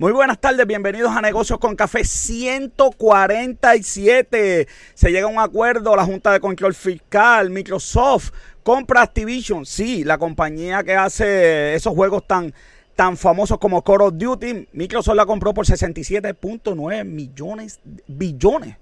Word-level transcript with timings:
Muy 0.00 0.12
buenas 0.12 0.40
tardes, 0.40 0.64
bienvenidos 0.64 1.10
a 1.10 1.20
Negocios 1.20 1.58
con 1.58 1.74
Café 1.74 2.04
147. 2.04 4.68
Se 4.94 5.10
llega 5.10 5.26
a 5.26 5.28
un 5.28 5.40
acuerdo, 5.40 5.96
la 5.96 6.04
Junta 6.04 6.30
de 6.30 6.38
Control 6.38 6.72
Fiscal, 6.72 7.50
Microsoft, 7.50 8.30
compra 8.62 9.02
Activision, 9.02 9.66
sí, 9.66 10.04
la 10.04 10.16
compañía 10.16 10.84
que 10.84 10.94
hace 10.94 11.74
esos 11.74 11.94
juegos 11.94 12.28
tan, 12.28 12.54
tan 12.94 13.16
famosos 13.16 13.58
como 13.58 13.82
Call 13.82 14.02
of 14.02 14.12
Duty. 14.14 14.68
Microsoft 14.72 15.16
la 15.16 15.26
compró 15.26 15.52
por 15.52 15.66
67.9 15.66 17.04
millones, 17.04 17.80
billones 18.06 18.76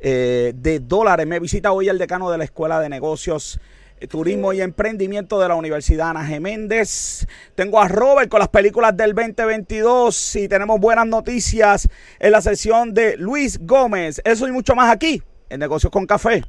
eh, 0.00 0.54
de 0.56 0.80
dólares. 0.80 1.26
Me 1.26 1.40
visita 1.40 1.72
hoy 1.72 1.90
el 1.90 1.98
decano 1.98 2.30
de 2.30 2.38
la 2.38 2.44
Escuela 2.44 2.80
de 2.80 2.88
Negocios 2.88 3.60
Turismo 4.08 4.52
y 4.52 4.60
Emprendimiento 4.60 5.40
de 5.40 5.48
la 5.48 5.54
Universidad 5.54 6.10
Ana 6.10 6.24
Geméndez. 6.24 7.26
Tengo 7.54 7.80
a 7.80 7.88
Robert 7.88 8.28
con 8.28 8.40
las 8.40 8.48
películas 8.48 8.96
del 8.96 9.14
2022 9.14 10.36
y 10.36 10.48
tenemos 10.48 10.78
buenas 10.78 11.06
noticias 11.06 11.88
en 12.18 12.32
la 12.32 12.40
sesión 12.40 12.92
de 12.92 13.16
Luis 13.16 13.58
Gómez. 13.62 14.20
Eso 14.24 14.46
y 14.46 14.52
mucho 14.52 14.74
más 14.74 14.90
aquí 14.90 15.22
en 15.48 15.60
Negocios 15.60 15.90
con 15.90 16.06
Café. 16.06 16.42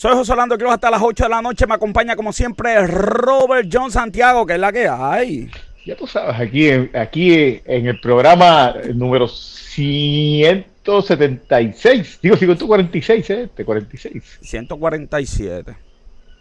Soy 0.00 0.14
José 0.14 0.32
Orlando 0.32 0.56
Cruz 0.56 0.72
hasta 0.72 0.90
las 0.90 1.02
8 1.02 1.24
de 1.24 1.28
la 1.28 1.42
noche. 1.42 1.66
Me 1.66 1.74
acompaña 1.74 2.16
como 2.16 2.32
siempre 2.32 2.86
Robert 2.86 3.68
John 3.70 3.90
Santiago, 3.90 4.46
que 4.46 4.54
es 4.54 4.58
la 4.58 4.72
que 4.72 4.88
hay. 4.88 5.50
Ya 5.84 5.94
tú 5.94 6.06
sabes, 6.06 6.40
aquí, 6.40 6.70
aquí 6.94 7.60
en 7.66 7.86
el 7.86 8.00
programa 8.00 8.74
número 8.94 9.28
176, 9.28 12.18
digo 12.22 12.34
146, 12.34 13.28
este, 13.28 13.62
46. 13.62 14.38
147. 14.40 15.76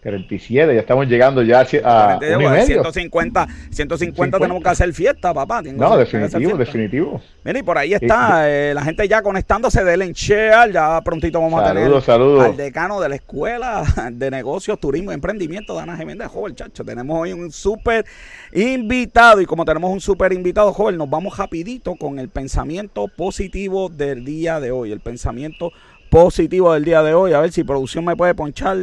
47, 0.02 0.74
ya 0.74 0.80
estamos 0.80 1.08
llegando 1.08 1.42
ya 1.42 1.60
a, 1.60 2.14
a 2.14 2.20
150, 2.20 3.48
150 3.70 4.40
tenemos 4.40 4.64
que 4.64 4.70
hacer 4.70 4.94
fiesta, 4.94 5.34
papá. 5.34 5.62
no, 5.62 5.98
definitivo, 5.98 6.58
definitivo. 6.58 7.22
Mira, 7.44 7.60
y 7.60 7.64
por 7.64 7.78
ahí 7.78 7.94
está 7.94 8.50
eh, 8.50 8.74
la 8.74 8.82
gente 8.84 9.08
ya 9.08 9.22
conectándose 9.22 9.84
del 9.84 10.02
Encheal, 10.02 10.72
ya 10.72 11.02
prontito 11.02 11.42
vamos 11.42 11.62
a 11.62 11.74
tener 11.74 12.02
saludos. 12.02 12.46
al 12.46 12.58
decano 12.58 13.02
de 13.02 13.10
la 13.10 13.16
Escuela 13.16 13.84
de 14.12 14.32
Negocios, 14.32 14.80
Turismo 14.80 15.12
y 15.12 15.16
Emprendimiento 15.16 15.76
de 15.76 15.82
Ana 15.82 15.98
Jiménez, 15.98 16.28
joven, 16.28 16.56
chacho. 16.56 16.86
Tenemos 16.86 17.20
hoy 17.20 17.34
un 17.34 17.52
súper 17.52 18.06
invitado 18.54 19.42
y 19.42 19.46
como 19.46 19.66
tenemos 19.66 19.92
un 19.92 20.00
súper 20.00 20.32
invitado, 20.32 20.72
joven, 20.72 20.98
nos 20.98 21.10
vamos 21.10 21.38
rapidito 21.38 21.96
con 21.96 22.20
el 22.20 22.30
pensamiento 22.30 23.08
positivo 23.10 23.90
del 23.90 24.24
día 24.24 24.60
de 24.62 24.72
hoy, 24.72 24.94
el 24.94 25.02
pensamiento 25.02 25.72
positivo 26.10 26.74
del 26.74 26.86
día 26.86 27.04
de 27.04 27.14
hoy. 27.14 27.34
A 27.34 27.40
ver 27.40 27.52
si 27.52 27.64
producción 27.64 28.06
me 28.06 28.16
puede 28.16 28.34
ponchar 28.34 28.78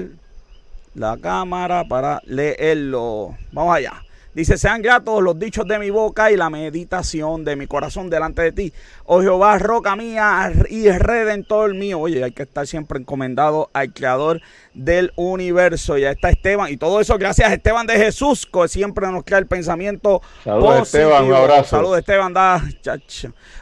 la 0.96 1.18
cámara 1.18 1.84
para 1.86 2.22
leerlo. 2.24 3.36
Vamos 3.52 3.76
allá. 3.76 4.02
Dice, 4.36 4.58
sean 4.58 4.82
gratos 4.82 5.22
los 5.22 5.38
dichos 5.38 5.66
de 5.66 5.78
mi 5.78 5.88
boca 5.88 6.30
y 6.30 6.36
la 6.36 6.50
meditación 6.50 7.42
de 7.42 7.56
mi 7.56 7.66
corazón 7.66 8.10
delante 8.10 8.42
de 8.42 8.52
ti. 8.52 8.72
Oh 9.06 9.22
Jehová, 9.22 9.58
roca 9.58 9.96
mía 9.96 10.52
y 10.68 10.90
redentor 10.90 11.74
mío. 11.74 12.00
Oye, 12.00 12.22
hay 12.22 12.32
que 12.32 12.42
estar 12.42 12.66
siempre 12.66 12.98
encomendado 12.98 13.70
al 13.72 13.94
creador 13.94 14.42
del 14.74 15.10
universo. 15.16 15.96
Ya 15.96 16.10
está 16.10 16.28
Esteban. 16.28 16.70
Y 16.70 16.76
todo 16.76 17.00
eso 17.00 17.16
gracias 17.16 17.48
a 17.48 17.54
Esteban 17.54 17.86
de 17.86 17.96
Jesús, 17.96 18.44
que 18.44 18.68
siempre 18.68 19.10
nos 19.10 19.24
crea 19.24 19.38
el 19.38 19.46
pensamiento 19.46 20.20
Saludos 20.44 20.82
Esteban, 20.82 21.24
un 21.24 21.32
abrazo. 21.32 21.76
Saludos 21.76 21.98
Esteban, 22.00 22.34
da. 22.34 22.62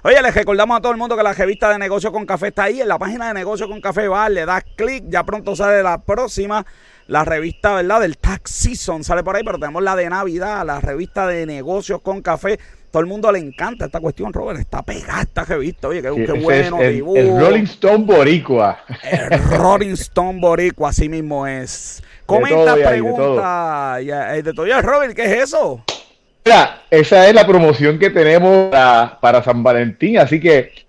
Oye, 0.03 0.22
les 0.22 0.34
recordamos 0.34 0.76
a 0.76 0.81
todo 0.81 0.91
el 0.91 0.98
mundo 0.98 1.16
que 1.16 1.22
la 1.22 1.34
revista 1.34 1.70
de 1.70 1.78
Negocio 1.78 2.10
con 2.10 2.26
Café 2.26 2.48
está 2.48 2.64
ahí. 2.64 2.81
En 2.81 2.88
la 2.88 2.98
página 2.98 3.28
de 3.28 3.34
Negocio 3.34 3.69
con 3.69 3.81
Café 3.81 4.08
va, 4.08 4.28
le 4.28 4.44
das 4.44 4.64
clic. 4.75 5.04
Ya 5.06 5.22
pronto 5.22 5.54
sale 5.54 5.84
la 5.84 6.03
próxima 6.03 6.66
la 7.06 7.25
revista, 7.25 7.75
¿verdad? 7.75 8.00
Del 8.00 8.16
Tax 8.19 8.50
Season 8.50 9.04
sale 9.04 9.22
por 9.22 9.37
ahí, 9.37 9.42
pero 9.44 9.59
tenemos 9.59 9.82
la 9.82 9.97
de 9.97 10.09
Navidad, 10.09 10.65
la 10.65 10.81
revista 10.81 11.26
de 11.26 11.47
negocios 11.47 12.00
con 12.00 12.22
café. 12.22 12.59
Todo 12.91 13.00
el 13.00 13.09
mundo 13.09 13.32
le 13.32 13.41
encanta 13.41 13.87
esta 13.87 14.00
cuestión, 14.00 14.32
Robert. 14.32 14.60
Está 14.60 14.82
pegada 14.82 15.22
esta 15.22 15.44
revista. 15.44 15.88
Oye, 15.88 16.00
qué, 16.00 16.10
bueno. 16.10 16.81
el, 16.81 17.03
el, 17.16 17.41
Rolling 17.41 17.64
Stone 17.64 18.04
Boricua. 18.04 18.84
El 19.03 19.43
Rolling 19.50 19.94
Stone 19.94 20.41
Boricua, 20.41 20.91
así 20.91 21.09
mismo 21.09 21.47
es. 21.47 22.03
Comenta, 22.25 22.75
pregunta. 22.76 23.97
De 23.98 24.06
todo. 24.06 24.43
de 24.43 24.53
todo. 24.53 24.82
Robert, 24.82 25.14
¿qué 25.14 25.25
es 25.25 25.43
eso? 25.48 25.84
Mira, 26.44 26.82
esa 26.91 27.26
es 27.26 27.34
la 27.34 27.47
promoción 27.47 27.98
que 27.98 28.10
tenemos 28.10 28.70
para, 28.70 29.19
para 29.20 29.43
San 29.43 29.62
Valentín. 29.62 30.19
Así 30.19 30.38
que 30.38 30.83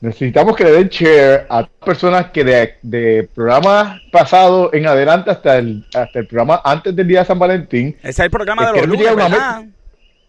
Necesitamos 0.00 0.54
que 0.54 0.64
le 0.64 0.72
den 0.72 0.88
share 0.88 1.46
a 1.48 1.66
personas 1.66 2.30
que 2.30 2.44
de, 2.44 2.74
de 2.82 3.28
programa 3.34 4.00
pasado 4.12 4.70
en 4.72 4.86
adelante 4.86 5.30
hasta 5.30 5.58
el, 5.58 5.84
hasta 5.92 6.20
el 6.20 6.26
programa 6.26 6.60
antes 6.64 6.94
del 6.94 7.08
día 7.08 7.20
de 7.20 7.26
San 7.26 7.38
Valentín. 7.38 7.96
Ese 8.00 8.10
es 8.10 8.18
el 8.20 8.30
programa 8.30 8.70
de 8.70 8.78
los 8.78 8.86
lunes, 8.86 9.08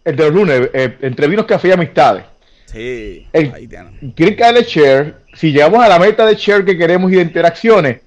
El 0.04 0.16
de 0.16 0.24
los 0.24 0.34
lunes, 0.34 0.70
eh, 0.72 0.96
entre 1.02 1.28
vinos, 1.28 1.46
café 1.46 1.68
y 1.68 1.72
amistades. 1.72 2.24
Sí. 2.66 3.26
ahí 3.32 3.66
tienen. 3.68 4.12
que 4.14 4.34
darle 4.34 4.62
share. 4.62 5.14
Si 5.34 5.52
llegamos 5.52 5.84
a 5.84 5.88
la 5.88 5.98
meta 5.98 6.26
de 6.26 6.34
share 6.34 6.64
que 6.64 6.76
queremos 6.76 7.10
y 7.12 7.16
de 7.16 7.22
interacciones, 7.22 8.00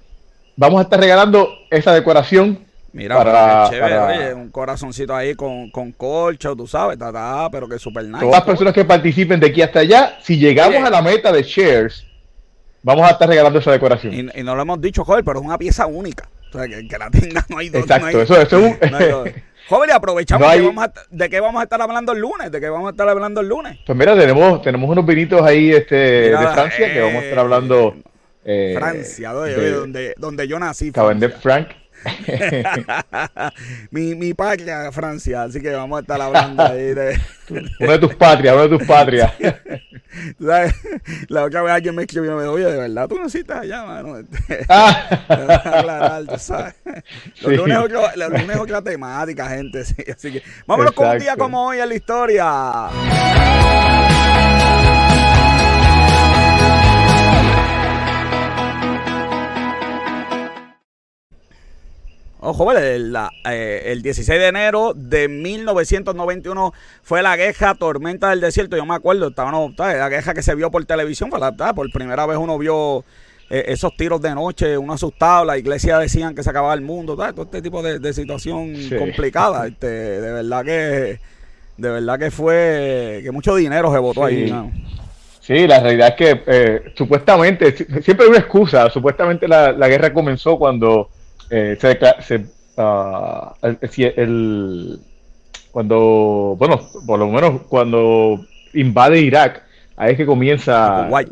vamos 0.56 0.80
a 0.80 0.82
estar 0.82 1.00
regalando 1.00 1.50
esa 1.70 1.94
decoración 1.94 2.63
Mira, 2.94 3.16
para, 3.16 3.68
chévere, 3.70 3.98
oye, 3.98 4.34
un 4.34 4.50
corazoncito 4.50 5.16
ahí 5.16 5.34
con, 5.34 5.68
con 5.70 5.90
colcho, 5.90 6.54
tú 6.54 6.68
sabes, 6.68 6.96
ta, 6.96 7.48
pero 7.50 7.68
que 7.68 7.76
súper 7.76 8.04
nice. 8.04 8.20
Todas 8.20 8.36
las 8.36 8.44
personas 8.44 8.72
que 8.72 8.84
participen 8.84 9.40
de 9.40 9.48
aquí 9.48 9.62
hasta 9.62 9.80
allá, 9.80 10.16
si 10.22 10.38
llegamos 10.38 10.80
a 10.80 10.90
la 10.90 11.02
meta 11.02 11.32
de 11.32 11.42
shares, 11.42 12.06
vamos 12.84 13.04
a 13.04 13.10
estar 13.10 13.28
regalando 13.28 13.58
esa 13.58 13.72
decoración. 13.72 14.14
Y, 14.14 14.42
no 14.44 14.54
lo 14.54 14.62
hemos 14.62 14.80
dicho, 14.80 15.04
joven, 15.04 15.24
pero 15.24 15.40
es 15.40 15.44
una 15.44 15.58
pieza 15.58 15.86
única. 15.86 16.28
O 16.50 16.56
sea, 16.56 16.68
que, 16.68 16.96
la 16.96 17.10
tenga, 17.10 17.44
no 17.48 17.58
hay 17.58 17.68
dos. 17.68 17.82
Exacto, 17.82 18.22
eso, 18.22 18.40
eso, 18.40 18.58
es 18.58 18.92
un... 18.92 19.32
Joven, 19.68 19.90
aprovechamos 19.90 20.52
que 20.52 20.60
vamos 20.60 20.84
a, 20.84 20.92
de 21.10 21.30
qué 21.30 21.40
vamos 21.40 21.60
a 21.60 21.64
estar 21.64 21.80
hablando 21.80 22.12
el 22.12 22.20
lunes, 22.20 22.52
de 22.52 22.60
qué 22.60 22.68
vamos 22.68 22.88
a 22.88 22.90
estar 22.90 23.08
hablando 23.08 23.40
el 23.40 23.48
lunes. 23.48 23.78
Pues 23.84 23.98
mira, 23.98 24.16
tenemos, 24.16 24.62
tenemos 24.62 24.88
unos 24.88 25.06
vinitos 25.06 25.42
ahí 25.42 25.72
este, 25.72 25.96
de 25.96 26.48
Francia 26.52 26.92
que 26.92 27.00
vamos 27.00 27.22
a 27.22 27.24
estar 27.24 27.38
hablando. 27.40 27.96
Eh, 28.44 28.74
Francia, 28.76 29.32
donde, 29.32 30.14
donde 30.18 30.46
yo 30.46 30.60
nací. 30.60 30.92
Cabernet 30.92 31.40
Frank. 31.40 31.68
mi, 33.90 34.14
mi 34.14 34.34
patria, 34.34 34.90
Francia, 34.92 35.42
así 35.42 35.60
que 35.60 35.70
vamos 35.70 35.98
a 35.98 36.00
estar 36.02 36.20
hablando 36.20 36.62
ahí 36.62 36.94
de... 36.94 37.18
una 37.80 37.92
de 37.92 37.98
tus 37.98 38.14
patrias, 38.14 38.54
una 38.54 38.62
de 38.64 38.78
tus 38.78 38.86
patrias. 38.86 39.32
La 41.28 41.44
otra 41.44 41.62
vez 41.62 41.72
alguien 41.72 41.94
me 41.94 42.02
escribió, 42.02 42.36
me 42.36 42.42
dijo, 42.42 42.54
oye, 42.54 42.66
de 42.66 42.76
verdad 42.76 43.08
tú 43.08 43.18
necesitas 43.18 43.62
allá, 43.62 43.84
mano. 43.84 44.18
Ah. 44.68 45.08
aclarar, 45.28 46.38
sabes. 46.38 46.74
Los, 47.42 47.56
lunes 47.56 48.50
es 48.50 48.56
otra 48.56 48.82
temática, 48.82 49.48
gente, 49.48 49.80
así 49.80 50.32
que 50.32 50.42
vámonos 50.66 50.92
con 50.92 51.08
un 51.08 51.18
día 51.18 51.36
como 51.36 51.66
hoy 51.66 51.80
en 51.80 51.88
la 51.88 51.94
historia. 51.94 52.90
Ojo, 62.44 62.70
el, 62.72 63.16
eh, 63.48 63.82
el 63.86 64.02
16 64.02 64.38
de 64.38 64.46
enero 64.46 64.92
de 64.94 65.28
1991 65.28 66.74
fue 67.02 67.22
la 67.22 67.38
queja 67.38 67.74
Tormenta 67.74 68.28
del 68.28 68.42
Desierto. 68.42 68.76
Yo 68.76 68.84
me 68.84 68.94
acuerdo, 68.94 69.28
estaba 69.28 69.50
la 69.78 70.10
queja 70.10 70.34
que 70.34 70.42
se 70.42 70.54
vio 70.54 70.70
por 70.70 70.84
televisión, 70.84 71.30
fue 71.30 71.40
la, 71.40 71.52
por 71.72 71.90
primera 71.90 72.26
vez 72.26 72.36
uno 72.36 72.58
vio 72.58 73.02
eh, 73.48 73.64
esos 73.68 73.96
tiros 73.96 74.20
de 74.20 74.34
noche, 74.34 74.76
uno 74.76 74.92
asustado, 74.92 75.46
la 75.46 75.56
iglesia 75.56 75.98
decían 75.98 76.34
que 76.34 76.42
se 76.42 76.50
acababa 76.50 76.74
el 76.74 76.82
mundo, 76.82 77.16
todo 77.16 77.44
este 77.44 77.62
tipo 77.62 77.82
de, 77.82 78.12
situación 78.12 78.74
complicada. 78.98 79.66
Este, 79.66 79.86
de 79.86 80.32
verdad 80.32 80.64
que 80.64 81.20
de 81.78 81.90
verdad 81.90 82.18
que 82.18 82.30
fue 82.30 83.20
que 83.22 83.30
mucho 83.32 83.56
dinero 83.56 83.90
se 83.90 83.98
votó 83.98 84.22
ahí. 84.26 84.54
Sí, 85.40 85.66
la 85.66 85.80
realidad 85.80 86.08
es 86.08 86.14
que 86.14 86.42
eh, 86.46 86.92
supuestamente, 86.94 87.74
siempre 88.02 88.26
hay 88.26 88.30
una 88.30 88.38
excusa, 88.38 88.90
supuestamente 88.90 89.48
la, 89.48 89.72
la 89.72 89.88
guerra 89.88 90.12
comenzó 90.12 90.58
cuando 90.58 91.08
eh, 91.50 91.76
se, 91.80 92.46
ah, 92.76 93.54
el, 93.62 94.98
cuando, 95.70 96.56
bueno, 96.58 96.80
por 97.06 97.18
lo 97.18 97.28
menos 97.28 97.62
cuando 97.68 98.44
invade 98.72 99.20
Irak, 99.20 99.62
ahí 99.96 100.12
es 100.12 100.16
que 100.16 100.26
comienza 100.26 101.06
Kuwait. 101.08 101.28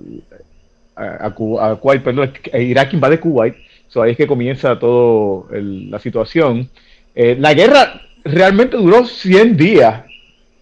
A, 0.94 1.30
Kuwait, 1.30 2.02
perdón, 2.02 2.32
Irak 2.52 2.92
invade 2.92 3.18
Kuwait, 3.18 3.56
so 3.88 4.02
ahí 4.02 4.12
es 4.12 4.16
que 4.16 4.26
comienza 4.26 4.78
todo 4.78 5.48
la 5.50 5.98
situación. 5.98 6.68
Eh, 7.14 7.36
la 7.38 7.54
guerra 7.54 8.00
realmente 8.24 8.76
duró 8.76 9.04
100 9.04 9.56
días 9.56 10.04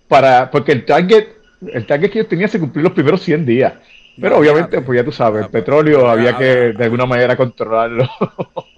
para 0.08 0.50
porque 0.50 0.72
el 0.72 0.84
target 0.84 1.26
el 1.72 1.86
target 1.86 2.10
que 2.10 2.18
ellos 2.20 2.28
tenían 2.28 2.48
se 2.48 2.58
cumplió 2.58 2.84
los 2.84 2.92
primeros 2.92 3.22
100 3.22 3.46
días. 3.46 3.74
Pero 4.20 4.38
obviamente, 4.38 4.80
pues 4.82 4.98
ya 4.98 5.04
tú 5.04 5.12
sabes, 5.12 5.40
el 5.40 5.46
ah, 5.46 5.50
petróleo 5.50 6.00
pues, 6.00 6.10
había 6.10 6.36
que 6.36 6.72
de 6.72 6.84
alguna 6.84 7.06
manera 7.06 7.36
controlarlo. 7.36 8.08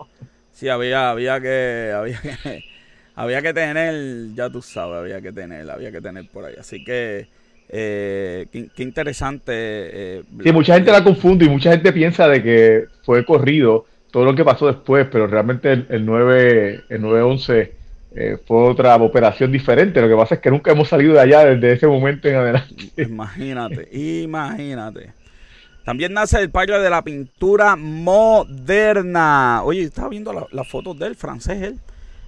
sí, 0.52 0.68
había, 0.68 1.10
había 1.10 1.40
que, 1.40 1.92
había 1.94 2.20
que, 2.20 2.64
había 3.14 3.42
que 3.42 3.54
tener, 3.54 4.34
ya 4.34 4.50
tú 4.50 4.62
sabes, 4.62 4.98
había 4.98 5.20
que 5.20 5.32
tener, 5.32 5.70
había 5.70 5.90
que 5.90 6.00
tener 6.00 6.26
por 6.28 6.44
ahí. 6.44 6.54
Así 6.58 6.84
que, 6.84 7.26
eh, 7.68 8.46
qué, 8.52 8.82
interesante. 8.82 9.52
Eh, 9.54 10.22
sí, 10.42 10.52
mucha 10.52 10.74
gente 10.74 10.92
la 10.92 11.04
confunde 11.04 11.46
y 11.46 11.48
mucha 11.48 11.70
gente 11.72 11.92
piensa 11.92 12.28
de 12.28 12.42
que 12.42 12.84
fue 13.02 13.24
corrido 13.24 13.86
todo 14.10 14.24
lo 14.24 14.34
que 14.34 14.44
pasó 14.44 14.66
después, 14.66 15.06
pero 15.10 15.26
realmente 15.26 15.72
el, 15.72 15.86
el 15.88 16.04
9, 16.04 16.84
el 16.88 17.00
911 17.00 17.82
eh, 18.14 18.36
fue 18.46 18.68
otra 18.68 18.96
operación 18.96 19.50
diferente. 19.50 20.00
Lo 20.00 20.08
que 20.08 20.16
pasa 20.16 20.34
es 20.34 20.40
que 20.40 20.50
nunca 20.50 20.72
hemos 20.72 20.88
salido 20.88 21.14
de 21.14 21.20
allá 21.20 21.44
desde 21.44 21.72
ese 21.72 21.86
momento 21.86 22.28
en 22.28 22.36
adelante. 22.36 22.90
Imagínate, 22.96 23.88
imagínate. 23.92 25.12
También 25.84 26.12
nace 26.12 26.40
el 26.40 26.50
padre 26.50 26.78
de 26.80 26.90
la 26.90 27.02
pintura 27.02 27.76
moderna. 27.76 29.62
Oye, 29.64 29.82
estaba 29.82 30.08
viendo 30.08 30.48
las 30.50 30.68
fotos 30.68 30.98
del 30.98 31.16
francés, 31.16 31.62
él. 31.62 31.78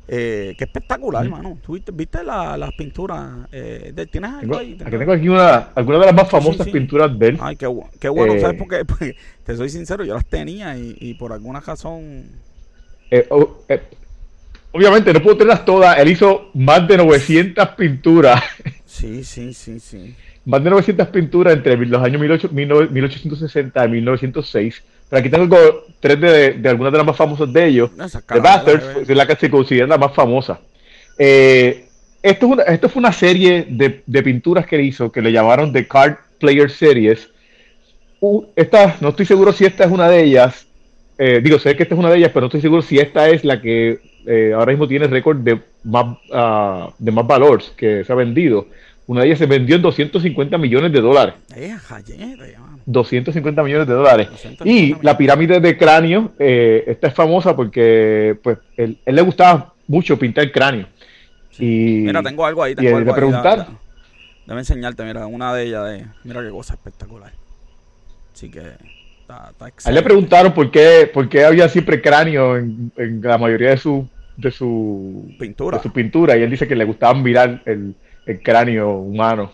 Eh, 0.07 0.55
qué 0.59 0.65
espectacular, 0.65 1.25
hermano. 1.25 1.59
viste, 1.67 2.23
las 2.25 2.73
pinturas 2.75 3.49
eh, 3.51 3.91
de 3.95 4.07
¿Tienes 4.07 4.33
algo 4.33 4.59
ahí? 4.59 4.77
Aquí 4.85 4.99
tengo 4.99 5.13
aquí 5.13 5.29
una, 5.31 5.71
algunas 5.75 6.01
de 6.01 6.07
las 6.07 6.15
más 6.15 6.31
famosas 6.31 6.69
pinturas 6.69 7.19
de 7.19 7.29
él. 7.29 7.39
Ay, 7.41 7.57
qué, 7.57 7.67
qué 7.99 8.09
bueno. 8.11 8.39
¿Sabes 8.39 8.59
por 8.59 8.69
qué? 8.69 8.85
Porque, 8.85 9.17
te 9.45 9.57
soy 9.57 9.71
sincero, 9.71 10.05
yo 10.05 10.15
las 10.15 10.27
tenía 10.27 10.77
y, 10.77 10.97
y 11.01 11.15
por 11.15 11.33
alguna 11.33 11.61
razón... 11.61 12.25
Eh, 13.11 13.27
oh, 13.31 13.63
eh 13.69 13.81
obviamente 14.75 15.13
no 15.13 15.23
puedo 15.23 15.37
tenerlas 15.37 15.65
todas. 15.65 15.99
Él 15.99 16.11
hizo 16.11 16.51
más 16.55 16.87
de 16.87 16.97
900 16.99 17.69
pinturas. 17.71 18.43
Sí, 18.85 19.25
sí, 19.25 19.55
sí, 19.55 19.81
sí. 19.81 20.15
Más 20.47 20.63
de 20.63 20.71
900 20.71 21.09
pinturas 21.09 21.55
entre 21.55 21.77
los 21.77 22.03
años 22.03 22.21
1860 22.21 23.85
y 23.85 23.89
1906. 23.89 24.83
Pero 25.09 25.21
aquí 25.21 25.31
tengo 25.31 25.85
tres 26.01 26.21
de, 26.21 26.69
algunas 26.69 26.93
de 26.93 26.99
las 26.99 27.07
más 27.07 27.17
famosas 27.17 27.53
de 27.53 27.67
ellos. 27.67 27.91
The 28.29 28.41
Bastards 28.41 29.09
es 29.09 29.17
la 29.17 29.27
que 29.27 29.37
se 29.37 29.51
considera 29.51 29.87
la 29.87 29.99
más 29.99 30.13
famosa. 30.13 30.61
Eh, 31.19 31.87
esto, 32.23 32.57
esto 32.67 32.89
fue 32.89 33.01
una 33.01 33.13
serie 33.13 33.67
de, 33.69 34.23
pinturas 34.23 34.67
que 34.67 34.77
él 34.77 34.83
hizo 34.83 35.13
que 35.13 35.23
le 35.23 35.33
llamaron 35.33 35.73
The 35.73 35.87
Card 35.87 36.17
Player 36.39 36.71
Series. 36.71 37.29
esta, 38.57 38.97
no 39.01 39.11
estoy 39.11 39.27
seguro 39.27 39.53
si 39.53 39.65
esta 39.65 39.85
es 39.85 39.91
una 39.91 40.09
de 40.09 40.25
ellas. 40.25 40.67
Eh, 41.17 41.41
digo, 41.43 41.59
sé 41.59 41.77
que 41.77 41.85
esta 41.85 41.95
es 41.95 41.99
una 41.99 42.11
de 42.11 42.19
ellas, 42.19 42.31
pero 42.33 42.43
no 42.43 42.47
estoy 42.47 42.61
seguro 42.61 42.83
si 42.83 42.99
esta 42.99 43.29
es 43.29 43.45
la 43.45 43.61
que 43.61 44.01
eh, 44.27 44.53
ahora 44.55 44.73
mismo 44.73 44.89
tiene 44.89 45.07
récord 45.07 45.39
de 45.39 45.61
más, 45.85 46.17
uh, 46.31 46.93
de 46.99 47.13
más 47.13 47.27
valor 47.27 47.63
que 47.77 48.05
se 48.05 48.13
ha 48.13 48.17
vendido. 48.17 48.67
Una 49.07 49.21
de 49.21 49.27
ellas 49.27 49.39
se 49.39 49.47
vendió 49.47 49.77
en 49.77 49.83
250 49.83 50.57
millones 50.59 50.93
de 50.93 51.01
dólares. 51.01 51.35
250 52.87 53.63
millones 53.63 53.87
de 53.87 53.95
dólares. 53.95 54.29
Y 54.65 54.97
la 55.03 55.17
pirámide 55.17 55.61
de 55.61 55.77
cráneo, 55.77 56.33
eh, 56.39 56.85
esta 56.87 57.09
es 57.09 57.15
famosa 57.15 57.55
porque 57.55 58.39
pues 58.43 58.59
él, 58.77 58.99
le 59.05 59.23
gustaba 59.23 59.75
mucho 59.87 60.19
pintar 60.19 60.51
cráneo. 60.51 60.87
Y, 61.59 62.03
mira, 62.07 62.23
tengo 62.23 62.47
algo 62.47 62.63
ahí. 62.63 62.75
Tengo 62.75 62.97
algo 62.97 63.13
de 63.13 63.17
preguntar. 63.17 63.69
Enseñarte, 64.49 65.05
mira, 65.05 65.27
una 65.27 65.55
de 65.55 65.65
ellas. 65.65 65.85
De, 65.87 66.07
mira 66.25 66.43
qué 66.43 66.51
cosa 66.51 66.75
espectacular. 66.75 67.33
Así 68.33 68.51
que 68.51 68.61
está, 69.21 69.51
está 69.51 69.67
A 69.67 69.89
él 69.91 69.95
le 69.95 70.03
preguntaron 70.03 70.53
por 70.53 70.71
qué, 70.71 71.11
por 71.13 71.29
qué 71.29 71.45
había 71.45 71.69
siempre 71.69 72.01
cráneo 72.01 72.57
en, 72.57 72.91
en 72.97 73.21
la 73.23 73.39
mayoría 73.39 73.71
de 73.71 73.77
sus 73.77 74.05
de 74.37 74.51
su 74.51 75.33
pintura. 75.39 75.79
De 75.79 75.83
su 75.83 75.93
pintura 75.93 76.37
y 76.37 76.43
él 76.43 76.51
dice 76.51 76.67
que 76.67 76.77
le 76.77 76.85
gustaba 76.85 77.15
mirar 77.15 77.63
el, 77.67 77.95
el 78.27 78.43
cráneo 78.43 78.91
humano. 78.91 79.53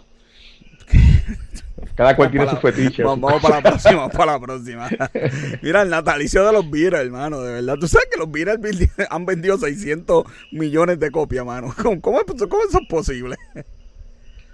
Cada 1.95 2.17
cual 2.17 2.31
tiene 2.31 2.49
su 2.49 2.57
fetiche. 2.57 3.03
Vamos, 3.03 3.43
para 3.43 3.57
la 3.57 3.63
próxima, 3.63 3.97
vamos 3.97 4.17
para 4.17 4.33
la 4.33 4.41
próxima. 4.41 4.89
Mira, 5.63 5.83
el 5.83 5.91
natalicio 5.91 6.47
de 6.47 6.53
los 6.53 6.71
Beatles, 6.71 7.03
hermano, 7.03 7.41
de 7.43 7.53
verdad. 7.55 7.77
Tú 7.79 7.89
sabes 7.89 8.09
que 8.11 8.19
los 8.19 8.31
Beatles 8.31 8.91
han 9.11 9.27
vendido 9.27 9.59
600 9.59 10.25
millones 10.53 10.99
de 10.99 11.11
copias, 11.11 11.41
hermano. 11.41 11.75
¿Cómo, 11.83 12.01
cómo, 12.01 12.21
eso 12.21 12.79
es 12.81 12.89
posible? 12.89 13.37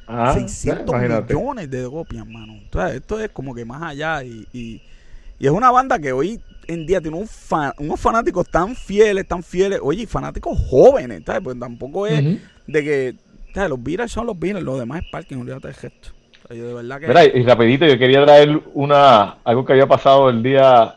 600 0.09 0.95
ah, 0.95 0.99
millones 0.99 1.71
de 1.71 1.85
copias, 1.85 2.27
hermano. 2.27 2.55
Esto 2.93 3.21
es 3.21 3.31
como 3.31 3.55
que 3.55 3.65
más 3.65 3.83
allá 3.83 4.25
y, 4.25 4.47
y, 4.53 4.83
y 5.39 5.47
es 5.47 5.53
una 5.53 5.71
banda 5.71 5.99
que 5.99 6.13
hoy 6.13 6.41
en 6.69 6.87
día 6.87 7.01
tiene 7.01 7.17
un 7.17 7.29
unos 7.79 8.01
fanáticos 8.01 8.49
tan 8.49 8.75
fieles, 8.75 9.27
tan 9.27 9.43
fieles, 9.43 9.79
oye, 9.83 10.07
fanáticos 10.07 10.59
jóvenes, 10.69 11.23
¿sabes? 11.25 11.43
Pues 11.43 11.59
tampoco 11.59 12.07
es 12.07 12.41
de 12.67 12.85
que, 12.85 13.15
¿sabes? 13.57 13.71
Los 13.71 13.83
Beatles 13.83 14.13
son 14.13 14.27
los 14.27 14.39
Beatles, 14.39 14.63
los 14.63 14.79
demás 14.79 15.03
es 15.03 15.11
parking, 15.11 15.39
olvídate 15.39 15.69
de 15.69 15.75
gesto. 15.75 16.11
de 16.51 16.75
verdad 16.75 17.01
que... 17.01 17.09
Mira, 17.09 17.25
y 17.25 17.43
rapidito, 17.43 17.87
yo 17.87 17.99
quería 17.99 18.23
traer 18.25 18.61
una, 18.75 19.39
algo 19.45 19.65
que 19.65 19.73
había 19.73 19.87
pasado 19.87 20.29
el 20.29 20.43
día, 20.43 20.97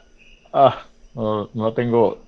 ah, 0.51 0.83
no, 1.15 1.49
no 1.53 1.71
tengo, 1.71 2.21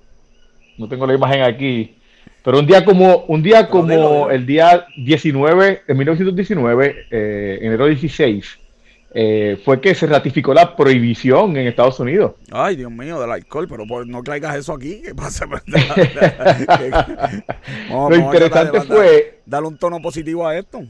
no 0.78 0.88
tengo 0.88 1.06
la 1.06 1.14
imagen 1.14 1.42
aquí, 1.42 1.94
pero 2.42 2.58
un 2.58 2.66
día 2.66 2.82
como, 2.82 3.24
un 3.28 3.42
día 3.42 3.68
como 3.68 4.30
el 4.30 4.46
día 4.46 4.86
19, 4.96 5.82
en 5.86 5.96
1919, 5.98 7.06
eh, 7.10 7.58
enero 7.60 7.86
16, 7.86 8.58
eh, 9.14 9.60
fue 9.62 9.78
que 9.78 9.94
se 9.94 10.06
ratificó 10.06 10.54
la 10.54 10.74
prohibición 10.74 11.54
en 11.58 11.66
Estados 11.66 12.00
Unidos. 12.00 12.32
Ay, 12.50 12.76
Dios 12.76 12.90
mío, 12.90 13.20
del 13.20 13.30
alcohol, 13.30 13.68
pero 13.68 13.84
no 14.06 14.22
traigas 14.22 14.56
eso 14.56 14.72
aquí, 14.72 15.02
¿qué 15.04 15.14
pasa? 15.14 15.44
lo 17.90 18.16
interesante 18.16 18.80
fue... 18.80 19.40
Darle 19.44 19.68
un 19.68 19.76
tono 19.76 20.00
positivo 20.00 20.48
a 20.48 20.56
esto. 20.56 20.80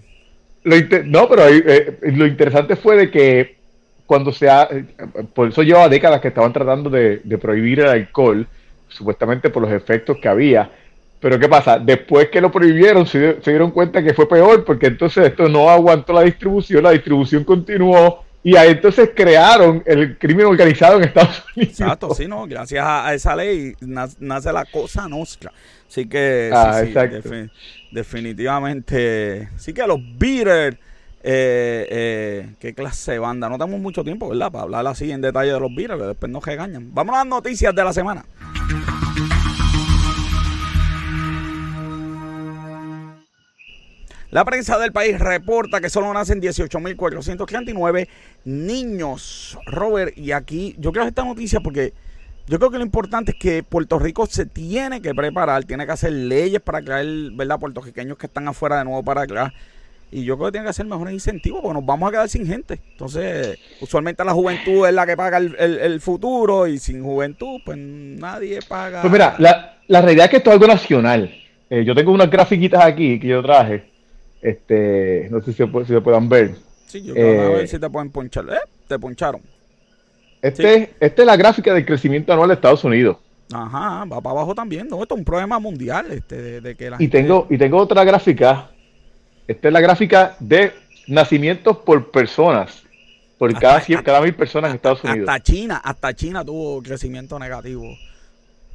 no, 0.63 1.29
pero 1.29 1.49
eh, 1.49 1.99
lo 2.03 2.25
interesante 2.25 2.77
fue 2.77 2.97
de 2.97 3.11
que 3.11 3.57
cuando 4.07 4.33
se 4.33 4.49
ha... 4.49 4.69
Por 5.35 5.49
eso 5.49 5.65
lleva 5.65 5.89
décadas 5.89 6.21
que 6.21 6.29
estaban 6.29 6.53
tratando 6.53 6.91
de, 6.91 7.19
prohibir 7.41 7.81
el 7.81 7.89
alcohol, 7.89 8.47
supuestamente 8.87 9.51
por 9.51 9.63
los 9.63 9.73
efectos 9.73 10.19
que 10.23 10.29
había. 10.29 10.71
Pero 11.23 11.39
¿qué 11.39 11.49
pasa? 11.49 11.79
Después 11.79 12.31
que 12.31 12.41
lo 12.41 12.51
prohibieron, 12.51 13.07
se, 13.07 13.35
dieron 13.47 13.71
cuenta 13.71 14.03
que 14.03 14.13
fue 14.13 14.29
peor, 14.29 14.65
porque 14.65 14.89
entonces 14.89 15.29
esto 15.29 15.49
no 15.49 15.71
aguantó 15.71 16.13
la 16.13 16.23
distribución, 16.23 16.83
la 16.83 16.91
distribución 16.91 17.45
continuó, 17.45 18.25
y 18.43 18.57
ahí 18.57 18.73
entonces 18.73 19.11
crearon 19.15 19.85
el 19.87 20.19
crimen 20.19 20.47
organizado 20.47 20.97
en 20.97 21.05
Estados 21.05 21.45
Unidos. 21.57 21.81
Exacto, 21.81 22.13
sí, 22.13 22.27
¿no? 22.27 22.45
Gracias 22.49 22.85
a, 22.85 23.15
esa 23.15 23.37
ley 23.37 23.75
nace 23.81 24.53
la 24.53 24.65
cosa 24.65 25.07
nuestra. 25.09 25.53
Así 25.89 26.09
que, 26.09 26.51
ah, 26.53 26.83
definitivamente, 27.93 29.49
sí 29.59 29.73
que 29.73 29.87
los 29.87 30.01
Beatles, 30.19 30.75
eh, 31.23 31.87
eh, 31.89 32.55
qué 32.59 32.75
clase 32.75 33.13
de 33.13 33.19
banda. 33.21 33.49
No 33.49 33.59
tenemos 33.59 33.81
mucho 33.81 34.03
tiempo, 34.03 34.29
¿verdad? 34.29 34.51
Para 34.51 34.65
hablar 34.65 34.89
así 34.89 35.13
en 35.13 35.21
detalle 35.21 35.53
de 35.53 35.61
los 35.61 35.73
Beatles, 35.73 36.01
que 36.01 36.07
después 36.07 36.33
nos 36.33 36.45
regañan. 36.45 36.93
Vamos 36.93 37.15
a 37.15 37.19
las 37.19 37.27
noticias 37.29 37.73
de 37.73 37.85
la 37.85 37.93
semana. 37.93 38.25
La 44.33 44.47
prensa 44.47 44.79
del 44.79 44.93
país 44.93 45.19
reporta 45.19 45.79
que 45.83 45.91
solo 45.91 46.11
nacen 46.11 46.41
18.439 46.41 48.09
niños. 48.47 49.59
Robert, 49.67 50.17
y 50.17 50.33
aquí 50.33 50.75
yo 50.79 50.91
quiero 50.91 51.07
esta 51.07 51.23
noticia 51.23 51.61
porque 51.61 51.93
yo 52.47 52.59
creo 52.59 52.71
que 52.71 52.79
lo 52.79 52.83
importante 52.83 53.33
es 53.33 53.39
que 53.39 53.63
Puerto 53.63 53.99
Rico 53.99 54.25
se 54.25 54.47
tiene 54.47 55.03
que 55.03 55.15
preparar, 55.15 55.65
tiene 55.65 55.85
que 55.85 55.93
hacer 55.93 56.13
leyes 56.13 56.63
para 56.63 56.81
traer, 56.81 57.33
¿verdad?, 57.33 57.59
puertorriqueños 57.59 58.17
que 58.17 58.25
están 58.25 58.49
afuera 58.49 58.79
de 58.79 58.85
nuevo 58.85 59.03
para 59.03 59.21
acá. 59.21 59.53
Y 60.11 60.25
yo 60.25 60.39
creo 60.39 60.47
que 60.47 60.53
tiene 60.53 60.65
que 60.65 60.71
hacer 60.71 60.87
mejores 60.87 61.13
incentivos 61.13 61.61
porque 61.61 61.75
nos 61.75 61.85
vamos 61.85 62.09
a 62.09 62.13
quedar 62.13 62.29
sin 62.31 62.47
gente. 62.47 62.81
Entonces, 62.93 63.59
usualmente 63.83 64.25
la 64.25 64.33
juventud 64.33 64.87
es 64.87 64.95
la 64.95 65.05
que 65.05 65.15
paga 65.15 65.37
el, 65.37 66.01
futuro 66.01 66.67
y 66.67 66.79
sin 66.79 67.03
juventud, 67.03 67.61
pues 67.67 67.77
nadie 67.77 68.61
paga. 68.67 69.03
Pues 69.03 69.13
mira, 69.13 69.35
la, 69.37 69.77
la 69.89 70.01
realidad 70.01 70.25
es 70.25 70.31
que 70.31 70.37
esto 70.39 70.49
es 70.49 70.55
algo 70.55 70.69
nacional. 70.69 71.31
Eh, 71.69 71.85
yo 71.85 71.95
tengo 71.95 72.13
unas 72.13 72.31
grafiquitas 72.31 72.83
aquí 72.83 73.21
que 73.21 73.29
yo 73.29 73.43
traje 73.43 73.92
este, 74.43 75.29
no 75.31 75.41
sé 75.41 75.53
si, 75.53 75.59
se, 75.59 75.85
si 75.87 76.01
puedan 76.01 76.29
ver. 76.29 76.57
Sí, 76.87 77.03
yo 77.03 77.15
quiero 77.15 77.43
a 77.43 77.49
ver 77.51 77.65
eh, 77.65 77.69
si 77.69 77.79
te 77.79 77.89
pueden 77.89 78.11
ponchar. 78.11 78.45
¿Eh? 78.51 78.59
Te 78.89 78.99
poncharon. 78.99 79.41
Este, 80.43 80.91
Esta 80.99 81.23
es 81.23 81.27
la 81.27 81.37
gráfica 81.37 81.73
del 81.73 81.87
crecimiento 81.87 82.33
anual 82.33 82.49
de 82.49 82.55
Estados 82.55 82.83
Unidos. 82.83 83.17
Ajá, 83.53 84.05
va 84.05 84.21
para 84.21 84.33
abajo 84.33 84.55
también. 84.55 84.89
No, 84.89 85.01
esto 85.01 85.15
es 85.15 85.19
un 85.21 85.25
problema 85.25 85.59
mundial. 85.61 86.11
Este, 86.11 86.61
de, 86.61 86.75
que 86.75 86.91
y, 86.99 87.09
tengo, 87.09 87.47
y 87.49 87.57
tengo 87.57 87.79
otra 87.79 88.03
gráfica. 88.03 88.71
Esta 89.47 89.69
es 89.69 89.73
la 89.73 89.81
gráfica 89.81 90.37
de 90.41 90.73
nacimientos 91.07 91.79
por 91.79 92.11
personas. 92.11 92.83
Por 93.39 93.59
cada, 93.59 93.83
cada 94.03 94.21
mil 94.21 94.35
personas 94.35 94.71
en 94.71 94.77
Estados 94.77 95.03
Unidos. 95.05 95.29
Hasta 95.29 95.43
China, 95.43 95.81
hasta 95.83 96.15
China 96.15 96.45
tuvo 96.45 96.83
crecimiento 96.83 97.39
negativo. 97.39 97.97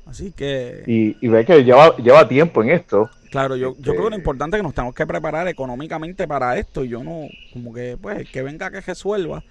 Así 0.06 0.32
que. 0.32 0.84
Y, 0.88 1.18
y 1.26 1.28
ve 1.30 1.46
que 1.46 1.64
lleva, 1.64 1.96
lleva 1.98 2.28
tiempo 2.28 2.64
en 2.64 2.72
esto. 2.72 3.10
Claro, 3.30 3.56
yo, 3.56 3.76
yo 3.78 3.92
creo 3.92 3.96
que 3.96 4.02
lo 4.02 4.08
este, 4.08 4.20
importante 4.20 4.58
es 4.58 4.60
que 4.62 4.64
nos 4.64 4.74
tenemos 4.74 4.96
que 4.96 5.06
preparar 5.06 5.48
económicamente 5.48 6.28
para 6.28 6.58
esto. 6.58 6.84
Y 6.84 6.90
yo 6.90 7.04
no, 7.04 7.28
como 7.54 7.74
que, 7.74 7.98
pues, 8.02 8.30
que 8.30 8.42
venga 8.42 8.72
que 8.72 8.82
resuelva. 8.82 9.44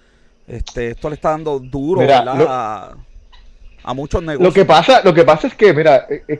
Este, 0.47 0.91
esto 0.91 1.09
le 1.09 1.15
está 1.15 1.31
dando 1.31 1.59
duro 1.59 2.01
a, 2.09 2.95
muchos 3.93 4.21
negocios. 4.21 4.47
Lo 4.47 4.53
que 4.53 4.65
pasa, 4.65 5.01
lo 5.03 5.13
que 5.13 5.23
pasa 5.23 5.47
es 5.47 5.55
que, 5.55 5.73
mira, 5.73 6.07
eh, 6.09 6.23
eh, 6.27 6.39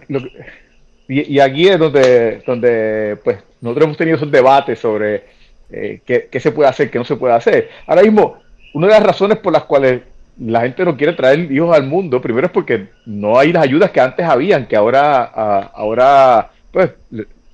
y, 1.08 1.40
aquí 1.40 1.68
es 1.68 1.80
donde, 1.80 2.42
donde, 2.46 3.18
pues, 3.24 3.38
nosotros 3.62 3.86
hemos 3.86 3.98
tenido 3.98 4.18
esos 4.18 4.32
debates 4.32 4.80
sobre 4.80 5.26
eh, 5.70 6.02
qué, 6.06 6.28
qué 6.30 6.40
se 6.40 6.52
puede 6.52 6.70
hacer, 6.70 6.90
qué 6.90 6.98
no 6.98 7.06
se 7.06 7.16
puede 7.16 7.34
hacer. 7.34 7.70
Ahora 7.86 8.02
mismo, 8.02 8.38
una 8.74 8.88
de 8.88 8.94
las 8.94 9.04
razones 9.04 9.38
por 9.38 9.54
las 9.54 9.64
cuales 9.64 10.02
la 10.40 10.62
gente 10.62 10.86
no 10.86 10.98
quiere 10.98 11.14
traer 11.14 11.52
hijos 11.52 11.76
al 11.76 11.84
mundo, 11.88 12.22
primero 12.22 12.48
es 12.48 12.54
porque 12.54 12.90
no 13.06 13.40
hay 13.40 13.52
las 13.52 13.64
ayudas 13.64 13.92
que 13.92 14.02
antes 14.02 14.26
habían, 14.26 14.68
que 14.68 14.76
ahora, 14.76 15.24
ahora 15.24 16.52
pues, 16.78 16.92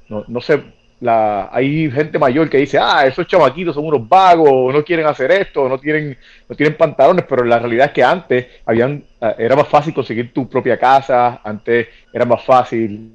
no, 0.10 0.26
no 0.28 0.42
sé, 0.42 0.62
la, 1.00 1.50
hay 1.50 1.90
gente 1.90 2.20
mayor 2.20 2.50
que 2.50 2.58
dice, 2.58 2.78
ah, 2.78 3.06
esos 3.06 3.26
chamaquitos 3.26 3.74
son 3.74 3.86
unos 3.86 4.06
vagos, 4.10 4.74
no 4.74 4.84
quieren 4.84 5.06
hacer 5.06 5.32
esto, 5.32 5.70
no 5.70 5.78
tienen, 5.78 6.18
no 6.50 6.56
tienen 6.58 6.76
pantalones, 6.76 7.24
pero 7.28 7.46
la 7.46 7.58
realidad 7.58 7.88
es 7.88 7.94
que 7.94 8.04
antes 8.04 8.48
habían, 8.66 9.02
eh, 9.22 9.36
era 9.38 9.56
más 9.56 9.70
fácil 9.70 9.94
conseguir 9.94 10.34
tu 10.34 10.50
propia 10.50 10.78
casa, 10.78 11.40
antes 11.42 11.88
era 12.12 12.26
más 12.26 12.44
fácil 12.44 13.14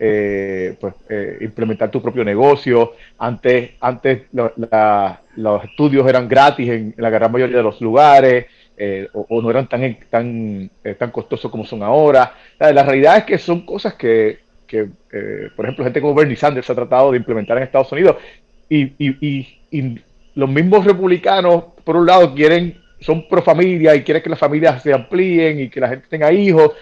eh, 0.00 0.76
pues, 0.80 0.94
eh, 1.08 1.38
implementar 1.42 1.92
tu 1.92 2.02
propio 2.02 2.24
negocio. 2.24 2.94
Antes, 3.18 3.70
antes 3.80 4.22
los 5.36 5.64
estudios 5.64 6.08
eran 6.08 6.26
gratis 6.26 6.68
en, 6.68 6.94
la 6.96 7.10
gran 7.10 7.30
mayoría 7.30 7.58
de 7.58 7.62
los 7.62 7.80
lugares 7.80 8.46
eh, 8.76 9.08
o, 9.12 9.40
no 9.40 9.50
eran 9.50 9.68
tan, 9.68 9.98
tan, 10.10 10.70
tan 10.98 11.10
costosos 11.10 11.50
como 11.50 11.64
son 11.64 11.82
ahora. 11.82 12.34
La, 12.58 12.82
realidad 12.82 13.18
es 13.18 13.24
que 13.24 13.38
son 13.38 13.64
cosas 13.64 13.94
que, 13.94 14.40
que 14.66 14.88
por 15.54 15.64
ejemplo, 15.64 15.84
gente 15.84 16.00
como 16.00 16.14
Bernie 16.14 16.36
Sanders 16.36 16.68
ha 16.70 16.74
tratado 16.74 17.12
de 17.12 17.18
implementar 17.18 17.56
en 17.56 17.64
Estados 17.64 17.92
Unidos 17.92 18.16
y, 18.68 18.92
y, 18.98 19.58
y 19.70 20.00
los 20.34 20.48
mismos 20.48 20.84
republicanos, 20.84 21.64
por 21.84 21.96
un 21.96 22.06
lado, 22.06 22.34
quieren 22.34 22.84
son 23.04 23.28
pro 23.28 23.42
familia 23.42 23.94
y 23.94 24.02
quieren 24.02 24.22
que 24.22 24.30
las 24.30 24.38
familias 24.38 24.82
se 24.82 24.94
amplíen 24.94 25.60
y 25.60 25.68
que 25.68 25.78
la 25.78 25.88
gente 25.88 26.06
tenga 26.08 26.32
hijos, 26.32 26.72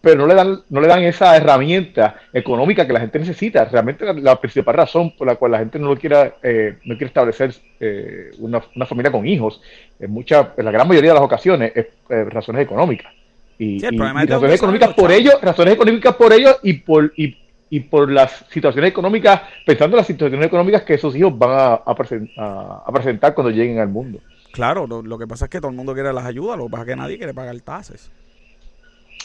pero 0.00 0.16
no 0.16 0.26
le 0.26 0.34
dan 0.34 0.60
no 0.68 0.80
le 0.80 0.86
dan 0.86 1.02
esa 1.02 1.36
herramienta 1.36 2.16
económica 2.32 2.86
que 2.86 2.92
la 2.92 3.00
gente 3.00 3.18
necesita. 3.18 3.64
Realmente 3.64 4.04
la, 4.14 4.40
principal 4.40 4.74
razón 4.74 5.14
por 5.16 5.26
la 5.26 5.36
cual 5.36 5.52
la 5.52 5.58
gente 5.58 5.78
no 5.78 5.88
lo 5.88 5.96
quiera 5.96 6.36
eh, 6.42 6.78
no 6.84 6.94
quiere 6.96 7.06
establecer 7.06 7.54
eh, 7.80 8.30
una, 8.38 8.60
familia 8.86 9.10
con 9.10 9.26
hijos, 9.26 9.60
en 9.98 10.10
mucha, 10.10 10.54
en 10.56 10.64
la 10.64 10.70
gran 10.70 10.86
mayoría 10.86 11.10
de 11.10 11.14
las 11.14 11.24
ocasiones 11.24 11.72
es 11.74 11.86
eh, 12.10 12.24
razones 12.24 12.62
económicas. 12.62 13.12
Y, 13.58 13.80
razones 13.80 14.54
económicas 14.54 14.94
por 14.94 15.10
ellos, 15.10 15.34
razones 15.42 15.74
económicas 15.74 16.14
por 16.14 16.32
ellos 16.32 16.60
y 16.62 16.74
por 16.74 17.12
y, 17.16 17.36
y, 17.68 17.80
por 17.80 18.08
las 18.08 18.44
situaciones 18.50 18.90
económicas, 18.90 19.42
pensando 19.66 19.96
en 19.96 19.98
las 19.98 20.06
situaciones 20.06 20.46
económicas 20.46 20.82
que 20.82 20.94
esos 20.94 21.16
hijos 21.16 21.36
van 21.36 21.50
a, 21.50 21.72
a, 21.74 22.92
presentar 22.92 23.34
cuando 23.34 23.50
lleguen 23.50 23.80
al 23.80 23.88
mundo. 23.88 24.20
Claro, 24.52 24.86
lo, 24.86 25.02
lo, 25.02 25.18
que 25.18 25.26
pasa 25.26 25.46
es 25.46 25.50
que 25.50 25.58
todo 25.58 25.72
el 25.72 25.76
mundo 25.76 25.92
quiere 25.92 26.12
las 26.12 26.24
ayudas, 26.24 26.56
lo 26.56 26.66
que 26.66 26.70
pasa 26.70 26.82
es 26.84 26.88
que 26.88 26.96
nadie 26.96 27.18
quiere 27.18 27.34
pagar 27.34 27.60
tasas. 27.62 28.12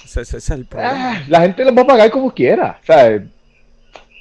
Ese, 0.06 0.22
es 0.22 0.50
el 0.50 0.66
problema. 0.66 1.14
Ah, 1.14 1.24
la 1.28 1.42
gente 1.42 1.66
los 1.66 1.76
va 1.76 1.82
a 1.82 1.88
pagar 1.88 2.12
como 2.12 2.34
quiera. 2.34 2.80
O 2.82 2.86
sea, 2.86 3.22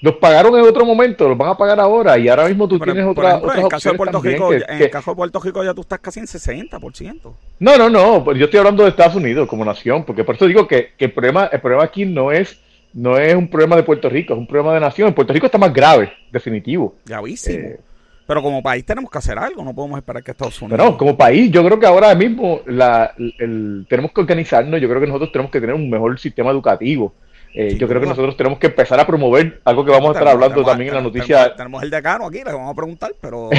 los 0.03 0.17
pagaron 0.17 0.59
en 0.59 0.63
otro 0.63 0.85
momento, 0.85 1.29
los 1.29 1.39
van 1.39 1.51
a 1.51 1.57
pagar 1.57 1.79
ahora 1.79 2.19
y 2.19 2.29
ahora 2.29 2.49
mismo 2.49 2.67
tú 2.67 2.79
tienes 2.81 3.07
otra, 3.07 3.37
ejemplo, 3.37 3.55
en 3.55 3.61
el 3.61 3.69
caso 3.69 3.93
de 3.93 3.97
Puerto 3.97 4.21
Rico, 4.21 4.53
En 4.53 4.83
el 4.83 4.91
caso 4.91 5.13
de 5.13 5.17
Puerto 5.17 5.41
Rico 5.41 5.63
ya 5.63 5.73
tú 5.73 5.83
estás 5.83 6.01
casi 6.01 6.19
en 6.19 6.27
60%. 6.27 7.35
No, 7.61 7.79
no, 7.79 7.89
no, 7.89 8.25
pues 8.25 8.37
yo 8.37 8.47
estoy 8.47 8.59
hablando 8.59 8.83
de 8.83 8.89
Estados 8.89 9.15
Unidos 9.15 9.49
como 9.49 9.65
nación, 9.65 10.05
porque 10.05 10.25
por 10.25 10.35
eso 10.35 10.47
digo 10.47 10.67
que, 10.67 10.91
el, 10.99 11.13
problema, 11.13 11.47
el 11.53 11.61
problema 11.61 11.85
aquí 11.85 12.05
no 12.05 12.33
es, 12.33 12.59
no 12.93 13.17
es 13.17 13.33
un 13.37 13.49
problema 13.49 13.77
de 13.77 13.85
Puerto 13.85 14.09
Rico, 14.09 14.35
es 14.35 14.41
un 14.41 14.47
problema 14.49 14.75
de 14.75 14.81
nación. 14.81 15.07
En 15.07 15.15
Puerto 15.15 15.33
Rico 15.33 15.47
está 15.47 15.59
más 15.59 15.73
grave, 15.73 16.13
definitivo. 16.33 16.97
Gravísimo. 17.07 17.59
Eh, 17.59 17.81
pero 18.27 18.43
como 18.43 18.63
país 18.63 18.85
tenemos 18.87 19.11
que 19.11 19.19
hacer 19.19 19.39
algo, 19.39 19.65
no 19.65 19.75
podemos 19.75 19.99
esperar 19.99 20.23
que 20.23 20.31
Estados 20.31 20.61
Unidos. 20.63 20.81
Pero 20.81 20.97
como 20.97 21.17
país, 21.17 21.51
yo 21.51 21.65
creo 21.65 21.79
que 21.79 21.87
ahora 21.87 22.15
mismo 22.15 22.61
la, 22.67 23.15
el, 23.17 23.87
tenemos 23.89 24.13
que 24.13 24.21
organizarnos. 24.21 24.81
Yo 24.81 24.89
creo 24.89 25.01
que 25.01 25.07
nosotros 25.07 25.33
tenemos 25.33 25.51
que 25.51 25.61
tener 25.61 25.75
un 25.75 25.91
mejor 25.91 26.19
sistema 26.19 26.51
educativo. 26.51 27.15
Eh, 27.55 27.77
yo 27.77 27.87
creo 27.87 28.01
que 28.01 28.07
nosotros 28.07 28.35
tenemos 28.37 28.59
que 28.59 28.69
empezar 28.69 28.99
a 28.99 29.07
promover 29.07 29.61
algo 29.65 29.85
que 29.85 29.91
vamos 29.91 30.11
a 30.11 30.13
estar 30.19 30.29
hablando 30.29 30.65
también 30.65 30.89
en 30.89 30.95
la 30.95 31.03
noticia. 31.03 31.55
Tenemos, 31.55 31.83
el 31.83 31.91
decano 31.91 32.27
aquí, 32.27 32.39
le 32.39 32.53
vamos 32.53 32.71
a 32.71 32.75
preguntar, 32.75 33.13
pero. 33.21 33.51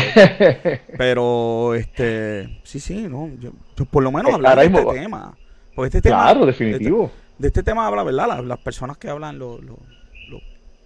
pero, 0.97 1.75
este. 1.75 2.59
Sí, 2.63 2.79
sí, 2.79 3.05
no. 3.07 3.29
Pues 3.75 3.87
por 3.89 4.01
lo 4.01 4.11
menos 4.11 4.31
eh, 4.31 4.35
hablar 4.35 4.57
de 4.57 4.65
este 4.65 4.93
tema. 4.93 5.37
Porque 5.75 5.87
este 5.87 6.01
tema. 6.01 6.23
Claro, 6.23 6.45
definitivo. 6.45 7.11
De 7.37 7.47
este, 7.47 7.61
tema 7.61 7.85
habla, 7.85 8.03
¿verdad? 8.03 8.43
Las, 8.43 8.59
personas 8.59 8.97
que 8.97 9.09
hablan, 9.09 9.37
los, 9.37 9.63
los, 9.63 9.77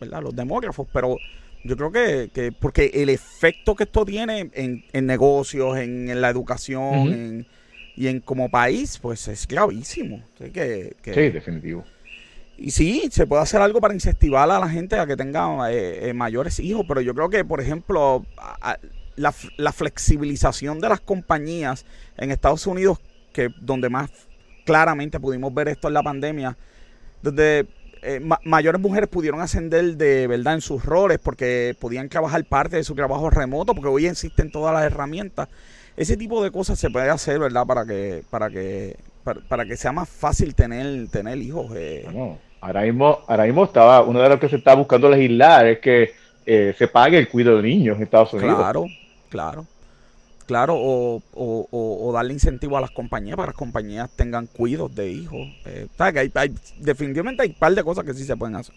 ¿verdad? 0.01 0.21
los 0.21 0.35
demógrafos, 0.35 0.87
pero 0.91 1.17
yo 1.63 1.75
creo 1.75 1.91
que, 1.91 2.29
que, 2.33 2.51
porque 2.51 2.91
el 2.93 3.09
efecto 3.09 3.75
que 3.75 3.83
esto 3.83 4.05
tiene 4.05 4.49
en, 4.53 4.85
en 4.91 5.05
negocios, 5.05 5.77
en, 5.77 6.21
la 6.21 6.29
educación 6.29 7.45
y 7.95 8.07
en 8.07 8.19
como 8.21 8.49
país, 8.49 8.99
pues 9.01 9.27
es 9.27 9.47
gravísimo. 9.47 10.23
Que, 10.37 10.95
sí, 11.03 11.29
definitivo. 11.29 11.83
Y 12.57 12.71
sí, 12.71 13.09
se 13.11 13.27
puede 13.27 13.43
hacer 13.43 13.61
algo 13.61 13.79
para 13.79 13.93
incentivar 13.93 14.49
a 14.49 14.59
la 14.59 14.69
gente 14.69 14.97
a 14.97 15.05
que 15.05 15.15
tenga 15.15 15.71
eh, 15.71 16.09
eh, 16.09 16.13
mayores 16.13 16.59
hijos, 16.59 16.85
pero 16.87 17.01
yo 17.01 17.13
creo 17.13 17.29
que, 17.29 17.45
por 17.45 17.61
ejemplo, 17.61 18.25
la, 19.15 19.33
la, 19.57 19.71
flexibilización 19.71 20.79
de 20.79 20.89
las 20.89 20.99
compañías 20.99 21.85
en 22.17 22.31
Estados 22.31 22.65
Unidos, 22.65 22.99
que 23.31 23.49
donde 23.61 23.89
más 23.89 24.09
claramente 24.65 25.19
pudimos 25.19 25.53
ver 25.53 25.67
esto 25.67 25.87
en 25.87 25.93
la 25.93 26.03
pandemia, 26.03 26.57
donde 27.21 27.67
eh, 28.01 28.21
mayores 28.43 28.81
mujeres 28.81 29.09
pudieron 29.09 29.41
ascender 29.41 29.97
de 29.97 30.27
verdad 30.27 30.55
en 30.55 30.61
sus 30.61 30.83
roles 30.83 31.19
porque 31.19 31.75
podían 31.79 32.09
trabajar 32.09 32.43
parte 32.45 32.75
de 32.77 32.83
su 32.83 32.95
trabajo 32.95 33.29
remoto, 33.29 33.73
porque 33.73 33.89
hoy 33.89 34.05
existen 34.05 34.51
todas 34.51 34.73
las 34.73 34.83
herramientas. 34.83 35.49
Ese 35.95 36.15
tipo 36.15 36.43
de 36.43 36.51
cosas 36.51 36.77
se 36.77 36.89
puede 36.89 37.09
hacer, 37.09 37.39
¿verdad? 37.39 37.65
Para 37.65 37.85
que, 37.85 38.23
para 38.29 38.49
que, 38.49 38.95
para, 39.47 39.65
que 39.65 39.77
sea 39.77 39.91
más 39.91 40.07
fácil 40.07 40.53
tener, 40.53 41.07
tener 41.09 41.37
hijos. 41.37 41.71
Eh. 41.75 42.05
ahora 42.61 42.81
mismo, 42.81 43.19
ahora 43.27 43.45
mismo 43.45 43.63
estaba, 43.63 44.03
uno 44.03 44.21
de 44.21 44.29
los 44.29 44.39
que 44.39 44.49
se 44.49 44.57
está 44.57 44.75
buscando 44.75 45.09
legislar 45.09 45.65
es 45.65 45.79
que 45.79 46.11
eh, 46.45 46.75
se 46.77 46.87
pague 46.87 47.17
el 47.17 47.27
cuidado 47.27 47.57
de 47.57 47.63
niños 47.63 47.97
en 47.97 48.03
Estados 48.03 48.33
Unidos. 48.33 48.57
Claro, 48.57 48.85
claro. 49.29 49.65
Claro, 50.47 50.75
o, 50.77 51.21
o, 51.33 51.67
o, 52.01 52.11
darle 52.13 52.31
incentivo 52.31 52.77
a 52.77 52.81
las 52.81 52.91
compañías 52.91 53.35
para 53.35 53.47
que 53.47 53.51
las 53.51 53.59
compañías 53.59 54.09
tengan 54.15 54.47
cuidos 54.47 54.95
de 54.95 55.11
hijos. 55.11 55.45
Eh, 55.65 55.87
que 55.97 56.31
hay, 56.33 56.55
definitivamente 56.79 57.43
hay 57.43 57.49
un 57.49 57.55
par 57.55 57.75
de 57.75 57.83
cosas 57.83 58.05
que 58.05 58.13
sí 58.13 58.23
se 58.23 58.37
pueden 58.37 58.55
hacer. 58.55 58.73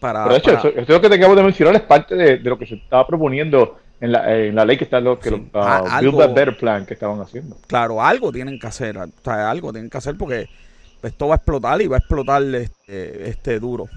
para, 0.00 0.24
Pero 0.24 0.34
de 0.34 0.38
hecho, 0.38 0.68
Eso, 0.68 0.92
lo 0.92 1.00
que 1.00 1.08
te 1.08 1.14
acabo 1.14 1.34
de 1.34 1.42
mencionar 1.42 1.74
es 1.76 1.80
parte 1.80 2.14
de, 2.14 2.38
lo 2.40 2.58
que 2.58 2.66
se 2.66 2.74
estaba 2.74 3.06
proponiendo 3.06 3.78
en 4.02 4.12
la, 4.12 4.36
en 4.36 4.54
la 4.54 4.66
ley 4.66 4.76
que 4.76 4.84
está 4.84 5.00
lo 5.00 5.18
que 5.18 5.30
los, 5.30 5.40
uh, 5.40 5.98
Build 5.98 6.20
a 6.20 6.26
Better 6.26 6.58
Plan 6.58 6.84
que 6.84 6.92
estaban 6.92 7.18
haciendo. 7.22 7.56
Claro, 7.66 8.02
algo 8.02 8.30
tienen 8.30 8.58
que 8.58 8.66
hacer, 8.66 8.98
o 8.98 9.06
sea, 9.24 9.50
algo 9.50 9.72
tienen 9.72 9.88
que 9.88 9.96
hacer 9.96 10.14
porque 10.18 10.46
esto 11.02 11.28
va 11.28 11.36
a 11.36 11.36
explotar 11.36 11.80
y 11.80 11.86
va 11.86 11.96
a 11.96 12.00
explotar 12.00 12.42
este, 12.42 13.30
este 13.30 13.58
duro. 13.58 13.88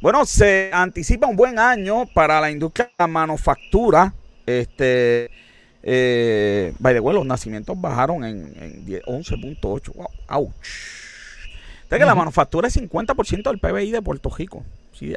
Bueno, 0.00 0.24
se 0.24 0.70
anticipa 0.72 1.26
un 1.26 1.36
buen 1.36 1.58
año 1.58 2.06
para 2.06 2.40
la 2.40 2.50
industria 2.50 2.86
de 2.86 2.94
la 2.98 3.06
manufactura 3.06 4.14
este, 4.58 5.30
eh, 5.82 6.74
by 6.78 6.94
the 6.94 7.00
way, 7.00 7.14
los 7.14 7.26
nacimientos 7.26 7.80
bajaron 7.80 8.24
en, 8.24 8.52
en 8.60 8.86
11.8. 8.86 9.92
Wow, 9.94 10.08
ouch. 10.28 10.52
que 11.88 11.98
la 11.98 12.14
manufactura 12.14 12.68
es 12.68 12.76
50% 12.76 13.42
del 13.42 13.58
PBI 13.58 13.90
de 13.90 14.02
Puerto 14.02 14.30
Rico. 14.30 14.64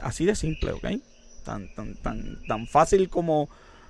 así 0.02 0.26
de 0.26 0.36
simple, 0.36 0.72
¿ok? 0.72 0.86
Tan, 1.44 1.74
tan, 1.76 1.96
tan, 1.96 2.40
tan 2.48 2.68
fácil 2.68 3.10
como, 3.10 3.50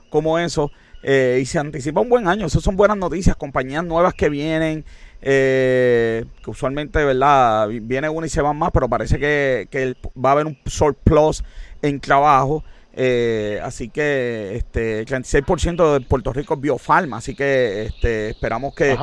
como 0.09 0.39
eso. 0.39 0.71
Eh, 1.03 1.39
y 1.41 1.45
se 1.45 1.59
anticipa 1.59 2.00
un 2.00 2.09
buen 2.09 2.27
año. 2.27 2.45
Esas 2.47 2.63
son 2.63 2.75
buenas 2.75 2.97
noticias. 2.97 3.35
Compañías 3.35 3.83
nuevas 3.83 4.13
que 4.13 4.29
vienen. 4.29 4.85
Eh, 5.21 6.25
que 6.43 6.50
usualmente, 6.50 7.03
¿verdad? 7.03 7.67
Viene 7.67 8.09
una 8.09 8.25
y 8.25 8.29
se 8.29 8.41
van 8.41 8.57
más, 8.57 8.71
pero 8.73 8.89
parece 8.89 9.19
que, 9.19 9.67
que 9.69 9.95
va 10.17 10.29
a 10.29 10.31
haber 10.33 10.47
un 10.47 10.57
surplus 10.65 11.43
en 11.81 12.00
trabajo. 12.00 12.63
Eh, 12.95 13.59
así 13.63 13.89
que 13.89 14.55
este, 14.55 15.00
el 15.00 15.05
36% 15.07 15.93
de 15.93 16.01
Puerto 16.01 16.31
Rico 16.31 16.53
es 16.53 16.62
biofarma, 16.62 17.17
así 17.17 17.33
que 17.33 17.85
este, 17.85 18.29
esperamos 18.29 18.75
que, 18.75 18.95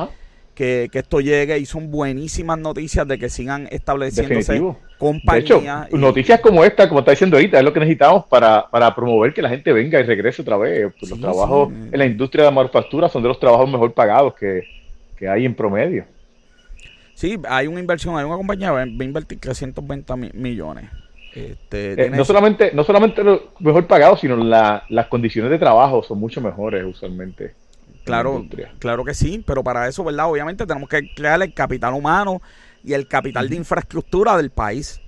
que, 0.55 0.89
esto 0.93 1.19
llegue 1.19 1.59
y 1.59 1.65
son 1.65 1.91
buenísimas 1.91 2.57
noticias 2.57 3.05
de 3.05 3.19
que 3.19 3.29
sigan 3.29 3.67
estableciéndose 3.69 4.61
compañías. 4.97 5.91
noticias 5.91 6.39
como 6.39 6.63
esta, 6.63 6.87
como 6.87 6.99
está 6.99 7.11
diciendo 7.11 7.35
ahorita, 7.35 7.57
es 7.57 7.65
lo 7.65 7.73
que 7.73 7.81
necesitamos 7.81 8.25
para, 8.27 8.69
para 8.69 8.95
promover 8.95 9.33
que 9.33 9.41
la 9.41 9.49
gente 9.49 9.73
venga 9.73 9.99
y 9.99 10.03
regrese 10.03 10.41
otra 10.41 10.55
vez. 10.55 10.93
Pues 10.97 11.09
los 11.09 11.19
trabajos 11.19 11.73
en 11.91 11.97
la 11.97 12.05
industria 12.05 12.45
de 12.45 12.51
la 12.51 12.55
manufactura 12.55 13.09
son 13.09 13.21
de 13.21 13.27
los 13.27 13.39
trabajos 13.39 13.69
mejor 13.69 13.93
pagados 13.93 14.35
que, 14.35 14.63
hay 15.27 15.45
en 15.45 15.53
promedio. 15.53 16.05
Sí, 17.13 17.37
hay 17.47 17.67
una 17.67 17.79
inversión, 17.79 18.17
hay 18.17 18.23
una 18.23 18.37
compañía 18.37 18.69
que 18.69 18.73
va 18.73 18.81
a 18.81 18.85
invertir 18.85 19.39
320 19.39 20.31
millones 20.33 20.89
este, 21.33 22.05
eh, 22.05 22.09
no, 22.09 22.25
solamente, 22.25 22.71
no 22.73 22.83
solamente 22.83 23.23
lo 23.23 23.53
mejor 23.59 23.87
pagado, 23.87 24.17
sino 24.17 24.35
las 24.37 25.07
condiciones 25.07 25.51
de 25.51 25.59
trabajo 25.59 26.03
son 26.03 26.19
mucho 26.19 26.41
mejores 26.41 26.83
usualmente. 26.83 27.55
Claro, 28.03 28.45
claro 28.79 29.05
que 29.05 29.13
sí, 29.13 29.43
pero 29.45 29.63
para 29.63 29.87
eso, 29.87 30.03
¿verdad? 30.03 30.29
Obviamente 30.29 30.65
tenemos 30.65 30.89
que 30.89 31.13
crear 31.13 31.41
el 31.41 31.53
capital 31.53 31.93
humano 31.93 32.41
y 32.83 32.93
el 32.93 33.07
capital 33.07 33.47
de 33.47 33.55
infraestructura 33.55 34.35
del 34.37 34.49
país. 34.49 34.99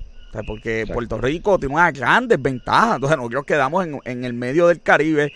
porque 0.48 0.86
Puerto 0.92 1.18
Rico 1.18 1.58
tiene 1.60 1.76
unas 1.76 1.94
grandes 1.94 2.42
ventajas. 2.42 2.96
Entonces 2.96 3.18
nosotros 3.18 3.46
quedamos 3.46 3.86
en, 3.86 4.00
en 4.06 4.26
el 4.26 4.34
medio 4.34 4.68
del 4.68 4.82
Caribe 4.82 5.34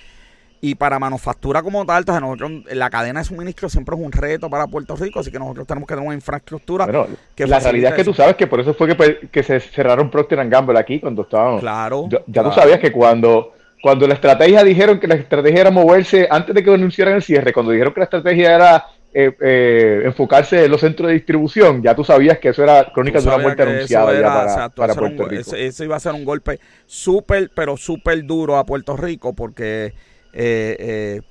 y 0.61 0.75
para 0.75 0.99
manufactura 0.99 1.61
como 1.61 1.85
tal, 1.85 1.99
entonces 1.99 2.21
nosotros, 2.21 2.51
la 2.71 2.89
cadena 2.89 3.19
de 3.19 3.25
suministro 3.25 3.69
siempre 3.69 3.95
es 3.95 4.01
un 4.01 4.11
reto 4.11 4.49
para 4.49 4.67
Puerto 4.67 4.95
Rico, 4.95 5.19
así 5.19 5.31
que 5.31 5.39
nosotros 5.39 5.67
tenemos 5.67 5.87
que 5.87 5.93
tener 5.95 6.05
una 6.05 6.15
infraestructura. 6.15 6.87
que 7.35 7.45
la 7.45 7.59
realidad 7.59 7.91
es 7.91 7.97
que 7.97 8.03
tú 8.03 8.13
sabes 8.13 8.35
que 8.35 8.47
por 8.47 8.59
eso 8.59 8.73
fue 8.73 8.95
que, 8.95 9.29
que 9.31 9.43
se 9.43 9.59
cerraron 9.59 10.09
Procter 10.09 10.47
Gamble 10.49 10.79
aquí 10.79 10.99
cuando 10.99 11.23
estábamos. 11.23 11.61
Claro. 11.61 12.09
Ya, 12.27 12.43
tú 12.43 12.51
sabías 12.51 12.79
que 12.79 12.91
cuando, 12.91 13.53
cuando 13.81 14.07
la 14.07 14.15
estrategia 14.15 14.63
dijeron 14.63 14.99
que 14.99 15.07
la 15.07 15.15
estrategia 15.15 15.61
era 15.61 15.71
moverse, 15.71 16.27
antes 16.29 16.55
de 16.55 16.63
que 16.63 16.73
anunciaran 16.73 17.15
el 17.15 17.23
cierre, 17.23 17.53
cuando 17.53 17.71
dijeron 17.71 17.93
que 17.93 17.99
la 17.99 18.05
estrategia 18.05 18.55
era 18.55 18.85
eh, 19.13 19.35
eh, 19.41 20.01
enfocarse 20.05 20.65
en 20.65 20.69
los 20.69 20.81
centros 20.81 21.07
de 21.07 21.15
distribución, 21.15 21.81
ya 21.81 21.95
tú 21.95 22.03
sabías 22.03 22.37
que 22.39 22.49
eso 22.49 22.61
era 22.61 22.91
crónica 22.93 23.19
de 23.19 23.27
una 23.27 23.37
muerte 23.39 23.63
anunciada 23.63 24.69
para, 24.75 24.93
Puerto 24.93 25.25
Rico. 25.27 25.55
Eso 25.55 25.83
iba 25.83 25.95
a 25.95 25.99
ser 25.99 26.13
un 26.13 26.23
golpe 26.23 26.59
súper, 26.85 27.49
pero 27.55 27.77
súper 27.77 28.23
duro 28.25 28.57
a 28.57 28.65
Puerto 28.65 28.95
Rico 28.95 29.33
porque, 29.33 29.93
eh, 30.33 31.21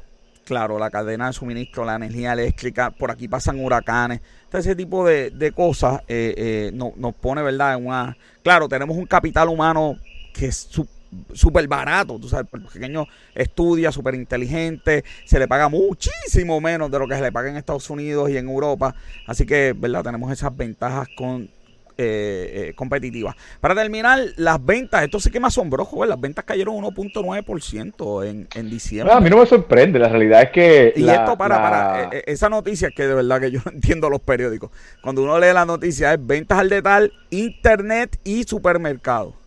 claro, 0.44 0.78
la 0.78 0.90
cadena 0.90 1.26
de 1.28 1.32
suministro, 1.32 1.84
la 1.84 1.96
energía 1.96 2.32
eléctrica, 2.32 2.90
por 2.90 3.10
aquí 3.10 3.28
pasan 3.28 3.62
huracanes, 3.62 4.20
ese 4.52 4.74
tipo 4.74 5.06
de, 5.06 5.30
de 5.30 5.52
cosas 5.52 6.00
no, 6.72 6.94
nos 6.96 7.14
pone, 7.14 7.42
¿verdad? 7.42 7.76
En 7.76 7.86
una, 7.86 8.16
claro, 8.42 8.68
tenemos 8.68 8.96
un 8.96 9.04
capital 9.04 9.48
humano 9.48 9.98
que 10.32 10.46
es 10.46 10.68
súper 11.32 11.66
barato, 11.68 12.18
tú 12.18 12.28
sabes, 12.28 12.46
el 12.52 12.62
pequeño 12.62 13.06
estudia, 13.34 13.92
súper 13.92 14.14
inteligente, 14.14 15.04
se 15.24 15.38
le 15.38 15.48
paga 15.48 15.68
muchísimo 15.68 16.60
menos 16.60 16.90
de 16.90 16.98
lo 16.98 17.06
que 17.06 17.14
se 17.14 17.22
le 17.22 17.32
paga 17.32 17.50
en 17.50 17.56
Estados 17.56 17.88
Unidos 17.90 18.30
y 18.30 18.36
en 18.36 18.48
Europa, 18.48 18.94
así 19.26 19.46
que, 19.46 19.74
¿verdad? 19.76 20.02
Tenemos 20.02 20.32
esas 20.32 20.56
ventajas 20.56 21.08
con 21.16 21.48
eh, 21.98 22.68
eh, 22.68 22.74
competitivas. 22.74 23.34
Para 23.60 23.74
terminar, 23.74 24.20
las 24.36 24.64
ventas, 24.64 25.02
esto 25.02 25.18
sí 25.18 25.30
que 25.30 25.40
me 25.40 25.46
asombró, 25.46 25.84
joven, 25.84 26.10
las 26.10 26.20
ventas 26.20 26.44
cayeron 26.44 26.74
1.9% 26.76 28.26
en, 28.26 28.48
en 28.54 28.70
diciembre. 28.70 29.14
a 29.14 29.20
mí 29.20 29.30
no 29.30 29.38
me 29.38 29.46
sorprende, 29.46 29.98
la 29.98 30.08
realidad 30.08 30.42
es 30.42 30.50
que... 30.50 30.92
Y 30.94 31.08
esto 31.08 31.38
para, 31.38 31.56
para 31.56 32.10
eh, 32.12 32.24
esa 32.26 32.50
noticia 32.50 32.90
que 32.90 33.06
de 33.06 33.14
verdad 33.14 33.40
que 33.40 33.50
yo 33.50 33.60
no 33.64 33.72
entiendo 33.72 34.10
los 34.10 34.20
periódicos. 34.20 34.70
Cuando 35.02 35.22
uno 35.22 35.38
lee 35.38 35.54
la 35.54 35.64
noticia 35.64 36.12
es 36.12 36.26
ventas 36.26 36.58
al 36.58 36.68
detalle, 36.68 37.12
internet 37.30 38.18
y 38.24 38.44
supermercado 38.44 39.45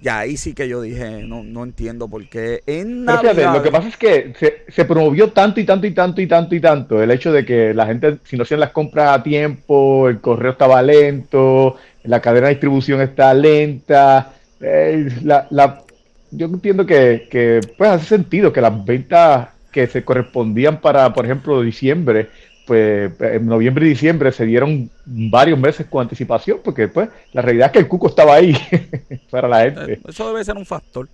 ya 0.00 0.20
ahí 0.20 0.36
sí 0.36 0.54
que 0.54 0.68
yo 0.68 0.80
dije, 0.82 1.22
no, 1.22 1.42
no 1.42 1.64
entiendo 1.64 2.08
por 2.08 2.28
qué 2.28 2.62
en 2.66 3.04
lo 3.04 3.62
que 3.62 3.70
pasa 3.70 3.88
es 3.88 3.96
que 3.96 4.32
se, 4.38 4.64
se, 4.68 4.84
promovió 4.84 5.30
tanto 5.30 5.60
y 5.60 5.64
tanto 5.64 5.86
y 5.86 5.92
tanto 5.92 6.20
y 6.20 6.26
tanto 6.26 6.54
y 6.54 6.60
tanto 6.60 7.02
el 7.02 7.10
hecho 7.10 7.32
de 7.32 7.44
que 7.44 7.74
la 7.74 7.86
gente, 7.86 8.18
si 8.24 8.36
no 8.36 8.42
hacían 8.42 8.60
las 8.60 8.70
compras 8.70 9.18
a 9.18 9.22
tiempo, 9.22 10.08
el 10.08 10.20
correo 10.20 10.52
estaba 10.52 10.80
lento, 10.82 11.76
la 12.04 12.20
cadena 12.20 12.46
de 12.46 12.54
distribución 12.54 13.00
está 13.00 13.34
lenta, 13.34 14.32
eh, 14.60 15.08
la, 15.22 15.46
la, 15.50 15.82
yo 16.30 16.46
entiendo 16.46 16.86
que, 16.86 17.26
que 17.30 17.60
pues 17.76 17.90
hace 17.90 18.06
sentido 18.06 18.52
que 18.52 18.60
las 18.60 18.84
ventas 18.84 19.48
que 19.72 19.86
se 19.86 20.04
correspondían 20.04 20.80
para, 20.80 21.12
por 21.12 21.24
ejemplo, 21.24 21.60
diciembre, 21.62 22.28
pues 22.68 23.10
en 23.18 23.46
noviembre 23.46 23.86
y 23.86 23.88
diciembre 23.88 24.30
se 24.30 24.44
dieron 24.44 24.90
varios 25.06 25.58
meses 25.58 25.86
con 25.86 26.02
anticipación, 26.02 26.60
porque 26.62 26.86
pues 26.86 27.08
la 27.32 27.40
realidad 27.40 27.68
es 27.68 27.72
que 27.72 27.78
el 27.78 27.88
cuco 27.88 28.08
estaba 28.08 28.34
ahí 28.34 28.54
para 29.30 29.48
la 29.48 29.62
gente. 29.62 29.94
Eh, 29.94 30.00
eso 30.06 30.28
debe 30.28 30.44
ser 30.44 30.56
un 30.56 30.66
factor 30.66 31.08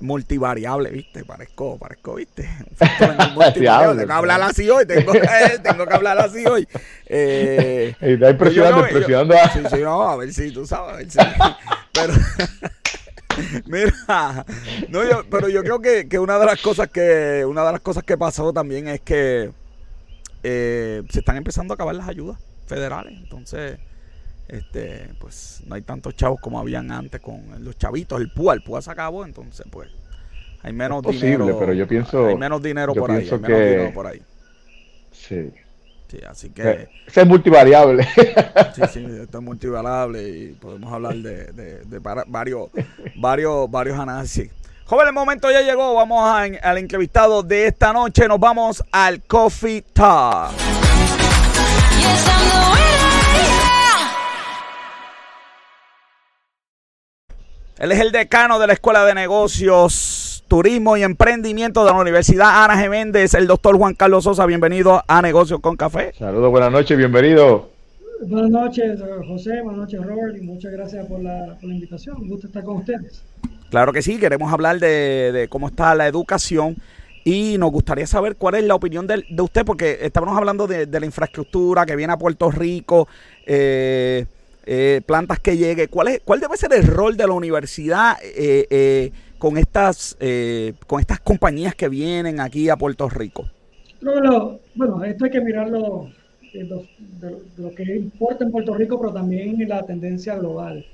multivariable, 0.00 0.88
¿viste? 0.88 1.22
Parezco, 1.22 1.76
parezco, 1.78 2.14
¿viste? 2.14 2.48
Un 2.70 2.76
factor 2.76 3.14
multivariable. 3.34 4.00
tengo 4.00 4.06
que 4.06 4.12
hablar 4.14 4.42
así 4.42 4.70
hoy, 4.70 4.86
tengo, 4.86 5.12
tengo 5.62 5.86
que 5.86 5.94
hablar 5.94 6.18
así 6.18 6.46
hoy. 6.46 6.66
Eh, 7.06 7.94
está 8.00 8.30
impresionando, 8.30 8.80
impresionando. 8.80 9.34
a... 9.34 9.50
Sí, 9.50 9.60
sí, 9.70 9.80
no, 9.82 10.08
a 10.08 10.16
ver 10.16 10.32
si 10.32 10.50
tú 10.50 10.66
sabes, 10.66 10.94
a 10.94 10.96
ver 10.96 11.10
si. 11.10 11.18
Pero. 11.92 12.14
Mira, 13.66 14.44
no, 14.88 15.08
yo, 15.08 15.24
pero 15.30 15.48
yo 15.48 15.62
creo 15.62 15.80
que, 15.80 16.08
que 16.08 16.18
una 16.18 16.38
de 16.38 16.46
las 16.46 16.60
cosas 16.60 16.88
que 16.88 17.44
una 17.46 17.64
de 17.64 17.72
las 17.72 17.80
cosas 17.80 18.02
que 18.02 18.18
pasó 18.18 18.52
también 18.52 18.88
es 18.88 19.00
que 19.00 19.50
eh, 20.42 21.02
se 21.10 21.20
están 21.20 21.36
empezando 21.36 21.72
a 21.72 21.76
acabar 21.76 21.94
las 21.94 22.08
ayudas 22.08 22.38
federales. 22.66 23.18
Entonces, 23.18 23.78
este, 24.48 25.08
pues 25.18 25.62
no 25.66 25.74
hay 25.74 25.82
tantos 25.82 26.16
chavos 26.16 26.40
como 26.40 26.58
habían 26.58 26.90
antes 26.90 27.20
con 27.20 27.64
los 27.64 27.78
chavitos. 27.78 28.20
El 28.20 28.30
PUA, 28.32 28.54
el 28.54 28.62
PUA 28.62 28.82
se 28.82 28.90
acabó, 28.90 29.24
entonces, 29.24 29.66
pues 29.70 29.90
hay 30.62 30.72
menos 30.72 31.02
dinero. 31.02 31.58
pero 31.58 31.72
yo 31.72 31.86
pienso. 31.86 32.26
Hay 32.26 32.36
menos 32.36 32.62
dinero 32.62 32.94
por 32.94 33.10
ahí. 33.10 33.28
Hay 33.30 33.38
menos 33.38 33.58
dinero 33.58 33.94
por 33.94 34.06
ahí. 34.06 34.22
Sí. 35.12 35.52
Sí, 36.08 36.18
así 36.28 36.50
que. 36.50 36.62
Eh, 36.68 36.88
es 37.14 37.26
multivariable. 37.26 38.02
Sí, 38.74 38.82
sí, 38.92 39.06
esto 39.22 39.38
es 39.38 39.44
multivariable 39.44 40.28
y 40.28 40.48
podemos 40.54 40.92
hablar 40.92 41.14
de, 41.14 41.52
de, 41.52 41.84
de 41.84 41.98
varios, 42.00 42.68
varios, 43.14 43.70
varios 43.70 43.98
análisis. 43.98 44.50
Joven, 44.90 45.06
el 45.06 45.14
momento 45.14 45.48
ya 45.52 45.62
llegó. 45.62 45.94
Vamos 45.94 46.28
al 46.28 46.78
entrevistado 46.78 47.44
de 47.44 47.68
esta 47.68 47.92
noche. 47.92 48.26
Nos 48.26 48.40
vamos 48.40 48.82
al 48.90 49.22
Coffee 49.22 49.82
Talk. 49.82 50.50
Él 57.78 57.92
es 57.92 58.00
el 58.00 58.10
decano 58.10 58.58
de 58.58 58.66
la 58.66 58.72
Escuela 58.72 59.04
de 59.04 59.14
Negocios, 59.14 60.42
Turismo 60.48 60.96
y 60.96 61.04
Emprendimiento 61.04 61.84
de 61.84 61.92
la 61.92 61.96
Universidad 61.96 62.64
Ana 62.64 62.76
Geméndez, 62.76 63.34
el 63.34 63.46
doctor 63.46 63.78
Juan 63.78 63.94
Carlos 63.94 64.24
Sosa. 64.24 64.44
Bienvenido 64.44 65.04
a 65.06 65.22
Negocios 65.22 65.60
con 65.60 65.76
Café. 65.76 66.14
Saludos, 66.18 66.50
buenas 66.50 66.72
noches, 66.72 66.98
bienvenido. 66.98 67.70
Buenas 68.26 68.50
noches, 68.50 68.98
José. 69.28 69.62
Buenas 69.62 69.82
noches, 69.82 70.04
Robert. 70.04 70.36
Y 70.36 70.40
muchas 70.40 70.72
gracias 70.72 71.06
por 71.06 71.22
la, 71.22 71.56
por 71.60 71.68
la 71.68 71.74
invitación. 71.74 72.16
Un 72.16 72.28
gusto 72.28 72.48
estar 72.48 72.64
con 72.64 72.78
ustedes. 72.78 73.22
Claro 73.70 73.92
que 73.92 74.02
sí, 74.02 74.18
queremos 74.18 74.52
hablar 74.52 74.80
de, 74.80 75.46
cómo 75.48 75.68
está 75.68 75.94
la 75.94 76.08
educación 76.08 76.76
y 77.24 77.56
nos 77.56 77.70
gustaría 77.70 78.06
saber 78.06 78.34
cuál 78.34 78.56
es 78.56 78.64
la 78.64 78.74
opinión 78.74 79.06
de, 79.06 79.24
usted, 79.40 79.64
porque 79.64 79.98
estábamos 80.02 80.36
hablando 80.36 80.66
de, 80.66 80.86
la 80.86 81.06
infraestructura 81.06 81.86
que 81.86 81.94
viene 81.94 82.12
a 82.12 82.18
Puerto 82.18 82.50
Rico, 82.50 83.06
eh, 83.46 84.26
eh, 84.66 85.00
plantas 85.06 85.38
que 85.38 85.56
llegue. 85.56 85.86
¿Cuál, 85.86 86.08
es, 86.08 86.20
¿Cuál 86.24 86.40
debe 86.40 86.56
ser 86.56 86.72
el 86.72 86.84
rol 86.84 87.16
de 87.16 87.28
la 87.28 87.32
universidad 87.32 88.16
eh, 88.22 89.12
con, 89.38 89.56
estas, 89.56 90.16
con 90.88 91.00
estas 91.00 91.20
compañías 91.20 91.76
que 91.76 91.88
vienen 91.88 92.40
aquí 92.40 92.68
a 92.68 92.76
Puerto 92.76 93.08
Rico? 93.08 93.48
bueno, 94.00 95.04
esto 95.04 95.26
hay 95.26 95.30
que 95.30 95.40
mirarlo 95.40 96.08
de 96.52 96.64
lo 97.56 97.74
que 97.76 97.84
importa 97.84 98.44
en 98.44 98.50
Puerto 98.50 98.74
Rico, 98.74 99.00
pero 99.00 99.12
también 99.12 99.60
en 99.60 99.68
la 99.68 99.86
tendencia 99.86 100.34
global. 100.36 100.84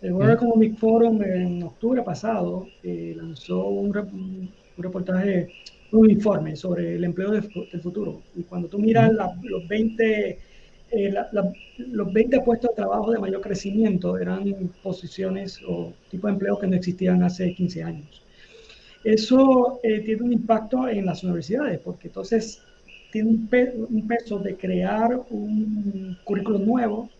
El 0.00 0.12
World 0.12 0.34
Economic 0.34 0.76
Forum 0.76 1.22
en 1.22 1.62
octubre 1.62 2.02
pasado 2.02 2.68
eh, 2.82 3.14
lanzó 3.16 3.66
un, 3.66 3.92
reportaje, 4.76 5.48
un 5.90 6.10
informe 6.10 6.54
sobre 6.54 6.94
el 6.94 7.04
empleo 7.04 7.32
del, 7.32 7.42
futuro. 7.82 8.22
Y 8.36 8.44
cuando 8.44 8.68
tú 8.68 8.78
miras 8.78 9.12
los 9.12 9.66
20 9.66 10.38
eh, 10.90 11.14
los 11.78 12.12
20 12.12 12.40
puestos 12.40 12.70
de 12.70 12.76
trabajo 12.76 13.10
de 13.10 13.18
mayor 13.18 13.42
crecimiento 13.42 14.16
eran 14.16 14.70
posiciones 14.82 15.60
o 15.68 15.92
tipo 16.10 16.28
de 16.28 16.32
empleo 16.32 16.58
que 16.58 16.66
no 16.66 16.76
existían 16.76 17.22
hace 17.22 17.54
15 17.54 17.82
años. 17.82 18.22
Eso 19.04 19.80
eh, 19.82 20.00
tiene 20.00 20.22
un 20.22 20.32
impacto 20.32 20.88
en 20.88 21.04
las 21.04 21.22
universidades, 21.24 21.78
porque 21.80 22.08
entonces 22.08 22.62
tiene 23.12 23.30
un, 23.30 23.48
un 23.90 24.06
peso 24.08 24.38
de 24.38 24.56
crear 24.56 25.20
un 25.30 26.16
currículo 26.24 26.58
nuevo, 26.58 27.10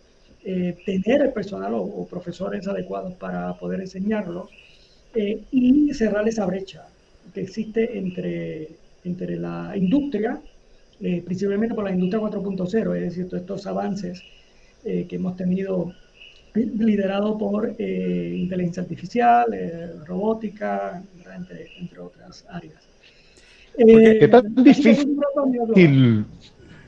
eh, 0.51 0.79
tener 0.87 1.21
el 1.21 1.33
personal 1.35 1.75
o, 1.75 2.07
profesores 2.07 2.67
adecuados 2.67 3.13
para 3.17 3.53
poder 3.59 3.83
enseñarlo 3.83 4.49
eh, 5.15 5.43
y 5.51 5.93
cerrar 5.93 6.27
esa 6.27 6.47
brecha 6.47 6.87
que 7.35 7.43
existe 7.43 7.99
entre, 7.99 8.71
entre 9.05 9.37
la 9.37 9.77
industria, 9.77 10.41
eh, 11.03 11.21
principalmente 11.23 11.75
por 11.75 11.85
la 11.85 11.91
industria 11.91 12.23
4.0, 12.23 12.97
es 12.97 13.03
decir, 13.03 13.29
todos 13.29 13.43
estos 13.43 13.67
avances 13.67 14.23
que 14.83 15.17
hemos 15.17 15.37
tenido 15.37 15.93
liderado 16.55 17.37
por 17.37 17.77
inteligencia 17.79 18.83
artificial, 18.85 19.47
robótica, 20.07 21.03
entre, 21.37 21.69
entre 21.79 21.99
otras 21.99 22.47
áreas. 22.49 22.89
¿Qué 23.77 24.29
tan 24.29 24.55
difícil 24.65 25.19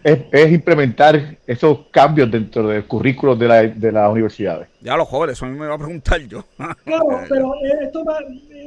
es, 0.03 0.53
implementar 0.53 1.39
esos 1.47 1.87
cambios 1.91 2.31
dentro 2.31 2.67
del 2.69 2.85
currículo 2.85 3.37
de, 3.37 3.49
la, 3.49 3.63
de 3.63 3.93
las 3.93 4.11
universidades. 4.11 4.69
Ya 4.81 4.97
los 4.97 5.09
jóvenes, 5.09 5.37
eso 5.37 5.47
a 5.47 5.49
mí 5.49 5.59
me 5.59 5.67
va 5.67 5.75
a 5.75 5.79
preguntar 5.79 6.21
yo. 6.23 6.45
Claro, 6.85 7.07
pero 7.29 7.55
esto 7.83 8.05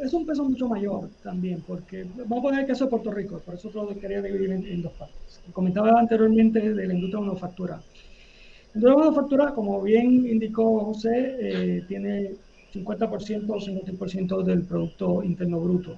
es 0.03 0.13
un 0.13 0.25
peso 0.25 0.43
mucho 0.43 0.67
mayor 0.67 1.09
también, 1.23 1.63
porque 1.65 2.05
vamos 2.17 2.39
a 2.39 2.41
poner 2.41 2.59
el 2.61 2.67
caso 2.67 2.85
de 2.85 2.89
Puerto 2.89 3.11
Rico, 3.11 3.39
por 3.45 3.55
eso 3.55 3.71
lo 3.73 3.99
quería 3.99 4.21
dividir 4.21 4.51
en, 4.51 4.81
dos 4.81 4.91
partes. 4.93 5.41
Comentaba 5.51 5.99
anteriormente 5.99 6.59
de 6.59 6.87
la 6.87 6.93
industria 6.93 7.19
de 7.19 7.25
manufactura. 7.27 7.75
La 7.75 8.79
industria 8.79 8.91
de 8.91 8.97
manufactura, 8.97 9.53
como 9.53 9.81
bien 9.81 10.27
indicó 10.27 10.85
José, 10.85 11.35
eh, 11.39 11.83
tiene 11.87 12.31
50% 12.73 13.49
o 13.49 13.59
50% 13.59 14.43
del 14.43 14.63
Producto 14.63 15.23
Interno 15.23 15.59
Bruto. 15.59 15.95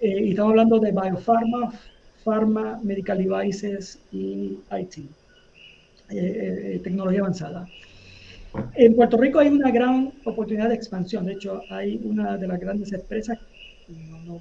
Eh, 0.00 0.26
y 0.26 0.30
estamos 0.30 0.50
hablando 0.50 0.78
de 0.78 0.92
biopharma, 0.92 1.72
Pharma, 2.24 2.80
Medical 2.82 3.18
Devices 3.18 3.98
y 4.12 4.58
IT, 4.70 4.98
eh, 4.98 5.04
eh, 6.10 6.80
tecnología 6.82 7.20
avanzada. 7.20 7.68
En 8.74 8.94
Puerto 8.96 9.16
Rico 9.16 9.38
hay 9.38 9.48
una 9.48 9.70
gran 9.70 10.12
oportunidad 10.24 10.68
de 10.68 10.74
expansión. 10.74 11.26
De 11.26 11.34
hecho, 11.34 11.60
hay 11.70 12.00
una 12.02 12.36
de 12.36 12.48
las 12.48 12.58
grandes 12.58 12.92
empresas, 12.92 13.38
no, 13.88 14.22
no 14.22 14.40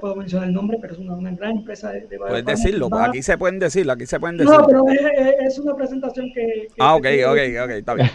puedo 0.00 0.16
mencionar 0.16 0.48
el 0.48 0.54
nombre, 0.54 0.78
pero 0.80 0.94
es 0.94 0.98
una, 0.98 1.30
gran 1.32 1.58
empresa 1.58 1.90
de, 1.90 2.06
de 2.06 2.18
Puedes 2.18 2.44
decirlo, 2.44 2.88
aquí 2.98 3.22
se 3.22 3.38
pueden 3.38 3.58
decirlo, 3.58 3.92
aquí 3.92 4.06
se 4.06 4.18
pueden 4.18 4.36
decir. 4.36 4.52
No, 4.52 4.66
pero 4.66 4.84
es, 4.88 5.58
una 5.58 5.74
presentación 5.74 6.32
que... 6.32 6.68
ah, 6.78 6.96
ok, 6.96 7.06
ok, 7.26 7.38
ok, 7.64 7.70
está 7.70 7.94
bien. 7.94 8.10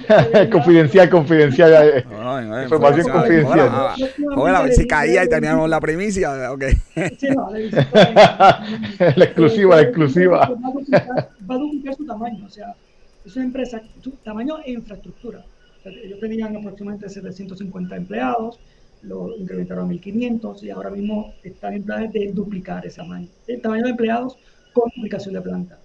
confidencial, 0.51 1.09
confidencial. 1.09 2.05
información 2.63 3.09
confidencial. 3.09 3.69
a 3.69 4.61
ver 4.63 4.73
si 4.73 4.87
caía 4.87 5.23
y 5.23 5.29
teníamos 5.29 5.69
la 5.69 5.79
primicia, 5.79 6.51
ok. 6.51 6.63
Sí, 7.17 7.27
no, 7.29 7.49
la 9.15 9.25
exclusiva, 9.25 9.75
la 9.75 9.81
exclusiva. 9.81 10.51
Va 11.49 11.55
a 11.55 11.57
duplicar 11.57 11.95
su 11.95 12.05
tamaño, 12.05 12.45
o 12.45 12.49
sea, 12.49 12.75
es 13.25 13.35
una 13.35 13.45
empresa, 13.45 13.81
su 14.01 14.11
tamaño 14.23 14.57
e 14.65 14.71
infraestructura. 14.71 15.43
ellos 15.85 16.19
tenían 16.19 16.55
aproximadamente 16.55 17.09
750 17.09 17.95
empleados, 17.95 18.59
lo 19.03 19.35
incrementaron 19.37 19.89
a 19.89 19.93
1.500 19.93 20.63
y 20.63 20.69
ahora 20.69 20.89
mismo 20.89 21.33
están 21.43 21.73
en 21.73 21.83
planes 21.83 22.13
de 22.13 22.31
duplicar 22.31 22.85
ese 22.85 22.97
tamaño, 22.97 23.27
el 23.47 23.61
tamaño 23.61 23.83
de 23.83 23.89
empleados 23.91 24.37
con 24.73 24.91
duplicación 24.95 25.33
de 25.35 25.41
planta. 25.41 25.79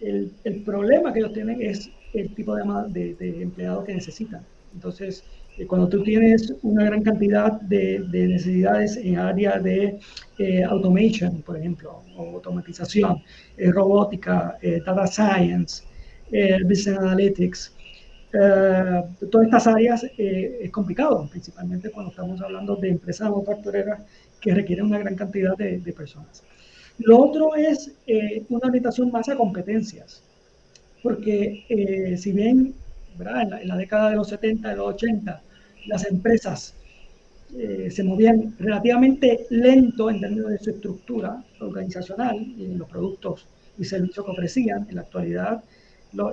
El, 0.00 0.32
el 0.44 0.62
problema 0.62 1.12
que 1.12 1.20
ellos 1.20 1.32
tienen 1.32 1.60
es 1.60 1.90
el 2.14 2.34
tipo 2.34 2.54
de, 2.54 3.14
de, 3.14 3.42
empleados 3.42 3.84
que 3.84 3.94
necesitan. 3.94 4.42
Entonces, 4.74 5.24
eh, 5.58 5.66
cuando 5.66 5.88
tú 5.88 6.02
tienes 6.02 6.52
una 6.62 6.84
gran 6.84 7.02
cantidad 7.02 7.60
de, 7.60 8.04
de 8.10 8.28
necesidades 8.28 8.96
en 8.96 9.18
área 9.18 9.58
de 9.58 9.98
eh, 10.38 10.64
automation, 10.64 11.42
por 11.42 11.56
ejemplo, 11.56 12.02
o 12.16 12.36
automatización, 12.36 13.22
eh, 13.56 13.70
robótica, 13.70 14.56
data 14.86 15.06
science, 15.06 15.84
business 16.64 16.98
analytics, 16.98 17.72
eh, 18.32 19.02
todas 19.30 19.46
estas 19.46 19.66
áreas 19.66 20.04
eh, 20.16 20.60
es 20.62 20.70
complicado, 20.70 21.26
principalmente 21.30 21.90
cuando 21.90 22.10
estamos 22.10 22.40
hablando 22.40 22.76
de 22.76 22.90
empresas 22.90 23.28
manufactureras 23.28 24.02
que 24.40 24.54
requieren 24.54 24.86
una 24.86 24.98
gran 24.98 25.16
cantidad 25.16 25.56
de, 25.56 25.92
personas. 25.92 26.42
Lo 26.98 27.18
otro 27.18 27.54
es 27.56 27.92
eh, 28.06 28.44
una 28.48 28.68
orientación 28.68 29.10
más 29.10 29.28
a 29.28 29.36
competencias, 29.36 30.22
porque 31.02 31.64
eh, 31.68 32.16
si 32.16 32.32
bien 32.32 32.74
en 33.18 33.68
la, 33.68 33.76
década 33.76 34.10
de 34.10 34.16
los 34.16 34.28
70, 34.28 34.68
de 34.68 34.76
los 34.76 34.94
80, 34.94 35.42
las 35.86 36.06
empresas 36.06 36.74
se 37.90 38.04
movían 38.04 38.54
relativamente 38.60 39.44
lento 39.50 40.08
en 40.08 40.20
términos 40.20 40.50
de 40.52 40.58
su 40.58 40.70
estructura 40.70 41.42
organizacional 41.58 42.36
y 42.56 42.66
en 42.66 42.78
los 42.78 42.88
productos 42.88 43.44
y 43.76 43.84
servicios 43.84 44.24
que 44.24 44.30
ofrecían, 44.30 44.86
en 44.88 44.94
la 44.94 45.00
actualidad 45.00 45.64
la 46.12 46.32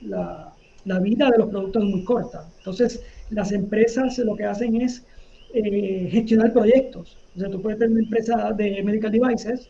la 0.00 0.55
vida 1.00 1.30
de 1.30 1.38
los 1.38 1.48
productos 1.48 1.82
es 1.82 1.88
muy 1.88 2.04
corta. 2.04 2.48
Entonces, 2.58 3.02
las 3.30 3.52
empresas 3.52 4.18
lo 4.18 4.36
que 4.36 4.44
hacen 4.44 4.80
es 4.80 5.04
eh, 5.52 6.08
gestionar 6.10 6.52
proyectos. 6.52 7.16
O 7.36 7.40
sea, 7.40 7.50
tú 7.50 7.60
puedes 7.60 7.78
tener 7.78 7.92
una 7.92 8.02
empresa 8.02 8.52
de 8.52 8.82
medical 8.82 9.12
devices 9.12 9.68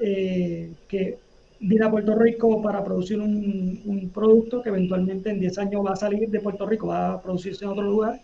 eh, 0.00 0.70
que 0.88 1.18
viene 1.60 1.84
a 1.84 1.90
Puerto 1.90 2.14
Rico 2.14 2.62
para 2.62 2.82
producir 2.82 3.20
un, 3.20 4.10
producto 4.14 4.62
que 4.62 4.70
eventualmente 4.70 5.30
en 5.30 5.40
10 5.40 5.58
años 5.58 5.84
va 5.84 5.92
a 5.92 5.96
salir 5.96 6.28
de 6.28 6.40
Puerto 6.40 6.66
Rico, 6.66 6.88
va 6.88 7.14
a 7.14 7.22
producirse 7.22 7.64
en 7.64 7.70
otro 7.70 7.84
lugar, 7.84 8.20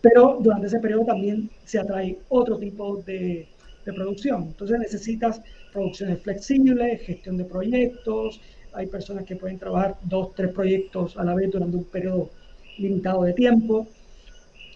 pero 0.00 0.38
durante 0.40 0.66
ese 0.66 0.78
periodo 0.78 1.06
también 1.06 1.50
se 1.64 1.78
atrae 1.78 2.18
otro 2.28 2.58
tipo 2.58 3.02
de, 3.06 3.48
de 3.84 3.92
producción. 3.92 4.44
Entonces 4.48 4.78
necesitas 4.78 5.40
producciones 5.72 6.22
flexibles, 6.22 7.00
gestión 7.02 7.36
de 7.38 7.44
proyectos, 7.44 8.40
hay 8.76 8.86
personas 8.86 9.24
que 9.24 9.36
pueden 9.36 9.58
trabajar 9.58 9.96
dos, 10.02 10.34
tres 10.34 10.52
proyectos 10.52 11.16
a 11.16 11.24
la 11.24 11.34
vez 11.34 11.50
durante 11.50 11.76
un 11.76 11.84
periodo 11.84 12.30
limitado 12.78 13.24
de 13.24 13.32
tiempo. 13.32 13.86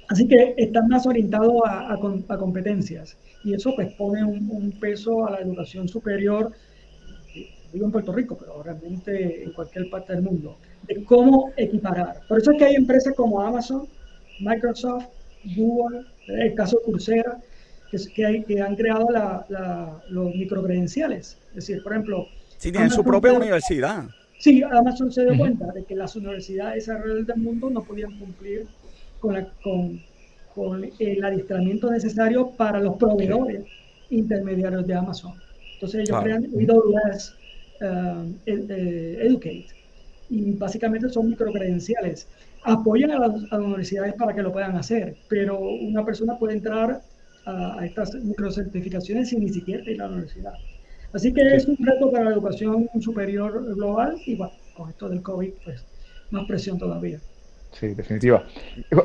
Así 0.08 0.26
que 0.26 0.54
están 0.56 0.88
más 0.88 1.06
orientados 1.06 1.62
a, 1.66 1.92
a, 1.92 2.38
competencias 2.38 3.16
y 3.44 3.54
eso 3.54 3.72
pues 3.76 3.92
pone 3.94 4.24
un, 4.24 4.72
peso 4.80 5.26
a 5.26 5.32
la 5.32 5.38
educación 5.38 5.86
superior, 5.86 6.50
digo 7.72 7.86
en 7.86 7.92
Puerto 7.92 8.12
Rico, 8.12 8.36
pero 8.36 8.62
realmente 8.62 9.44
en 9.44 9.52
cualquier 9.52 9.88
parte 9.88 10.14
del 10.14 10.22
mundo, 10.22 10.56
de 10.88 11.04
cómo 11.04 11.52
equiparar. 11.56 12.22
Por 12.26 12.38
eso 12.38 12.50
es 12.50 12.58
que 12.58 12.64
hay 12.64 12.74
empresas 12.74 13.14
como 13.14 13.40
Amazon, 13.40 13.86
Microsoft, 14.40 15.04
Google, 15.56 16.06
el 16.26 16.54
caso 16.54 16.80
Coursera, 16.84 17.38
que, 18.14 18.26
hay, 18.26 18.42
que 18.44 18.60
han 18.60 18.74
creado 18.74 19.06
la, 19.10 19.46
la, 19.48 20.02
los 20.08 20.34
microcredenciales. 20.34 21.38
Es 21.50 21.66
decir, 21.66 21.82
por 21.84 21.92
ejemplo, 21.92 22.26
Sí, 22.60 22.70
tienen 22.70 22.90
su 22.90 23.02
propia 23.02 23.32
universidad. 23.32 24.04
Sí, 24.38 24.62
Amazon 24.62 25.10
se 25.10 25.24
dio 25.24 25.38
cuenta 25.38 25.72
de 25.72 25.82
que 25.82 25.94
las 25.94 26.14
universidades 26.14 26.90
alrededor 26.90 27.24
del 27.24 27.38
mundo 27.38 27.70
no 27.70 27.82
podían 27.82 28.18
cumplir 28.18 28.66
con, 29.18 29.48
con, 30.54 30.90
el 30.98 31.24
adiestramiento 31.24 31.90
necesario 31.90 32.50
para 32.50 32.78
los 32.78 32.96
proveedores 32.96 33.64
intermediarios 34.10 34.86
de 34.86 34.92
Amazon. 34.92 35.32
Entonces 35.72 36.02
ellos 36.02 36.22
crean 36.22 36.44
AWS 36.44 37.34
uh, 37.80 38.30
eh, 38.44 39.18
Educate 39.22 39.66
y 40.28 40.52
básicamente 40.52 41.08
son 41.08 41.30
microcredenciales. 41.30 42.28
Apoyan 42.64 43.12
a 43.12 43.20
las, 43.20 43.50
universidades 43.52 44.12
para 44.16 44.34
que 44.34 44.42
lo 44.42 44.52
puedan 44.52 44.76
hacer, 44.76 45.16
pero 45.30 45.58
una 45.58 46.04
persona 46.04 46.38
puede 46.38 46.56
entrar 46.56 47.00
a, 47.46 47.80
a 47.80 47.86
estas 47.86 48.14
microcertificaciones 48.16 49.30
sin 49.30 49.40
ni 49.40 49.48
siquiera 49.48 49.90
ir 49.90 50.02
a 50.02 50.08
la 50.08 50.12
universidad. 50.12 50.52
Así 51.12 51.32
que 51.32 51.42
es 51.54 51.66
un 51.66 51.76
reto 51.78 52.10
para 52.10 52.24
la 52.24 52.30
educación 52.30 52.88
superior 53.00 53.74
global 53.74 54.16
y 54.24 54.36
bueno, 54.36 54.52
con 54.74 54.90
esto 54.90 55.08
del 55.08 55.22
COVID, 55.22 55.50
pues 55.64 55.84
más 56.30 56.46
presión 56.46 56.78
todavía. 56.78 57.18
Sí, 57.72 57.88
definitiva. 57.88 58.44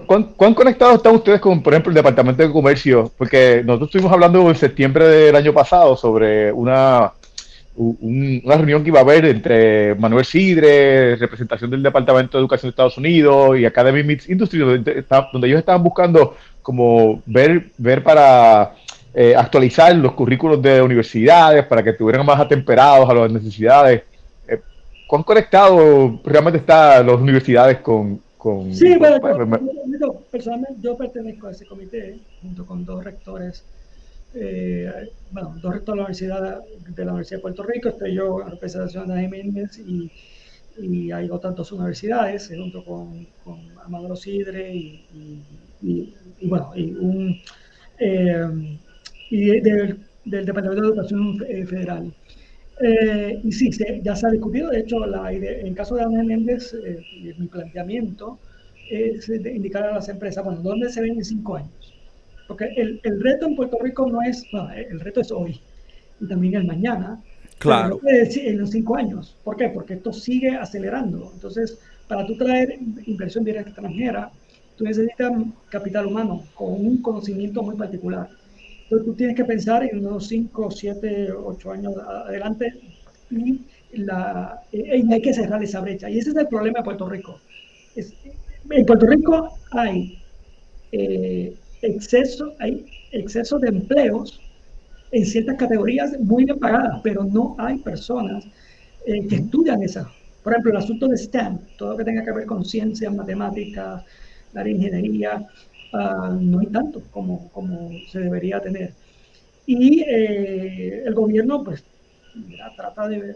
¿Cuán, 0.07 0.53
conectados 0.53 0.95
están 0.95 1.15
ustedes 1.15 1.39
con, 1.39 1.61
por 1.61 1.73
ejemplo, 1.73 1.91
el 1.91 1.95
Departamento 1.95 2.43
de 2.43 2.51
Comercio? 2.51 3.11
Porque 3.17 3.61
nosotros 3.63 3.89
estuvimos 3.89 4.11
hablando 4.11 4.49
en 4.49 4.55
septiembre 4.55 5.07
del 5.07 5.35
año 5.35 5.53
pasado 5.53 5.95
sobre 5.95 6.51
una, 6.51 7.11
una 7.75 8.55
reunión 8.55 8.83
que 8.83 8.89
iba 8.89 8.99
a 8.99 9.03
haber 9.03 9.25
entre 9.25 9.93
Manuel 9.95 10.25
Sidre, 10.25 11.15
representación 11.15 11.69
del 11.69 11.83
Departamento 11.83 12.37
de 12.37 12.41
Educación 12.41 12.69
de 12.69 12.71
Estados 12.71 12.97
Unidos 12.97 13.59
y 13.59 13.65
Academy 13.65 14.03
Meets 14.03 14.29
Industry, 14.29 14.59
donde, 14.59 15.03
donde 15.31 15.47
ellos 15.47 15.59
estaban 15.59 15.83
buscando 15.83 16.35
como 16.61 17.21
ver, 17.27 17.67
ver 17.77 18.03
para 18.03 18.73
eh, 19.17 19.33
actualizar 19.33 19.95
los 19.95 20.11
currículos 20.11 20.61
de 20.61 20.81
universidades 20.81 21.65
para 21.65 21.81
que 21.81 21.91
estuvieran 21.91 22.25
más 22.25 22.37
atemperados 22.37 23.09
a 23.09 23.13
las 23.13 23.31
necesidades. 23.31 24.03
Eh, 24.45 24.59
¿Cuán 25.07 25.23
conectado 25.23 26.19
realmente 26.25 26.59
están 26.59 27.07
las 27.07 27.15
universidades 27.15 27.77
con... 27.77 28.19
con 28.37 28.75
sí, 28.75 28.97
bueno, 28.97 29.17
yo, 30.01 30.21
personalmente 30.29 30.75
yo 30.81 30.97
pertenezco 30.97 31.47
a 31.47 31.51
ese 31.51 31.65
comité 31.65 32.19
junto 32.41 32.65
con 32.65 32.83
dos 32.83 33.05
rectores, 33.05 33.63
eh, 34.33 34.91
bueno, 35.31 35.55
dos 35.61 35.73
rectores 35.73 35.85
de 35.85 35.95
la 35.95 36.03
Universidad 36.03 36.59
de 36.89 37.05
la 37.05 37.11
Universidad 37.11 37.37
de 37.37 37.41
Puerto 37.41 37.63
Rico, 37.63 37.89
estoy 37.89 38.15
yo 38.15 38.41
en 38.41 38.51
representación 38.51 39.07
de 39.07 39.21
Jiménez 39.21 39.79
y, 39.79 40.11
y 40.77 41.11
hay 41.13 41.29
otras 41.29 41.55
dos 41.55 41.71
universidades, 41.71 42.51
junto 42.53 42.83
con, 42.83 43.25
con 43.45 43.61
Amador 43.85 44.17
Sidre 44.17 44.75
y, 44.75 45.05
y, 45.81 46.13
bueno, 46.41 46.73
y 46.75 46.91
un 46.91 47.39
y 49.29 49.59
del, 49.61 49.99
Departamento 50.23 50.81
de 50.81 50.87
Educación 50.87 51.37
eh, 51.47 51.65
Federal. 51.65 52.13
Eh, 52.81 53.39
y 53.43 53.51
sí, 53.51 53.69
ya 54.03 54.15
se 54.15 54.27
ha 54.27 54.31
discutido, 54.31 54.69
de 54.69 54.79
hecho, 54.79 55.05
la, 55.05 55.31
en 55.31 55.73
caso 55.73 55.95
de 55.95 56.03
Ana 56.03 56.23
Méndez, 56.23 56.73
eh, 56.73 57.01
mi 57.37 57.47
planteamiento 57.47 58.39
es 58.89 59.29
indicar 59.29 59.83
a 59.83 59.95
las 59.95 60.09
empresas, 60.09 60.43
bueno, 60.43 60.61
¿dónde 60.61 60.89
se 60.89 61.01
ven 61.01 61.13
en 61.13 61.25
cinco 61.25 61.55
años? 61.55 61.93
Porque 62.47 62.65
el, 62.75 62.99
el 63.03 63.23
reto 63.23 63.47
en 63.47 63.55
Puerto 63.55 63.79
Rico 63.81 64.07
no 64.07 64.21
es, 64.21 64.45
bueno, 64.51 64.69
el 64.73 64.99
reto 64.99 65.21
es 65.21 65.31
hoy 65.31 65.59
y 66.19 66.27
también 66.27 66.55
el 66.55 66.65
mañana. 66.65 67.21
Claro. 67.57 67.99
en 68.03 68.57
los 68.57 68.71
cinco 68.71 68.97
años. 68.97 69.35
¿Por 69.43 69.55
qué? 69.55 69.69
Porque 69.69 69.93
esto 69.93 70.11
sigue 70.11 70.49
acelerando. 70.49 71.31
Entonces, 71.33 71.79
para 72.07 72.25
tú 72.25 72.35
traer 72.37 72.77
inversión 73.05 73.43
directa 73.43 73.69
extranjera, 73.69 74.29
tú 74.75 74.83
necesitas 74.83 75.31
capital 75.69 76.07
humano 76.07 76.43
con 76.53 76.73
un 76.73 77.01
conocimiento 77.01 77.63
muy 77.63 77.75
particular. 77.75 78.29
Entonces 78.85 79.05
tú 79.05 79.13
tienes 79.15 79.35
que 79.35 79.45
pensar 79.45 79.83
en 79.83 80.05
unos 80.05 80.27
5, 80.27 80.71
7, 80.71 81.31
8 81.31 81.71
años 81.71 81.93
adelante 81.97 82.73
y, 83.31 83.61
la, 83.93 84.61
hay 84.71 85.21
que 85.21 85.33
cerrar 85.33 85.63
esa 85.63 85.79
brecha. 85.79 86.09
Y 86.09 86.19
ese 86.19 86.29
es 86.31 86.35
el 86.35 86.47
problema 86.47 86.79
de 86.79 86.83
Puerto 86.83 87.09
Rico. 87.09 87.39
en 87.95 88.85
Puerto 88.85 89.05
Rico 89.07 89.57
hay, 89.71 90.19
eh, 90.91 91.55
exceso, 91.81 92.53
hay 92.59 92.85
exceso 93.11 93.57
de 93.57 93.69
empleos 93.69 94.39
en 95.11 95.25
ciertas 95.25 95.55
categorías 95.55 96.19
muy 96.19 96.45
bien 96.45 96.59
pagadas, 96.59 96.99
pero 97.03 97.23
no 97.23 97.55
hay 97.57 97.77
personas 97.77 98.45
eh, 99.05 99.25
que 99.27 99.35
estudian 99.35 99.81
esa. 99.81 100.11
Por 100.43 100.53
ejemplo, 100.53 100.71
el 100.71 100.77
asunto 100.77 101.07
de 101.07 101.17
STEM, 101.17 101.57
todo 101.77 101.91
lo 101.91 101.97
que 101.97 102.03
tenga 102.03 102.23
que 102.23 102.31
ver 102.31 102.45
con 102.45 102.63
ciencias, 102.63 103.13
matemáticas, 103.13 104.03
la 104.53 104.69
ingeniería, 104.69 105.47
Ah, 105.93 106.35
no 106.39 106.59
hay 106.59 106.67
tanto 106.67 107.01
como, 107.11 107.49
como 107.51 107.91
se 108.11 108.19
debería 108.19 108.59
tener. 108.59 108.93
Y 109.65 110.01
eh, 110.01 111.03
el 111.05 111.13
gobierno 111.13 111.63
pues 111.63 111.83
trata 112.75 113.07
de, 113.07 113.35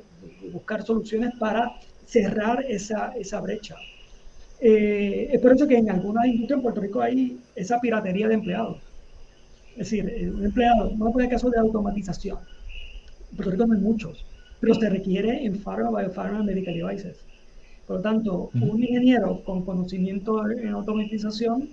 buscar 0.52 0.84
soluciones 0.84 1.34
para 1.40 1.74
cerrar 2.06 2.66
esa, 2.68 3.14
esa 3.18 3.40
brecha. 3.42 3.76
Eh, 4.62 5.30
es 5.32 5.40
por 5.40 5.54
eso 5.54 5.68
que 5.68 5.78
en 5.78 5.90
algunas 5.90 6.26
industrias 6.26 6.58
en 6.58 6.64
Puerto 6.64 6.82
Rico 6.82 7.02
hay 7.02 7.40
esa 7.56 7.80
piratería 7.80 8.28
de 8.28 8.34
empleados. 8.34 8.78
Es 9.72 9.90
decir, 9.90 10.10
eh, 10.10 10.30
un 10.30 10.46
empleado, 10.46 10.92
a 10.94 11.12
poner 11.12 11.30
caso 11.30 11.50
de 11.50 11.60
automatización. 11.60 12.38
En 13.32 13.38
Puerto 13.38 13.52
Rico 13.52 13.66
no 13.68 13.76
hay 13.76 13.82
muchos, 13.82 14.26
pero 14.60 14.74
se 14.74 14.90
requiere 14.90 15.46
en 15.46 15.60
Pharma, 15.60 16.02
Biopharma, 16.02 16.44
Medical 16.44 16.74
Devices. 16.74 17.18
Por 17.88 17.98
lo 17.98 18.02
tanto, 18.02 18.50
un 18.54 18.84
ingeniero 18.84 19.44
con 19.44 19.66
conocimiento 19.66 20.48
en 20.48 20.68
automatización 20.70 21.70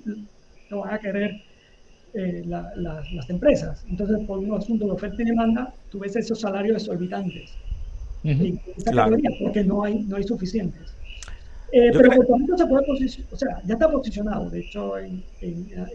lo 0.70 0.80
van 0.80 0.94
a 0.94 0.98
querer 0.98 1.42
eh, 2.14 2.42
las 2.46 3.30
empresas. 3.30 3.84
Entonces, 3.88 4.18
por 4.26 4.38
un 4.38 4.54
asunto 4.54 4.86
de 4.86 4.92
oferta 4.92 5.22
y 5.22 5.26
demanda, 5.26 5.74
tú 5.90 5.98
ves 5.98 6.16
esos 6.16 6.40
salarios 6.40 6.76
exorbitantes. 6.76 7.52
porque 9.40 9.64
no 9.64 9.84
hay, 9.84 10.04
no 10.04 10.16
hay 10.16 10.22
suficientes. 10.22 10.96
Eh, 11.72 11.90
pero 11.92 12.10
Puerto 12.10 12.36
Rico 12.38 12.56
se 12.56 12.66
puede 12.66 12.86
posicionar, 12.86 13.34
o 13.34 13.36
sea, 13.36 13.62
ya 13.66 13.74
está 13.74 13.90
posicionado, 13.90 14.48
de 14.48 14.60
hecho, 14.60 14.96
en, 14.98 15.22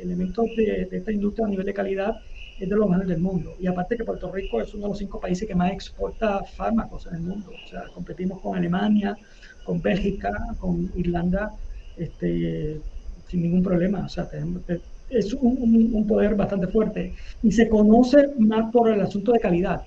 elementos 0.01 0.45
de, 0.57 0.87
esta 0.91 1.11
industria 1.11 1.47
a 1.47 1.49
nivel 1.49 1.65
de 1.65 1.73
calidad 1.73 2.19
es 2.59 2.69
de 2.69 2.75
los 2.75 2.87
mejores 2.87 3.07
del 3.07 3.19
mundo. 3.19 3.55
Y 3.59 3.67
aparte 3.67 3.97
que 3.97 4.03
Puerto 4.03 4.31
Rico 4.31 4.61
es 4.61 4.73
uno 4.73 4.83
de 4.83 4.89
los 4.89 4.97
cinco 4.99 5.19
países 5.19 5.47
que 5.47 5.55
más 5.55 5.71
exporta 5.71 6.43
fármacos 6.43 7.07
en 7.07 7.15
el 7.15 7.21
mundo. 7.21 7.51
O 7.65 7.69
sea, 7.69 7.85
competimos 7.93 8.41
con 8.41 8.55
Alemania, 8.55 9.17
con 9.63 9.81
Bélgica, 9.81 10.31
con 10.59 10.91
Irlanda, 10.95 11.51
este, 11.97 12.79
sin 13.31 13.43
ningún 13.43 13.63
problema. 13.63 14.05
O 14.05 14.09
sea, 14.09 14.27
es 15.09 15.33
un, 15.33 16.05
poder 16.07 16.35
bastante 16.35 16.67
fuerte. 16.67 17.13
Y 17.41 17.51
se 17.51 17.69
conoce 17.69 18.29
más 18.37 18.71
por 18.71 18.91
el 18.91 18.99
asunto 19.01 19.31
de 19.31 19.39
calidad, 19.39 19.81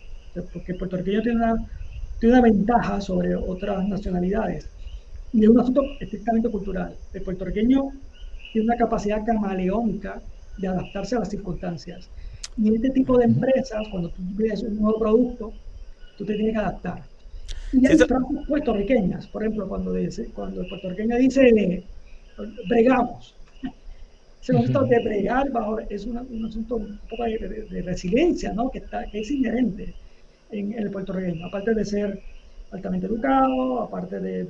porque 0.53 0.75
Puerto 0.75 0.97
Rico 0.97 1.23
tiene 1.23 1.37
una, 1.37 1.55
tiene 2.19 2.39
una 2.39 2.43
ventaja 2.43 3.01
sobre 3.01 3.37
otras 3.37 3.87
nacionalidades. 3.87 4.69
Y 5.33 5.43
es 5.43 5.49
un 5.49 5.61
asunto 5.61 5.83
estrictamente 6.01 6.49
cultural. 6.49 6.95
El 7.13 7.23
puertorriqueño 7.23 7.91
tiene 8.53 8.67
una 8.67 8.77
capacidad 8.77 9.25
camaleónica 9.25 10.23
de 10.57 10.69
adaptarse 10.69 11.17
a 11.17 11.21
las 11.21 11.29
circunstancias. 11.29 12.09
Y 12.57 12.69
en 12.69 12.77
este 12.77 12.91
tipo 12.91 13.19
de 13.19 13.25
empresas, 13.25 13.87
cuando 13.91 14.11
tú 14.11 14.23
ves 14.37 14.63
un 14.63 14.81
nuevo 14.81 14.99
producto, 14.99 15.53
tú 16.17 16.25
te 16.25 16.35
tienes 16.35 16.53
que 16.53 16.59
adaptar. 16.59 17.03
Y 17.73 17.85
hay 17.87 17.97
frases 17.97 18.47
puertorriqueñas, 18.47 19.27
por 19.27 19.43
ejemplo, 19.43 19.69
cuando, 19.69 19.93
dice, 19.93 20.31
cuando 20.33 20.61
el 20.61 20.69
puertorriqueño 20.69 21.17
dice 21.19 21.83
bregamos, 22.69 23.35
ese 24.45 24.57
asunto 24.59 24.85
de 24.85 25.03
bregar 25.03 25.47
es 25.89 26.05
un 26.05 26.45
asunto 26.45 26.77
un 26.77 26.99
poco 27.09 27.25
de, 27.25 27.83
resiliencia, 27.83 28.53
¿no? 28.53 28.71
que, 28.71 28.79
está, 28.79 29.07
que 29.07 29.21
es 29.21 29.31
inherente 29.31 29.95
en, 30.51 30.79
el 30.79 30.91
puertorriqueño, 30.91 31.47
aparte 31.47 31.73
de 31.73 31.85
ser 31.85 32.21
altamente 32.71 33.07
educado, 33.07 33.81
aparte 33.81 34.21
de, 34.21 34.49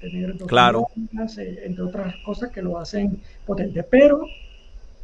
tener 0.00 0.36
dos 0.36 0.48
claro. 0.48 0.88
Eh, 0.96 1.62
entre 1.66 1.84
otras 1.84 2.16
cosas 2.24 2.50
que 2.50 2.62
lo 2.62 2.78
hacen 2.78 3.20
potente. 3.46 3.82
Pero 3.84 4.22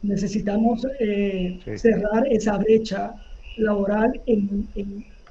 necesitamos 0.02 0.84
eh, 0.98 1.60
cerrar 1.76 2.26
esa 2.28 2.56
brecha 2.58 3.14
laboral 3.58 4.20
en, 4.26 4.66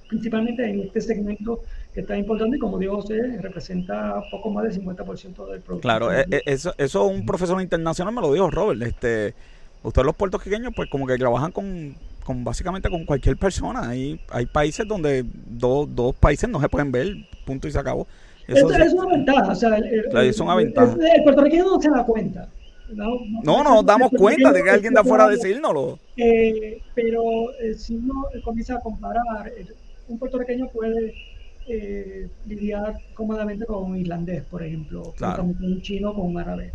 principalmente 0.08 0.64
en 0.64 0.82
este 0.82 1.02
segmento 1.02 1.62
que 1.96 2.02
está 2.02 2.16
importante 2.16 2.58
y 2.58 2.60
como 2.60 2.78
digo, 2.78 3.02
se 3.02 3.38
representa 3.42 4.22
poco 4.30 4.52
más 4.52 4.66
del 4.66 4.84
50% 4.84 5.50
del 5.50 5.62
producto. 5.62 5.80
Claro, 5.80 6.14
eh, 6.14 6.26
eso, 6.46 6.76
eso 6.78 7.06
un 7.06 7.26
profesor 7.26 7.60
internacional 7.62 8.14
me 8.14 8.22
lo 8.22 8.32
dijo, 8.32 8.52
Robert. 8.52 8.82
Este, 8.84 9.34
ustedes 9.82 10.06
los 10.06 10.16
puertorriqueños 10.16 10.74
pues 10.76 10.90
como 10.90 11.08
que 11.08 11.18
trabajan 11.18 11.52
con 11.52 11.96
con 12.26 12.44
básicamente 12.44 12.90
con 12.90 13.06
cualquier 13.06 13.38
persona. 13.38 13.88
Hay, 13.88 14.20
hay 14.30 14.48
países 14.48 14.86
donde 14.88 15.24
dos, 15.24 15.88
dos 15.96 16.16
países 16.16 16.50
no 16.50 16.60
se 16.60 16.68
pueden 16.68 16.92
ver, 16.92 17.16
punto 17.46 17.68
y 17.68 17.72
se 17.72 17.80
acabó. 17.80 18.08
Eso 18.48 18.70
es, 18.72 18.94
una 18.94 19.12
ventaja. 19.12 19.52
O 19.52 19.56
sea, 19.56 19.78
es 19.78 20.40
una 20.40 20.56
ventaja. 20.56 20.96
El, 21.16 21.24
puertorriqueño 21.24 21.64
no 21.64 21.82
se 21.82 21.90
da 21.90 22.04
cuenta. 22.04 22.50
No, 22.90 23.20
no, 23.44 23.64
nos 23.64 23.86
damos 23.86 24.12
cuenta 24.12 24.52
de 24.52 24.64
que 24.64 24.70
alguien 24.70 24.94
de 24.94 25.00
afuera 25.00 25.28
decírnoslo. 25.28 25.98
Eh, 26.18 26.82
pero 26.94 27.52
eh, 27.60 27.74
si 27.76 27.96
uno 27.96 28.26
comienza 28.44 28.76
a 28.76 28.80
comparar, 28.80 29.48
eh, 29.58 29.66
un 30.08 30.20
puertorriqueño 30.20 30.68
puede 30.70 31.14
eh, 31.68 32.28
lidiar 32.46 32.98
cómodamente 33.14 33.66
con 33.66 33.92
un 33.92 33.98
irlandés, 33.98 34.44
por 34.44 34.64
ejemplo, 34.64 35.14
con 35.18 35.48
un 35.48 35.82
chino, 35.82 36.14
con 36.14 36.28
un 36.28 36.38
árabe. 36.38 36.72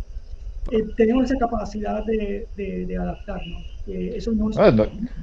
tenemos 0.95 1.25
esa 1.25 1.37
capacidad 1.37 2.03
de, 2.05 2.47
de, 2.55 2.85
de 2.85 2.97
adaptarnos 2.97 3.71
eso 3.87 4.31
no, 4.31 4.49
ah, 4.57 4.71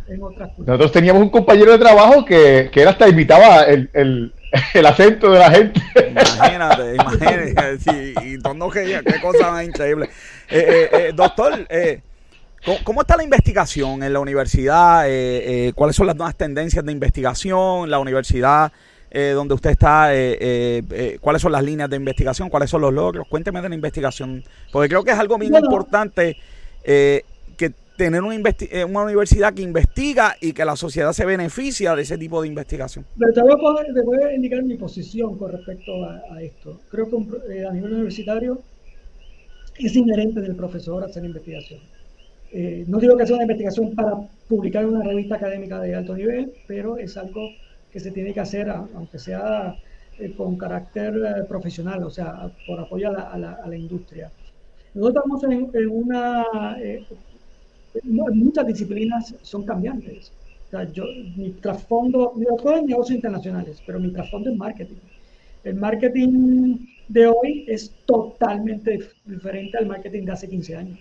en 0.08 0.22
otras 0.22 0.50
Nosotros 0.58 0.92
teníamos 0.92 1.22
un 1.22 1.30
compañero 1.30 1.72
de 1.72 1.78
trabajo 1.78 2.24
que, 2.24 2.70
que 2.72 2.82
él 2.82 2.88
hasta 2.88 3.08
imitaba 3.08 3.62
el, 3.62 3.88
el, 3.92 4.32
el, 4.74 4.86
acento 4.86 5.30
de 5.30 5.38
la 5.38 5.50
gente. 5.50 5.80
Imagínate, 6.10 6.94
imagínate. 7.00 7.78
Sí, 7.78 8.14
y 8.24 8.38
todo 8.38 8.70
que 8.70 9.00
qué 9.04 9.20
cosa 9.20 9.50
más 9.50 9.64
increíble. 9.64 10.06
Eh, 10.50 10.58
eh, 10.58 10.88
eh 10.92 11.12
doctor, 11.14 11.66
eh, 11.68 12.00
¿cómo, 12.82 13.02
está 13.02 13.16
la 13.16 13.22
investigación 13.22 14.02
en 14.02 14.12
la 14.12 14.20
universidad? 14.20 15.06
¿Cuáles 15.74 15.94
son 15.94 16.06
las 16.06 16.16
nuevas 16.16 16.34
tendencias 16.34 16.84
de 16.84 16.92
investigación 16.92 17.84
en 17.84 17.90
la 17.90 18.00
universidad? 18.00 18.72
Donde 19.10 19.54
usted 19.54 19.70
está, 19.70 20.10
cuáles 21.20 21.42
son 21.42 21.52
las 21.52 21.62
líneas 21.62 21.88
de 21.88 21.96
investigación, 21.96 22.48
cuáles 22.48 22.70
son 22.70 22.82
los 22.82 22.92
logros. 22.92 23.26
Cuénteme 23.28 23.60
de 23.62 23.68
la 23.68 23.74
investigación, 23.74 24.44
porque 24.72 24.88
creo 24.88 25.04
que 25.04 25.12
es 25.12 25.18
algo 25.18 25.38
bien 25.38 25.54
importante 25.54 26.36
que 26.84 27.72
tener 27.98 28.22
una, 28.22 28.36
eh, 28.36 28.84
una, 28.84 29.02
universidad 29.02 29.52
que 29.52 29.62
investiga 29.62 30.36
y 30.40 30.52
que 30.52 30.64
la 30.64 30.76
sociedad 30.76 31.12
se 31.12 31.26
beneficia 31.26 31.94
de 31.96 32.02
ese 32.02 32.16
tipo 32.16 32.40
de 32.40 32.48
investigación. 32.48 33.04
Pero 33.18 33.32
te 33.34 34.02
voy 34.02 34.22
a, 34.22 34.34
indicar 34.34 34.62
mi 34.62 34.76
posición 34.76 35.36
con 35.36 35.52
respecto 35.52 36.04
a, 36.04 36.40
esto. 36.40 36.80
Creo 36.90 37.10
que 37.10 37.16
eh, 37.52 37.66
a 37.66 37.72
nivel 37.72 37.92
universitario 37.94 38.60
es 39.76 39.94
inherente 39.96 40.40
del 40.40 40.54
profesor 40.54 41.04
hacer 41.04 41.24
investigación. 41.24 41.80
Eh, 42.52 42.84
no 42.86 42.98
digo 42.98 43.16
que 43.16 43.26
sea 43.26 43.34
una 43.34 43.44
investigación 43.44 43.94
para 43.94 44.14
publicar 44.48 44.84
en 44.84 44.90
una 44.90 45.04
revista 45.04 45.34
académica 45.34 45.80
de 45.80 45.94
alto 45.94 46.14
nivel, 46.14 46.52
pero 46.66 46.96
es 46.96 47.16
algo 47.16 47.50
que 47.92 48.00
se 48.00 48.10
tiene 48.10 48.32
que 48.32 48.40
hacer, 48.40 48.68
aunque 48.70 49.18
sea 49.18 49.76
con 50.36 50.56
carácter 50.56 51.46
profesional, 51.48 52.02
o 52.02 52.10
sea, 52.10 52.50
por 52.66 52.80
apoyo 52.80 53.08
a 53.08 53.12
la, 53.36 53.52
a 53.52 53.68
la, 53.68 53.76
industria. 53.76 54.32
Nosotros 54.94 55.24
estamos 55.24 55.44
en, 55.44 55.70
en 55.80 55.88
una 55.88 56.44
muchas 58.04 58.66
disciplinas 58.66 59.34
son 59.42 59.64
cambiantes. 59.64 60.32
O 60.66 60.70
sea, 60.70 60.90
yo, 60.92 61.04
mi 61.36 61.50
trasfondo, 61.50 62.34
yo 62.36 62.56
estoy 62.56 62.80
en 62.80 62.86
negocios 62.86 63.16
internacionales, 63.16 63.82
pero 63.86 63.98
mi 63.98 64.12
trasfondo 64.12 64.50
es 64.50 64.56
marketing. 64.56 64.96
El 65.64 65.74
marketing 65.76 66.86
de 67.08 67.26
hoy 67.26 67.64
es 67.66 67.90
totalmente 68.04 68.98
diferente 69.24 69.78
al 69.78 69.86
marketing 69.86 70.24
de 70.24 70.32
hace 70.32 70.48
15 70.48 70.76
años. 70.76 70.98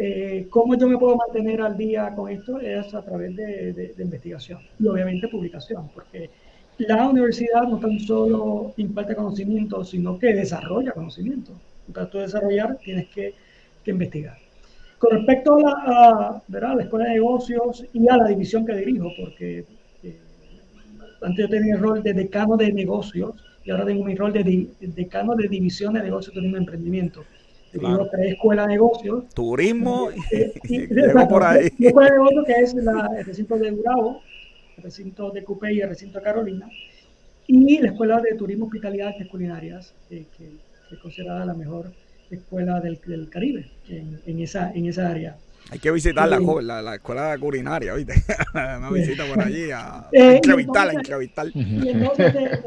Eh, 0.00 0.46
¿Cómo 0.48 0.76
yo 0.76 0.86
me 0.86 0.96
puedo 0.96 1.16
mantener 1.16 1.60
al 1.60 1.76
día 1.76 2.14
con 2.14 2.30
esto? 2.30 2.60
Es 2.60 2.94
a 2.94 3.02
través 3.04 3.34
de, 3.34 3.94
investigación 3.98 4.60
y 4.78 4.86
obviamente 4.86 5.26
publicación, 5.26 5.90
porque 5.92 6.30
la 6.78 7.08
universidad 7.08 7.64
no 7.64 7.80
tan 7.80 7.98
solo 7.98 8.74
imparte 8.76 9.16
conocimiento, 9.16 9.82
sino 9.84 10.16
que 10.16 10.34
desarrolla 10.34 10.92
conocimiento. 10.92 11.50
Para 11.92 12.08
tú 12.08 12.18
desarrollar 12.18 12.76
tienes 12.76 13.08
que, 13.08 13.34
investigar. 13.86 14.36
Con 14.98 15.16
respecto 15.16 15.56
a 15.66 16.42
la, 16.46 16.74
la 16.74 16.82
Escuela 16.82 17.06
de 17.06 17.14
Negocios 17.14 17.84
y 17.92 18.06
a 18.08 18.18
la 18.18 18.28
división 18.28 18.66
que 18.66 18.76
dirijo, 18.76 19.10
porque 19.18 19.64
eh, 20.04 20.18
antes 21.22 21.44
yo 21.44 21.48
tenía 21.48 21.74
el 21.74 21.80
rol 21.80 22.02
de 22.04 22.12
decano 22.12 22.56
de 22.56 22.70
negocios 22.70 23.34
y 23.64 23.70
ahora 23.70 23.86
tengo 23.86 24.04
mi 24.04 24.14
rol 24.14 24.32
de, 24.32 24.68
decano 24.78 25.34
de 25.34 25.48
división 25.48 25.94
de 25.94 26.02
negocios, 26.02 26.34
turismo 26.34 26.56
y 26.56 26.60
emprendimiento. 26.60 27.24
Tres 27.70 28.32
escuelas 28.32 28.66
de 28.66 28.72
negocios. 28.74 29.28
Turismo, 29.34 30.10
eh, 30.32 30.52
y, 30.64 30.86
por 31.28 31.42
ahí. 31.42 31.68
La 31.78 31.88
escuela 31.88 32.10
de 32.10 32.18
negocios 32.18 32.44
que 32.46 32.52
es 32.52 32.74
la, 32.74 33.10
el 33.18 33.24
recinto 33.24 33.56
de 33.56 33.72
Urabo, 33.72 34.22
el 34.76 34.82
recinto 34.82 35.30
de 35.30 35.44
Cupé 35.44 35.74
y 35.74 35.80
el 35.80 35.88
recinto 35.88 36.18
de 36.18 36.24
Carolina. 36.24 36.68
Y 37.46 37.78
la 37.78 37.88
escuela 37.88 38.20
de 38.20 38.34
turismo, 38.34 38.66
hospitalidad 38.66 39.14
y 39.18 39.24
culinarias, 39.24 39.94
eh, 40.10 40.24
que 40.36 40.50
es 40.94 40.98
considerada 41.00 41.46
la 41.46 41.54
mejor 41.54 41.92
escuela 42.30 42.80
del, 42.80 43.00
del 43.06 43.30
Caribe, 43.30 43.70
en, 43.88 44.20
en, 44.26 44.40
esa, 44.40 44.70
en 44.72 44.86
esa 44.86 45.08
área. 45.08 45.36
Hay 45.70 45.78
que 45.78 45.90
visitar 45.90 46.28
la, 46.28 46.38
la, 46.62 46.82
la, 46.82 46.94
escuela 46.94 47.36
culinaria, 47.38 47.92
¿viste? 47.94 48.14
Una 48.54 48.90
visita 48.90 49.24
por 49.26 49.42
allí 49.42 49.70
a, 49.70 50.08
eh, 50.12 50.36
entrevistar, 50.36 50.88
a 50.88 50.92
entrevistar. 50.92 51.46
Y 51.54 51.88
entonces, 51.88 52.34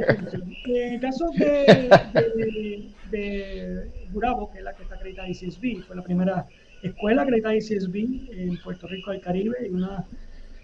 en 0.65 0.93
el 0.93 0.99
caso 0.99 1.29
de, 1.35 1.89
de, 2.35 2.89
de, 3.09 3.91
Burabo, 4.11 4.51
que 4.51 4.59
es 4.59 4.63
la 4.63 4.73
que 4.73 4.83
está 4.83 4.95
acreditada 4.95 5.27
ICSB, 5.29 5.83
fue 5.87 5.95
la 5.95 6.03
primera 6.03 6.45
escuela 6.83 7.23
acreditada 7.23 7.55
ICSB 7.55 7.95
en 8.33 8.57
Puerto 8.63 8.87
Rico 8.87 9.11
del 9.11 9.21
Caribe 9.21 9.55
y 9.65 9.69
una 9.69 10.05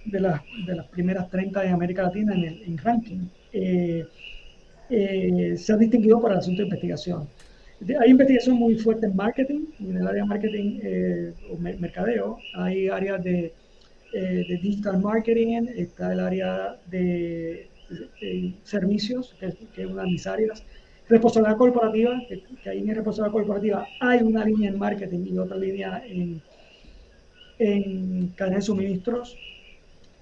de 0.06 0.20
las, 0.20 0.42
de 0.66 0.76
las 0.76 0.88
primeras 0.88 1.30
30 1.30 1.62
de 1.62 1.70
América 1.70 2.04
Latina 2.04 2.34
en 2.36 2.44
el 2.44 2.64
en 2.64 2.78
ranking. 2.78 3.28
Eh, 3.52 4.06
eh, 4.90 5.56
se 5.58 5.74
ha 5.74 5.78
distinguido 5.78 6.22
por 6.22 6.32
el 6.32 6.38
asunto 6.38 6.62
de 6.62 6.68
investigación. 6.68 7.28
Hay 8.00 8.10
investigación 8.10 8.56
muy 8.56 8.76
fuerte 8.76 9.06
en 9.06 9.16
marketing, 9.16 9.66
en 9.80 9.98
el 9.98 10.08
área 10.08 10.24
de 10.24 10.28
marketing 10.28 10.80
eh, 10.82 11.34
o 11.52 11.58
mercadeo. 11.58 12.40
Hay 12.56 12.90
áreas 12.90 13.24
de, 13.24 13.54
eh, 14.14 14.46
de, 14.48 14.58
digital 14.58 15.00
marketing, 15.00 15.68
está 15.76 16.12
el 16.12 16.20
área 16.20 16.76
de, 16.88 17.68
servicios, 18.64 19.36
que, 19.40 19.48
es 19.48 19.86
una 19.86 20.04
de 20.04 20.10
mis 20.10 20.26
áreas. 20.26 20.64
Responsabilidad 21.08 21.58
corporativa, 21.58 22.22
que, 22.28 22.70
ahí 22.70 22.80
en 22.80 22.96
responsabilidad 22.96 23.32
corporativa 23.32 23.88
hay 24.02 24.24
una 24.24 24.44
línea 24.44 24.70
en 24.72 24.80
marketing 24.80 25.26
y 25.28 25.38
otra 25.38 25.58
línea 25.58 26.04
en, 26.06 26.42
en 27.60 28.28
cadena 28.36 28.58
de 28.58 28.62
suministros. 28.64 29.38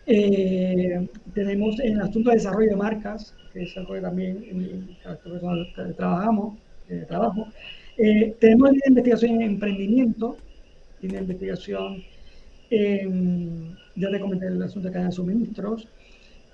Eh, 0.07 1.07
tenemos 1.33 1.79
en 1.79 1.93
el 1.93 2.01
asunto 2.01 2.29
de 2.29 2.35
desarrollo 2.35 2.69
de 2.69 2.75
marcas, 2.75 3.33
que 3.53 3.63
es 3.63 3.77
algo 3.77 3.93
que 3.93 4.01
también 4.01 4.97
trabajamos, 5.95 6.59
trabajo. 7.07 7.47
Eh, 7.97 8.35
tenemos 8.39 8.69
línea 8.69 8.83
de 8.85 8.89
investigación 8.89 9.31
en 9.31 9.41
emprendimiento, 9.41 10.37
línea 11.01 11.19
de 11.19 11.23
investigación 11.23 12.03
en, 12.69 13.77
ya 13.95 14.11
te 14.11 14.19
comenté 14.19 14.47
el 14.47 14.61
asunto 14.61 14.87
de 14.87 14.93
cadena 14.93 15.09
de 15.09 15.15
suministros. 15.15 15.87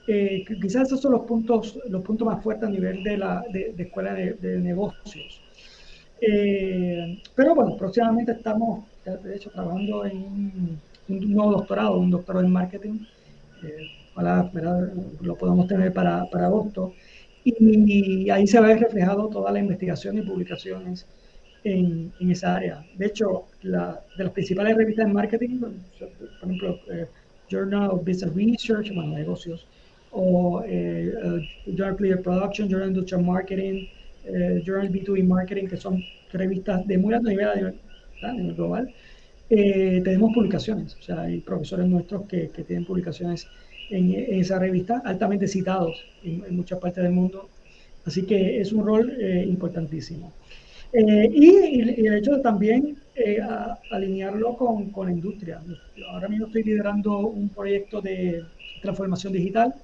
Eh, 0.07 0.43
quizás 0.61 0.87
esos 0.87 1.01
son 1.01 1.13
los 1.13 1.21
puntos, 1.21 1.79
los 1.89 2.01
puntos 2.03 2.27
más 2.27 2.43
fuertes 2.43 2.67
a 2.67 2.71
nivel 2.71 3.03
de 3.03 3.17
la 3.17 3.43
de, 3.51 3.73
escuela 3.77 4.13
de, 4.13 4.59
negocios. 4.59 5.41
Eh, 6.19 7.21
pero 7.35 7.55
bueno, 7.55 7.75
próximamente 7.77 8.33
estamos, 8.33 8.85
de 9.05 9.35
hecho, 9.35 9.49
trabajando 9.51 10.05
en 10.05 10.17
un, 10.17 10.79
nuevo 11.33 11.51
doctorado, 11.51 11.97
un 11.97 12.11
doctorado 12.11 12.45
en 12.45 12.51
marketing. 12.51 12.99
Eh, 13.63 13.87
ojalá 14.13 14.49
lo 15.21 15.35
podamos 15.35 15.67
tener 15.67 15.93
para, 15.93 16.25
para 16.25 16.47
agosto. 16.47 16.93
Y, 17.43 18.29
ahí 18.29 18.45
se 18.45 18.61
ve 18.61 18.75
reflejado 18.75 19.27
toda 19.27 19.51
la 19.51 19.59
investigación 19.59 20.17
y 20.17 20.21
publicaciones 20.21 21.05
en, 21.63 22.11
en 22.19 22.31
esa 22.31 22.55
área. 22.55 22.85
De 22.97 23.07
hecho, 23.07 23.45
la, 23.63 23.99
de 24.17 24.23
las 24.25 24.33
principales 24.33 24.75
revistas 24.75 25.07
de 25.07 25.13
marketing, 25.13 25.59
por 25.59 25.71
ejemplo, 26.43 26.79
Journal 27.49 27.89
of 27.91 28.05
Business 28.05 28.33
Research, 28.33 28.91
negocios, 28.91 29.67
o 30.11 30.63
eh, 30.65 31.13
uh, 31.23 31.71
Journal 31.75 31.95
Clear 31.95 32.21
Production, 32.21 32.69
Journal 32.69 32.89
Industrial 32.89 33.23
Marketing, 33.23 33.87
eh, 34.25 34.61
Journal 34.65 34.89
B2B 34.89 35.23
Marketing, 35.23 35.67
que 35.67 35.77
son 35.77 36.03
revistas 36.31 36.85
de 36.87 36.97
muy 36.97 37.13
alto 37.13 37.29
nivel 37.29 37.47
a 37.47 37.55
nivel, 37.55 38.55
global. 38.55 38.93
Eh, 39.49 40.01
tenemos 40.03 40.33
publicaciones, 40.33 40.95
o 40.95 41.01
sea, 41.01 41.21
hay 41.21 41.39
profesores 41.41 41.87
nuestros 41.87 42.25
que, 42.27 42.49
que 42.49 42.63
tienen 42.63 42.85
publicaciones 42.85 43.47
en, 43.91 44.39
esa 44.39 44.59
revista, 44.59 45.01
altamente 45.05 45.47
citados 45.47 46.03
en, 46.23 46.43
en, 46.47 46.55
muchas 46.55 46.79
partes 46.79 47.03
del 47.03 47.13
mundo. 47.13 47.49
Así 48.05 48.23
que 48.23 48.59
es 48.59 48.73
un 48.73 48.85
rol 48.85 49.15
eh, 49.19 49.45
importantísimo. 49.47 50.33
Eh, 50.93 51.29
y, 51.31 51.47
y, 52.01 52.07
el 52.07 52.15
hecho 52.15 52.35
de 52.35 52.41
también 52.41 52.97
a, 53.43 53.77
alinearlo 53.91 54.57
con, 54.57 54.89
con 54.91 55.07
la 55.07 55.13
industria. 55.13 55.61
Ahora 56.09 56.27
mismo 56.27 56.47
estoy 56.47 56.63
liderando 56.63 57.19
un 57.19 57.49
proyecto 57.49 58.01
de 58.01 58.43
transformación 58.81 59.33
digital 59.33 59.75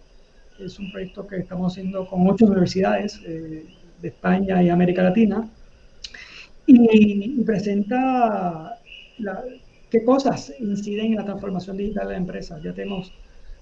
es 0.60 0.80
un 0.80 0.92
proyecto 0.92 1.28
que 1.28 1.38
estamos 1.38 1.74
haciendo 1.74 2.08
con 2.08 2.28
ocho 2.28 2.46
universidades 2.46 3.22
eh, 3.26 3.66
de 4.02 4.08
España 4.08 4.62
y 4.64 4.70
América 4.70 5.04
Latina 5.04 5.48
y, 6.66 7.42
presenta 7.44 8.78
qué 9.90 10.04
cosas 10.04 10.54
inciden 10.60 11.08
en 11.08 11.16
la 11.16 11.26
transformación 11.26 11.78
digital 11.78 12.08
de 12.08 12.14
la 12.14 12.18
empresa. 12.20 12.60
Ya 12.62 12.74
tenemos 12.74 13.14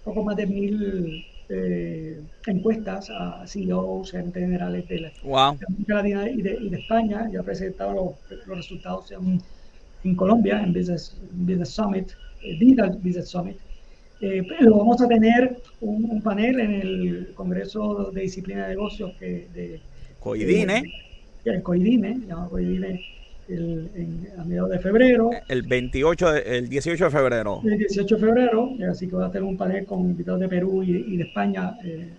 poco 0.06 0.24
más 0.24 0.38
de 0.38 0.46
mil 0.46 1.26
eh, 1.50 2.22
encuestas 2.48 3.10
a 3.10 3.46
CEOs, 3.46 4.12
gerentes 4.12 4.42
generales 4.42 4.88
de, 4.88 5.00
la, 5.02 5.48
América 5.48 5.96
Latina 5.96 6.30
y 6.30 6.42
de, 6.42 6.78
España. 6.78 7.28
Ya 7.32 7.44
presentado 7.44 7.94
los, 8.30 8.40
los 8.48 8.58
resultados 8.58 9.12
en, 9.12 9.42
en, 10.04 10.16
Colombia, 10.16 10.62
en 10.64 10.72
Business, 10.74 11.18
Business 11.32 11.70
Summit, 11.70 12.12
eh, 12.42 12.58
Digital 12.58 12.98
Business 13.04 13.30
Summit. 13.30 13.58
Eh, 14.22 14.44
pero 14.48 14.78
vamos 14.78 15.02
a 15.02 15.08
tener 15.08 15.58
un, 15.82 16.22
panel 16.22 16.60
en 16.60 16.72
el 16.74 17.34
Congreso 17.36 18.12
de 18.12 18.22
Disciplina 18.22 18.64
de 18.64 18.70
Negocios 18.70 19.12
que 19.20 19.48
de 19.54 19.82
COIDINE. 20.20 20.84
el 21.44 21.62
COIDINE, 21.62 22.22
llama 22.26 22.48
COIDINE 22.48 23.02
el, 23.48 23.90
a 24.38 24.44
mediados 24.44 24.72
de 24.72 24.80
febrero. 24.80 25.30
El 25.48 25.62
28, 25.64 26.36
el 26.36 26.70
18 26.70 27.06
de 27.06 27.10
febrero. 27.12 27.62
El 27.64 27.78
18 27.78 28.16
de 28.16 28.22
febrero, 28.22 28.72
así 28.90 29.08
que 29.08 29.16
va 29.16 29.28
a 29.28 29.32
tener 29.32 29.48
un 29.48 29.58
panel 29.58 29.86
con 29.86 30.02
invitados 30.02 30.40
de 30.40 30.48
Perú 30.48 30.84
y, 30.84 31.18
de 31.18 31.24
España 31.24 31.78
eh, 31.84 32.10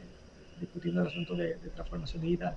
discutiendo 0.61 1.03
el 1.03 1.09
asunto 1.09 1.35
de, 1.35 1.57
transformación 1.75 2.23
digital. 2.23 2.55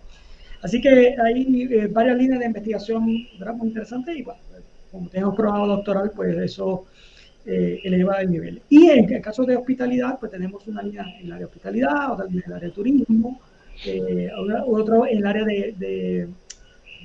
Así 0.61 0.81
que 0.81 1.15
hay 1.17 1.67
eh, 1.71 1.87
varias 1.87 2.17
líneas 2.17 2.39
de 2.39 2.45
investigación 2.45 3.03
muy 3.03 3.29
interesantes 3.63 4.15
y 4.15 4.23
bueno, 4.23 4.41
como 4.91 5.09
tenemos 5.09 5.35
programa 5.35 5.65
doctoral, 5.67 6.11
pues 6.15 6.37
eso 6.37 6.85
eh, 7.45 7.79
eleva 7.83 8.21
el 8.21 8.31
nivel. 8.31 8.61
Y 8.69 8.89
en 8.89 9.11
el 9.11 9.21
caso 9.21 9.43
de 9.43 9.55
hospitalidad, 9.55 10.19
pues 10.19 10.31
tenemos 10.31 10.67
una 10.67 10.81
línea 10.81 11.03
en 11.03 11.25
el 11.25 11.31
área 11.31 11.39
de 11.39 11.45
hospitalidad, 11.45 12.11
otra 12.11 12.25
línea 12.25 12.43
en 12.45 12.51
el 12.51 12.57
área 12.57 12.69
de 12.69 12.75
turismo, 12.75 13.39
eh, 13.85 14.29
otro 14.67 15.07
en 15.07 15.19
el 15.19 15.25
área 15.25 15.45
de, 15.45 16.27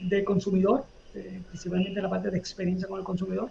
de, 0.02 0.24
consumidor, 0.24 0.84
eh, 1.14 1.40
principalmente 1.48 2.00
la 2.00 2.10
parte 2.10 2.30
de 2.30 2.38
experiencia 2.38 2.88
con 2.88 2.98
el 2.98 3.04
consumidor. 3.04 3.48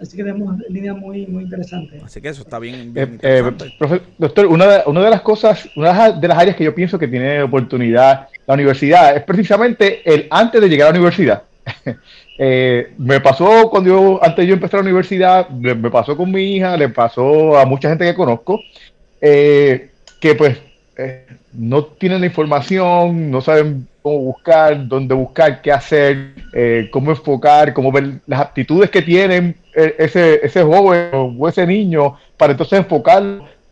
Así 0.00 0.16
que 0.16 0.24
tenemos 0.24 0.58
líneas 0.68 0.96
muy, 0.96 1.26
muy 1.26 1.44
interesantes. 1.44 2.02
Así 2.02 2.20
que 2.20 2.28
eso 2.28 2.42
está 2.42 2.58
bien. 2.58 2.92
Eh, 2.94 3.42
doctor, 4.18 4.46
una 4.46 4.66
de, 4.66 4.82
una 4.86 5.04
de 5.04 5.10
las 5.10 5.20
cosas, 5.20 5.68
una 5.76 6.10
de 6.10 6.28
las 6.28 6.38
áreas 6.38 6.56
que 6.56 6.64
yo 6.64 6.74
pienso 6.74 6.98
que 6.98 7.06
tiene 7.06 7.42
oportunidad 7.42 8.28
la 8.46 8.54
universidad 8.54 9.16
es 9.16 9.22
precisamente 9.22 10.02
el 10.04 10.26
antes 10.30 10.60
de 10.60 10.68
llegar 10.68 10.88
a 10.88 10.92
la 10.92 10.98
universidad. 10.98 11.42
Eh, 12.38 12.94
me 12.96 13.20
pasó 13.20 13.68
cuando 13.70 13.90
yo, 13.90 14.24
antes 14.24 14.38
de 14.38 14.46
yo 14.46 14.54
empezar 14.54 14.80
la 14.80 14.84
universidad, 14.84 15.48
me 15.50 15.90
pasó 15.90 16.16
con 16.16 16.32
mi 16.32 16.56
hija, 16.56 16.76
le 16.78 16.88
pasó 16.88 17.56
a 17.58 17.66
mucha 17.66 17.90
gente 17.90 18.06
que 18.06 18.14
conozco, 18.14 18.58
eh, 19.20 19.90
que 20.18 20.34
pues 20.34 20.58
eh, 20.96 21.26
no 21.52 21.84
tienen 21.84 22.20
la 22.20 22.26
información, 22.26 23.30
no 23.30 23.42
saben 23.42 23.86
cómo 24.02 24.18
buscar, 24.18 24.88
dónde 24.88 25.14
buscar, 25.14 25.62
qué 25.62 25.72
hacer, 25.72 26.34
cómo 26.90 27.12
enfocar, 27.12 27.72
cómo 27.72 27.92
ver 27.92 28.20
las 28.26 28.40
aptitudes 28.40 28.90
que 28.90 29.02
tienen 29.02 29.56
ese, 29.74 30.44
ese 30.44 30.62
joven 30.62 31.10
o 31.12 31.48
ese 31.48 31.66
niño 31.66 32.16
para 32.36 32.52
entonces 32.52 32.80
enfocar 32.80 33.22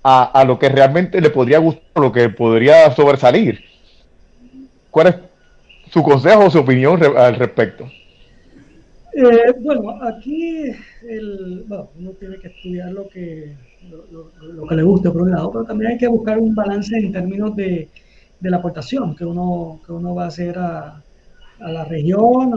a, 0.03 0.25
a 0.25 0.45
lo 0.45 0.59
que 0.59 0.69
realmente 0.69 1.21
le 1.21 1.31
podría 1.31 1.59
gustar, 1.59 1.85
lo 1.97 2.13
que 2.13 2.29
podría 2.29 2.91
sobresalir. 2.93 3.61
¿Cuál 4.91 5.07
es 5.09 5.15
su 5.93 6.03
consejo 6.03 6.47
o 6.47 6.51
su 6.51 6.59
opinión 6.59 7.01
al 7.17 7.37
respecto? 7.37 7.87
Eh, 9.13 9.53
bueno, 9.61 9.99
aquí 10.03 10.71
el, 11.09 11.65
bueno, 11.67 11.91
uno 11.99 12.11
tiene 12.13 12.37
que 12.39 12.49
estudiar 12.49 12.93
lo 12.93 13.09
que, 13.09 13.55
lo, 14.13 14.67
que 14.67 14.75
le 14.77 14.83
guste 14.83 15.11
por 15.11 15.23
un 15.23 15.33
lado, 15.33 15.51
pero 15.51 15.65
también 15.65 15.93
hay 15.93 15.99
que 15.99 16.07
buscar 16.07 16.39
un 16.39 16.55
balance 16.55 16.97
en 16.97 17.13
términos 17.13 17.57
de, 17.57 17.89
de 18.41 18.51
la 18.51 18.57
aportación 18.57 19.15
que 19.15 19.25
uno, 19.25 19.81
que 19.85 19.93
uno 19.93 20.15
va 20.15 20.25
a 20.25 20.29
hacer 20.29 20.59
a, 20.59 21.03
a 21.61 21.71
la 21.71 21.85
región, 21.85 22.55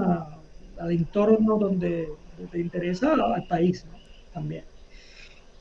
al 0.80 0.92
entorno 0.92 1.58
donde, 1.58 2.10
te 2.52 2.60
interesa, 2.60 3.14
al 3.14 3.46
país 3.48 3.86
también. 4.34 4.64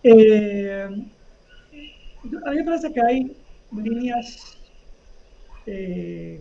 Eh, 0.02 0.86
a 2.46 2.50
mí 2.50 2.56
me 2.56 2.64
parece 2.64 2.92
que 2.92 3.00
hay 3.00 3.36
líneas 3.72 4.58
eh, 5.66 6.40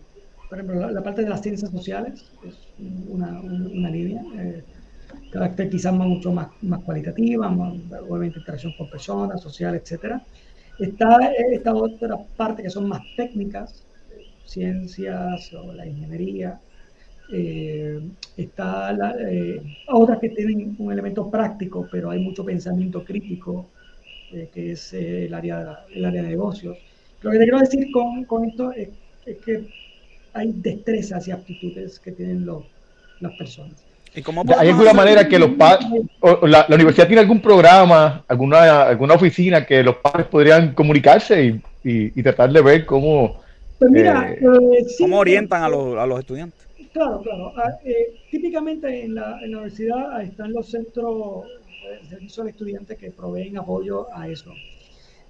por 0.49 0.59
ejemplo, 0.59 0.91
la, 0.91 1.01
parte 1.01 1.23
de 1.23 1.29
las 1.29 1.41
ciencias 1.41 1.71
sociales 1.71 2.25
es 2.43 2.55
una, 3.07 3.39
una, 3.39 3.89
línea, 3.89 4.21
eh, 4.37 4.63
carácter 5.31 5.69
quizás 5.69 5.93
mucho 5.93 6.33
más, 6.33 6.49
más 6.61 6.81
cualitativa, 6.83 7.49
más, 7.49 7.73
obviamente 8.09 8.39
interacción 8.39 8.73
con 8.77 8.89
personas, 8.89 9.41
social, 9.41 9.75
etc. 9.75 10.21
Está 10.81 11.31
esta 11.33 11.75
otra 11.75 12.17
parte 12.35 12.63
que 12.63 12.69
son 12.71 12.87
más 12.87 13.03
técnicas, 13.15 13.83
ciencias 14.45 15.53
o 15.53 15.71
la 15.73 15.85
ingeniería. 15.85 16.59
Eh, 17.31 18.01
está 18.35 18.91
la, 18.91 19.15
eh, 19.19 19.61
otras 19.87 20.17
que 20.19 20.29
tienen 20.29 20.75
un 20.79 20.91
elemento 20.91 21.29
práctico, 21.29 21.87
pero 21.91 22.09
hay 22.09 22.19
mucho 22.19 22.43
pensamiento 22.43 23.05
crítico, 23.05 23.67
eh, 24.33 24.49
que 24.51 24.71
es 24.71 24.91
el, 24.93 25.31
área, 25.35 25.85
el 25.93 26.03
área 26.03 26.23
de 26.23 26.29
negocios. 26.29 26.77
Lo 27.21 27.29
que 27.29 27.37
te 27.37 27.43
quiero 27.43 27.59
decir 27.59 27.91
con, 27.91 28.25
con 28.25 28.45
esto 28.45 28.71
es, 28.71 28.89
es 29.27 29.37
que 29.37 29.67
hay 30.33 30.51
destrezas 30.51 31.27
y 31.27 31.31
aptitudes 31.31 31.99
que 31.99 32.11
tienen 32.11 32.43
los, 32.43 32.63
las 33.19 33.33
personas. 33.37 33.90
¿Y 34.13 34.23
¿Hay 34.57 34.69
alguna 34.69 34.93
manera 34.93 35.27
que 35.27 35.39
los 35.39 35.51
padres, 35.51 35.87
la, 36.43 36.65
la, 36.67 36.75
universidad 36.75 37.07
tiene 37.07 37.21
algún 37.21 37.41
programa, 37.41 38.25
alguna, 38.27 38.83
alguna 38.83 39.13
oficina 39.13 39.65
que 39.65 39.81
los 39.83 39.95
padres 39.97 40.27
podrían 40.27 40.73
comunicarse 40.73 41.45
y, 41.45 42.11
y, 42.13 42.21
tratar 42.21 42.51
de 42.51 42.61
ver 42.61 42.85
cómo, 42.85 43.39
pues 43.79 43.89
mira, 43.89 44.31
eh, 44.31 44.39
eh, 44.41 44.85
¿cómo 44.99 45.17
orientan 45.17 45.63
a 45.63 45.69
los, 45.69 45.97
a 45.97 46.05
los 46.05 46.19
estudiantes? 46.19 46.59
Claro, 46.91 47.21
claro. 47.21 47.53
Ah, 47.55 47.69
eh, 47.85 48.13
típicamente 48.29 49.05
en 49.05 49.15
la, 49.15 49.39
en 49.41 49.51
la, 49.51 49.57
universidad 49.59 50.21
están 50.21 50.51
los 50.51 50.69
centros 50.69 51.45
de 52.01 52.09
servicio 52.09 52.43
al 52.43 52.49
estudiante 52.49 52.97
que 52.97 53.11
proveen 53.11 53.57
apoyo 53.57 54.07
a 54.13 54.27
eso. 54.27 54.51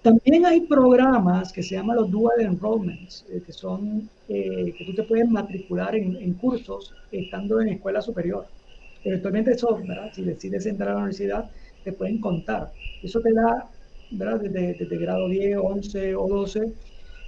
También 0.02 0.48
hay 0.48 0.62
programas 0.62 1.54
que 1.54 1.62
se 1.62 1.76
llaman 1.76 1.98
los 1.98 2.10
dual 2.10 2.42
enrollments, 2.42 3.23
eh, 3.29 3.42
que 3.46 3.54
son 3.54 4.10
eh, 4.27 4.73
que 4.75 4.86
tú 4.86 4.96
te 4.96 5.04
puedes 5.04 5.29
matricular 5.29 5.96
en, 5.96 6.34
cursos 6.34 6.94
estando 7.12 7.62
en 7.62 7.69
escuela 7.69 8.02
superior. 8.02 8.48
Eventualmente 9.04 9.52
eso, 9.52 9.79
¿verdad? 9.85 10.12
si 10.13 10.23
decides 10.23 10.65
entrar 10.65 10.89
a 10.89 10.93
la 10.93 10.99
universidad, 10.99 11.49
te 11.83 11.91
pueden 11.91 12.19
contar. 12.19 12.71
Eso 13.02 13.19
te 13.19 13.33
da, 13.33 13.67
¿verdad? 14.12 14.41
Desde, 14.41 14.97
grado 14.97 15.27
10, 15.27 15.58
11 15.58 16.15
o 16.15 16.27
12, 16.27 16.71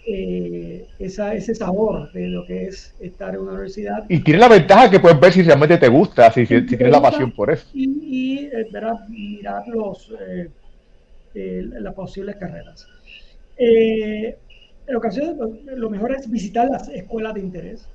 eh, 0.05 0.86
esa, 0.99 1.34
ese 1.34 1.55
sabor 1.55 2.11
de 2.11 2.28
lo 2.28 2.45
que 2.45 2.65
es 2.65 2.93
estar 2.99 3.34
en 3.34 3.41
una 3.41 3.53
universidad. 3.53 4.03
Y 4.07 4.19
tiene 4.19 4.39
la 4.39 4.49
ventaja 4.49 4.91
que 4.91 4.99
puedes 4.99 5.19
ver 5.19 5.34
si 5.34 5.41
realmente 5.41 5.78
te 5.78 5.88
gusta, 5.88 6.32
si, 6.32 6.45
si, 6.45 6.65
tienes 6.65 6.91
la 6.91 7.01
pasión 7.01 7.32
por 7.32 7.51
eso. 7.51 7.65
Y, 7.74 7.86
y 7.86 8.45
eh, 8.45 8.67
mirar 9.09 9.67
los, 9.67 10.13
eh, 10.28 10.49
las 11.34 11.93
posibles 11.95 12.36
carreras. 12.36 12.88
en 13.57 14.95
ocasiones, 14.95 15.38
lo 15.76 15.89
mejor 15.89 16.13
es 16.13 16.30
visitar 16.30 16.69
las 16.69 16.88
escuelas 16.89 17.34
de 17.34 17.39
interés, 17.39 17.88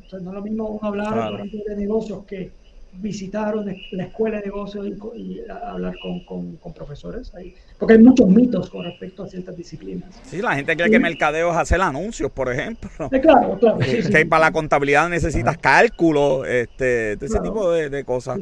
porque 0.00 0.24
no 0.24 0.30
es 0.30 0.34
lo 0.34 0.42
mismo 0.42 0.68
uno 0.68 0.88
hablar, 0.88 1.30
por 1.30 1.40
ejemplo, 1.40 1.60
de 1.66 1.76
negocios 1.76 2.24
que 2.26 2.50
visitaron 2.94 3.64
la 3.92 4.04
escuela 4.04 4.38
de 4.38 4.46
negocios 4.46 4.86
y, 5.16 5.40
hablar 5.48 5.94
con, 6.28 6.74
profesores 6.74 7.34
ahí. 7.34 7.54
Porque 7.78 7.94
hay 7.94 8.00
muchos 8.00 8.28
mitos 8.28 8.68
con 8.68 8.84
respecto 8.84 9.24
a 9.24 9.28
ciertas 9.28 9.56
disciplinas. 9.56 10.10
Sí, 10.24 10.42
la 10.42 10.54
gente 10.54 10.76
cree 10.76 10.90
que 10.90 10.98
mercadeo 10.98 11.50
es 11.50 11.56
hacer 11.56 11.80
anuncios, 11.80 12.30
por 12.30 12.52
ejemplo. 12.52 12.90
claro, 13.22 13.58
claro. 13.58 13.78
que 13.78 14.26
para 14.26 14.46
la 14.46 14.52
contabilidad 14.52 15.08
necesitas 15.08 15.56
cálculo, 15.58 16.44
este, 16.44 17.12
ese 17.12 17.40
tipo 17.40 17.70
de, 17.72 18.04
cosas. 18.04 18.40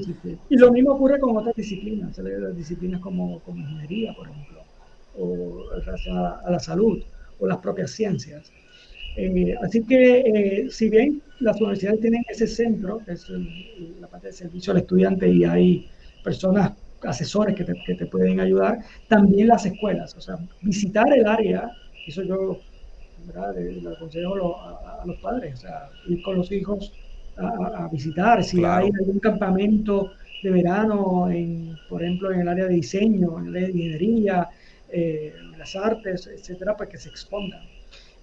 Y 0.48 0.56
lo 0.56 0.72
mismo 0.72 0.92
ocurre 0.92 1.20
con 1.20 1.36
otras 1.36 1.54
disciplinas, 1.54 2.20
disciplinas 2.56 3.00
como, 3.00 3.40
como 3.40 3.60
ingeniería, 3.60 4.14
por 4.14 4.28
ejemplo, 4.28 4.62
o 5.16 5.64
relación 5.84 6.18
a 6.18 6.50
la 6.50 6.58
salud, 6.58 7.02
o 7.38 7.46
las 7.46 7.58
propias 7.58 7.90
ciencias. 7.92 8.50
Eh, 9.16 9.54
así 9.62 9.82
que, 9.84 10.20
eh, 10.20 10.70
si 10.70 10.88
bien 10.88 11.22
las 11.40 11.60
universidades 11.60 12.00
tienen 12.00 12.22
ese 12.28 12.46
centro, 12.46 12.98
que 13.04 13.12
es 13.12 13.28
la 14.00 14.06
parte 14.08 14.28
de 14.28 14.32
servicio 14.32 14.72
al 14.72 14.78
estudiante, 14.78 15.28
y 15.28 15.44
hay 15.44 15.86
personas, 16.22 16.72
asesores 17.02 17.54
que 17.54 17.64
te, 17.64 17.74
que 17.86 17.94
te 17.94 18.06
pueden 18.06 18.40
ayudar, 18.40 18.78
también 19.08 19.48
las 19.48 19.64
escuelas, 19.66 20.14
o 20.16 20.20
sea, 20.20 20.38
visitar 20.60 21.12
el 21.12 21.26
área, 21.26 21.70
eso 22.06 22.22
yo 22.22 22.60
¿verdad? 23.26 23.54
le, 23.54 23.88
aconsejo 23.88 24.60
a, 24.60 25.02
los 25.06 25.16
padres, 25.18 25.54
o 25.54 25.62
sea, 25.62 25.88
ir 26.08 26.22
con 26.22 26.36
los 26.36 26.52
hijos 26.52 26.92
a, 27.36 27.88
visitar, 27.90 28.44
si 28.44 28.62
hay 28.64 28.90
algún 29.00 29.18
campamento 29.18 30.12
de 30.42 30.50
verano, 30.50 31.30
en, 31.30 31.74
por 31.88 32.02
ejemplo, 32.02 32.32
en 32.32 32.40
el 32.40 32.48
área 32.48 32.66
de 32.66 32.74
diseño, 32.74 33.38
en 33.38 33.46
el 33.46 33.56
área 33.56 33.68
de 33.68 33.72
ingeniería, 33.72 34.48
eh, 34.88 35.34
las 35.56 35.74
artes, 35.76 36.26
etcétera, 36.26 36.76
para 36.76 36.90
que 36.90 36.98
se 36.98 37.08
expongan. 37.08 37.69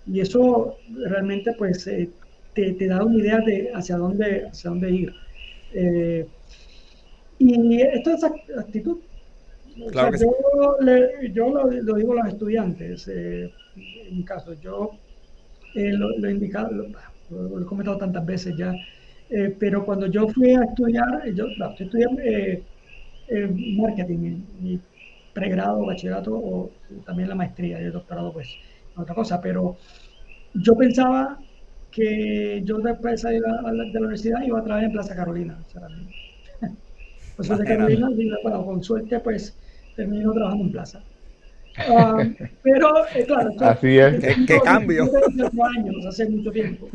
Y 0.07 0.21
eso 0.21 0.77
realmente 0.89 1.53
pues 1.57 1.85
eh, 1.87 2.09
te, 2.53 2.73
te, 2.73 2.87
da 2.87 3.03
una 3.03 3.17
idea 3.17 3.39
de 3.39 3.71
hacia 3.73 3.97
dónde, 3.97 4.47
hacia 4.47 4.69
dónde 4.69 4.91
ir. 4.91 5.13
Eh, 5.73 6.25
y 7.39 7.81
esto 7.81 8.11
es 8.11 8.23
actitud. 8.23 8.97
Claro 9.91 10.17
yo, 10.17 10.77
le, 10.81 11.31
yo 11.33 11.49
lo, 11.49 11.95
digo 11.95 12.13
a 12.13 12.23
los 12.23 12.33
estudiantes, 12.33 13.07
eh, 13.09 13.51
en 13.75 14.17
mi 14.17 14.23
caso, 14.23 14.53
yo 14.53 14.91
lo, 15.75 16.27
he 16.27 16.31
indicado, 16.31 16.71
lo, 17.29 17.61
he 17.61 17.65
comentado 17.65 17.97
tantas 17.97 18.25
veces 18.25 18.55
ya, 18.57 18.73
pero 19.59 19.85
cuando 19.85 20.07
yo 20.07 20.27
fui 20.29 20.55
a 20.55 20.63
estudiar, 20.63 21.31
yo, 21.31 21.45
estudié 21.77 22.63
marketing, 23.75 24.41
mi 24.61 24.79
pregrado, 25.31 25.85
bachillerato 25.85 26.33
o 26.33 26.71
también 27.05 27.29
la 27.29 27.35
maestría 27.35 27.79
y 27.79 27.83
el 27.83 27.91
doctorado, 27.91 28.33
pues 28.33 28.57
otra 28.95 29.13
cosa, 29.13 29.39
pero 29.39 29.77
yo 30.61 30.75
pensaba 30.75 31.37
que 31.91 32.61
yo 32.63 32.77
después 32.77 33.13
de 33.13 33.17
salir 33.17 33.41
de 33.41 33.93
la 33.93 33.99
universidad 33.99 34.41
iba 34.43 34.59
a 34.59 34.63
trabajar 34.63 34.85
en 34.85 34.91
Plaza 34.91 35.15
Carolina. 35.15 35.57
Pues 37.35 37.49
de 37.57 37.65
Carolina, 37.65 38.09
bueno, 38.43 38.65
con 38.65 38.83
suerte, 38.83 39.19
pues 39.19 39.55
termino 39.95 40.33
trabajando 40.33 40.65
en 40.65 40.71
Plaza. 40.71 41.03
Ah, 41.79 42.17
pero, 42.63 42.89
eh, 43.13 43.23
claro, 43.27 43.51
Así 43.59 43.99
es. 43.99 44.19
¿Qué, 44.47 44.59
cambio? 44.63 45.03
años, 45.03 46.05
hace 46.07 46.27
mucho 46.27 46.51
tiempo. 46.51 46.87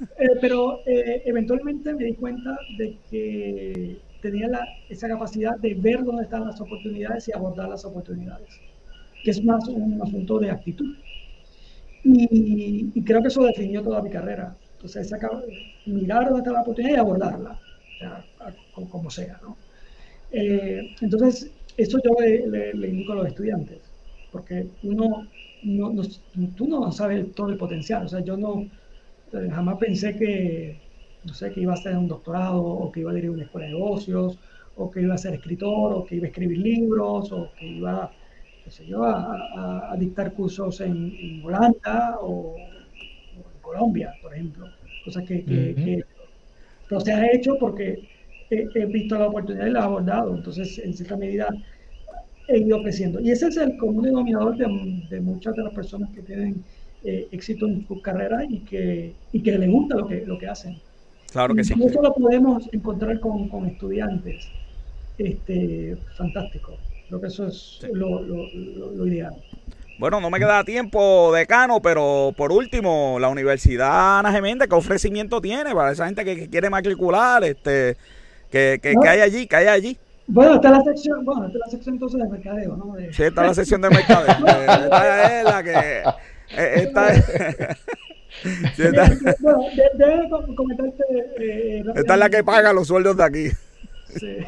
Eh, 0.00 0.26
pero 0.40 0.80
eh, 0.86 1.22
eventualmente 1.26 1.92
me 1.94 2.04
di 2.04 2.14
cuenta 2.14 2.58
de 2.78 2.96
que 3.10 3.98
tenía 4.22 4.48
la, 4.48 4.66
esa 4.88 5.06
capacidad 5.06 5.58
de 5.58 5.74
ver 5.74 6.02
dónde 6.02 6.22
están 6.22 6.46
las 6.46 6.58
oportunidades 6.62 7.28
y 7.28 7.32
abordar 7.32 7.68
las 7.68 7.84
oportunidades, 7.84 8.58
que 9.22 9.32
es 9.32 9.44
más 9.44 9.68
un 9.68 10.00
asunto 10.00 10.38
de 10.38 10.50
actitud. 10.50 10.96
Y, 12.04 13.02
creo 13.04 13.22
que 13.22 13.28
eso 13.28 13.44
definió 13.44 13.82
toda 13.82 14.02
mi 14.02 14.10
carrera. 14.10 14.56
Entonces, 14.74 15.12
mirar 15.86 16.24
dónde 16.24 16.38
está 16.38 16.52
la 16.52 16.62
oportunidad 16.62 16.96
y 16.96 16.98
abordarla, 16.98 17.58
como 18.90 19.10
sea. 19.10 19.38
¿no? 19.42 19.56
Eh, 20.32 20.94
entonces, 21.00 21.50
eso 21.76 21.98
yo 22.04 22.16
le, 22.20 22.88
indico 22.88 23.12
a 23.12 23.16
los 23.16 23.26
estudiantes, 23.26 23.78
porque 24.30 24.66
uno, 24.82 25.28
no, 25.62 25.92
tú 26.56 26.66
no 26.66 26.90
sabes 26.90 27.32
todo 27.34 27.50
el 27.50 27.56
potencial. 27.56 28.06
O 28.06 28.08
sea, 28.08 28.20
yo 28.20 28.36
no 28.36 28.66
eh, 29.32 29.48
jamás 29.50 29.78
pensé 29.78 30.16
que, 30.16 30.80
no 31.24 31.34
sé, 31.34 31.52
que 31.52 31.60
iba 31.60 31.72
a 31.72 31.76
hacer 31.76 31.96
un 31.96 32.08
doctorado 32.08 32.62
o 32.62 32.90
que 32.90 33.00
iba 33.00 33.10
a 33.10 33.14
dirigir 33.14 33.30
una 33.34 33.44
escuela 33.44 33.66
de 33.66 33.74
negocios 33.74 34.38
o 34.74 34.90
que 34.90 35.02
iba 35.02 35.14
a 35.14 35.18
ser 35.18 35.34
escritor 35.34 35.92
o 35.92 36.04
que 36.04 36.16
iba 36.16 36.26
a 36.26 36.28
escribir 36.28 36.58
libros 36.58 37.30
o 37.32 37.52
que 37.58 37.66
iba 37.66 38.10
a 38.66 38.82
yo, 38.84 39.04
a, 39.04 39.94
dictar 39.98 40.32
cursos 40.32 40.80
en, 40.80 41.42
Holanda 41.44 42.18
o, 42.20 42.56
en 42.56 43.42
Colombia, 43.60 44.14
por 44.22 44.34
ejemplo. 44.34 44.66
Cosas 45.04 45.24
que, 45.24 45.44
que, 45.44 46.04
se 47.00 47.12
ha 47.12 47.32
hecho 47.32 47.56
porque 47.58 48.08
he, 48.50 48.86
visto 48.86 49.18
la 49.18 49.28
oportunidad 49.28 49.66
y 49.66 49.70
la 49.70 49.80
he 49.80 49.82
abordado. 49.82 50.36
Entonces, 50.36 50.78
en 50.78 50.94
cierta 50.94 51.16
medida, 51.16 51.48
he 52.48 52.58
ido 52.58 52.82
creciendo. 52.82 53.20
Y 53.20 53.30
ese 53.30 53.48
es 53.48 53.56
el 53.56 53.76
común 53.76 54.04
denominador 54.04 54.56
de, 54.56 55.20
muchas 55.20 55.56
de 55.56 55.64
las 55.64 55.72
personas 55.72 56.10
que 56.10 56.22
tienen 56.22 56.62
eh, 57.04 57.28
éxito 57.32 57.66
en 57.66 57.86
su 57.86 58.00
carrera 58.00 58.44
y 58.48 58.60
que, 58.60 59.12
y 59.32 59.40
que 59.40 59.58
les 59.58 59.70
gusta 59.70 59.96
lo 59.96 60.06
que, 60.06 60.24
lo 60.26 60.38
que 60.38 60.46
hacen. 60.46 60.76
Claro 61.32 61.54
que 61.54 61.64
sí. 61.64 61.74
Y 61.76 61.84
eso 61.84 62.02
lo 62.02 62.14
podemos 62.14 62.68
encontrar 62.72 63.18
con, 63.20 63.48
con 63.48 63.66
estudiantes. 63.66 64.46
Este, 65.18 65.96
fantástico. 66.16 66.76
Creo 67.12 67.20
que 67.20 67.26
eso 67.26 67.46
es 67.46 67.78
lo, 67.92 69.06
ideal. 69.06 69.34
Bueno, 69.98 70.18
no 70.18 70.30
me 70.30 70.38
queda 70.38 70.64
tiempo, 70.64 71.30
decano, 71.34 71.82
pero 71.82 72.32
por 72.34 72.52
último, 72.52 73.18
la 73.20 73.28
Universidad 73.28 74.20
Ana 74.20 74.32
Geméndez, 74.32 74.66
¿qué 74.66 74.74
ofrecimiento 74.74 75.38
tiene 75.38 75.74
para 75.74 75.92
esa 75.92 76.06
gente 76.06 76.24
que, 76.24 76.48
quiere 76.48 76.70
matricular? 76.70 77.44
Este, 77.44 77.98
que, 78.50 78.80
que, 78.80 78.94
hay 79.06 79.20
allí, 79.20 79.46
que 79.46 79.56
hay 79.56 79.66
allí. 79.66 79.98
Bueno, 80.26 80.54
está 80.54 80.70
la 80.70 80.82
sección, 80.84 81.22
bueno, 81.22 81.48
está 81.48 81.58
la 81.58 81.66
sección 81.70 81.96
entonces 81.96 82.18
de 82.18 82.28
mercadeo, 82.30 82.76
¿no? 82.78 82.94
Sí, 83.10 83.24
está 83.24 83.42
la 83.42 83.52
sección 83.52 83.82
de 83.82 83.90
mercadeo. 83.90 84.46
esta 84.84 85.38
es 85.38 85.44
la 85.44 85.62
que... 85.62 86.02
Eh, 86.56 86.72
esta 86.76 87.12
es... 87.12 87.26
bueno, 89.40 89.58
debe 89.98 90.30
comentarte... 90.56 91.04
Eh, 91.38 91.84
esta 91.94 92.14
es 92.14 92.18
la 92.18 92.30
que 92.30 92.42
paga 92.42 92.72
los 92.72 92.88
sueldos 92.88 93.18
de 93.18 93.24
aquí. 93.24 93.50
Sí. 94.18 94.36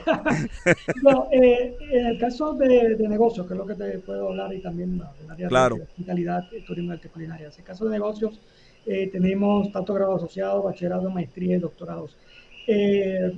Eh, 1.33 1.77
en 1.91 2.07
el 2.07 2.19
caso 2.19 2.55
de, 2.55 2.95
de, 2.97 3.09
negocios, 3.09 3.47
que 3.47 3.55
es 3.55 3.59
lo 3.59 3.67
que 3.67 3.75
te 3.75 3.99
puedo 3.99 4.29
hablar 4.29 4.53
y 4.55 4.61
también 4.61 4.99
de 4.99 5.05
área 5.29 5.49
claro. 5.49 5.77
de 5.77 5.83
hospitalidad, 5.83 6.45
turismo 6.67 6.95
y 6.95 7.09
culinaria. 7.09 7.47
En 7.47 7.53
el 7.57 7.65
caso 7.65 7.85
de 7.85 7.91
negocios, 7.91 8.41
eh, 8.87 9.09
tenemos 9.11 9.73
tanto 9.73 9.95
grado 9.95 10.17
asociado, 10.17 10.63
bachillerato, 10.63 11.11
maestría 11.11 11.57
y 11.57 11.59
doctorados. 11.59 12.17
Eh, 12.67 13.33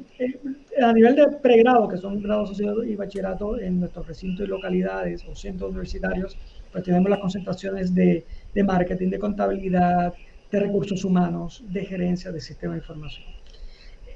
a 0.80 0.92
nivel 0.92 1.16
de 1.16 1.26
pregrado, 1.42 1.88
que 1.88 1.96
son 1.96 2.22
grados 2.22 2.50
asociados 2.50 2.86
y 2.86 2.94
bachillerato, 2.94 3.58
en 3.58 3.80
nuestros 3.80 4.06
recintos 4.06 4.46
y 4.46 4.48
localidades 4.48 5.24
o 5.28 5.34
centros 5.34 5.70
universitarios, 5.70 6.36
pues 6.70 6.84
tenemos 6.84 7.10
las 7.10 7.20
concentraciones 7.20 7.94
de, 7.94 8.24
de 8.54 8.64
marketing, 8.64 9.10
de 9.10 9.18
contabilidad, 9.18 10.14
de 10.50 10.60
recursos 10.60 11.04
humanos, 11.04 11.64
de 11.68 11.84
gerencia 11.84 12.30
de 12.30 12.40
sistema 12.40 12.74
de 12.74 12.80
información. 12.80 13.35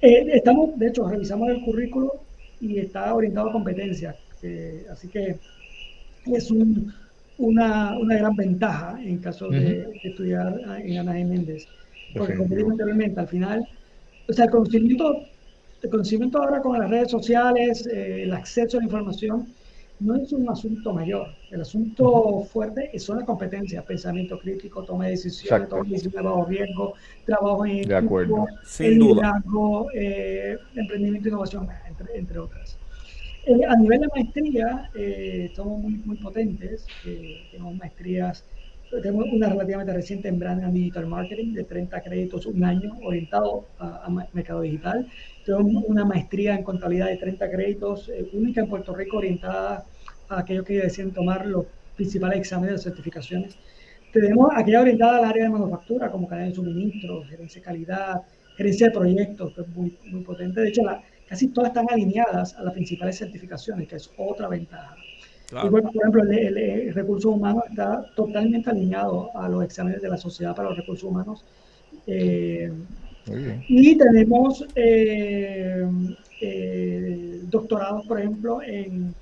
Eh, 0.03 0.31
estamos, 0.33 0.79
de 0.79 0.89
hecho, 0.89 1.07
revisamos 1.07 1.51
el 1.51 1.63
currículo 1.63 2.13
y 2.61 2.79
está 2.79 3.15
orientado 3.15 3.51
a 3.51 3.53
competencias, 3.53 4.17
eh, 4.43 4.87
así 4.91 5.09
que 5.09 5.37
es 6.27 6.51
una, 7.39 7.99
una, 7.99 8.17
gran 8.17 8.35
ventaja 8.35 8.99
en 9.03 9.19
caso 9.19 9.49
de, 9.49 10.01
estudiar 10.03 10.59
en 10.83 10.99
Ana 10.99 11.13
Méndez, 11.13 11.67
porque 12.17 12.35
como 12.35 12.55
dije 12.55 12.71
anteriormente, 12.71 13.21
al 13.21 13.29
final, 13.29 13.69
o 14.27 14.33
sea, 14.33 14.47
el 14.47 14.51
conocimiento, 14.51 15.23
el 15.83 15.91
conocimiento 15.91 16.43
ahora 16.43 16.61
con 16.61 16.79
las 16.79 16.89
redes 16.89 17.11
sociales, 17.11 17.87
eh, 17.87 18.23
el 18.23 18.33
acceso 18.33 18.79
a 18.79 18.81
la 18.81 18.87
información, 18.87 19.49
no 20.01 20.17
es 20.17 20.33
un 20.33 20.49
asunto 20.49 20.93
mayor. 20.93 21.29
El 21.51 21.61
asunto 21.61 22.43
fuerte 22.51 22.99
son 22.99 23.19
las 23.19 23.27
competencias, 23.27 23.85
pensamiento 23.85 24.39
crítico, 24.39 24.83
toma 24.83 25.05
de 25.05 25.13
decisiones, 25.13 25.69
toma 25.69 25.85
de 25.85 25.91
decisiones 25.91 26.25
bajo 26.25 26.45
riesgo, 26.47 26.95
trabajo 27.25 27.67
en 27.67 27.89
de 27.89 27.95
acuerdo. 27.95 28.47
liderazgo, 28.79 29.89
eh, 29.95 30.57
emprendimiento 30.75 31.29
e 31.29 31.31
innovación, 31.31 31.69
entre, 31.87 32.19
entre 32.19 32.39
otras. 32.39 32.79
Eh, 33.47 33.61
a 33.67 33.77
nivel 33.77 34.01
de 34.01 34.09
maestría, 34.15 34.91
eh, 34.95 35.51
somos 35.55 35.81
muy, 35.81 35.93
muy 36.05 36.17
potentes. 36.17 36.87
tenemos 37.51 37.75
maestrías, 37.77 38.45
tenemos 38.91 39.26
una 39.32 39.49
relativamente 39.49 39.93
reciente 39.93 40.28
en 40.28 40.38
Brand 40.38 40.64
and 40.64 40.74
Digital 40.74 41.07
Marketing 41.07 41.55
de 41.55 41.64
30 41.64 42.01
créditos, 42.01 42.47
un 42.47 42.64
año, 42.64 42.99
orientado 43.03 43.66
a, 43.78 44.09
mercado 44.32 44.62
digital. 44.62 45.07
Tengo 45.45 45.61
una 45.61 46.05
maestría 46.05 46.57
en 46.57 46.64
contabilidad 46.64 47.07
de 47.07 47.16
30 47.16 47.51
créditos, 47.51 48.09
eh, 48.09 48.28
única 48.32 48.62
en 48.62 48.68
Puerto 48.68 48.95
Rico, 48.95 49.18
orientada 49.18 49.84
a 50.28 50.41
aquellos 50.41 50.64
que 50.64 50.80
deciden 50.80 51.12
tomar 51.12 51.47
los 51.47 51.66
principales 51.97 52.38
exámenes 52.38 52.76
de 52.76 52.91
certificaciones. 52.91 53.57
tenemos 54.12 54.51
aquella 54.57 54.80
orientada 54.80 55.18
al 55.18 55.24
área 55.24 55.45
de 55.45 55.51
manufactura, 55.51 56.11
como 56.11 56.28
cadena 56.28 56.49
de 56.49 56.55
suministro, 56.55 57.22
gerencia 57.24 57.61
de 57.61 57.64
calidad, 57.64 58.22
gerencia 58.57 58.88
de 58.88 58.93
proyectos, 58.93 59.55
que 59.55 59.61
es 59.61 59.68
muy, 59.68 59.97
muy 60.11 60.22
potente. 60.22 60.61
De 60.61 60.68
hecho, 60.68 60.82
casi 61.28 61.49
todas 61.49 61.70
están 61.70 61.86
alineadas 61.91 62.55
a 62.55 62.64
las 62.64 62.74
principales 62.74 63.18
certificaciones, 63.18 63.86
que 63.86 63.97
es 63.97 64.11
otra 64.16 64.49
ventaja. 64.49 64.97
Igual, 65.51 65.83
por 65.83 65.97
ejemplo, 65.97 66.23
el, 66.23 66.95
recurso 66.95 67.31
humano 67.31 67.65
está 67.69 68.07
totalmente 68.15 68.71
alineado 68.71 69.37
a 69.37 69.49
los 69.49 69.65
exámenes 69.65 70.01
de 70.01 70.09
la 70.09 70.17
Sociedad 70.17 70.55
para 70.55 70.69
los 70.69 70.79
Recursos 70.79 71.05
Humanos. 71.05 71.45
Eh, 72.07 72.73
y 73.69 73.97
tenemos 73.97 74.65
eh, 74.77 75.85
eh, 76.41 77.41
doctorados, 77.45 78.07
por 78.07 78.21
ejemplo, 78.21 78.63
en, 78.63 79.13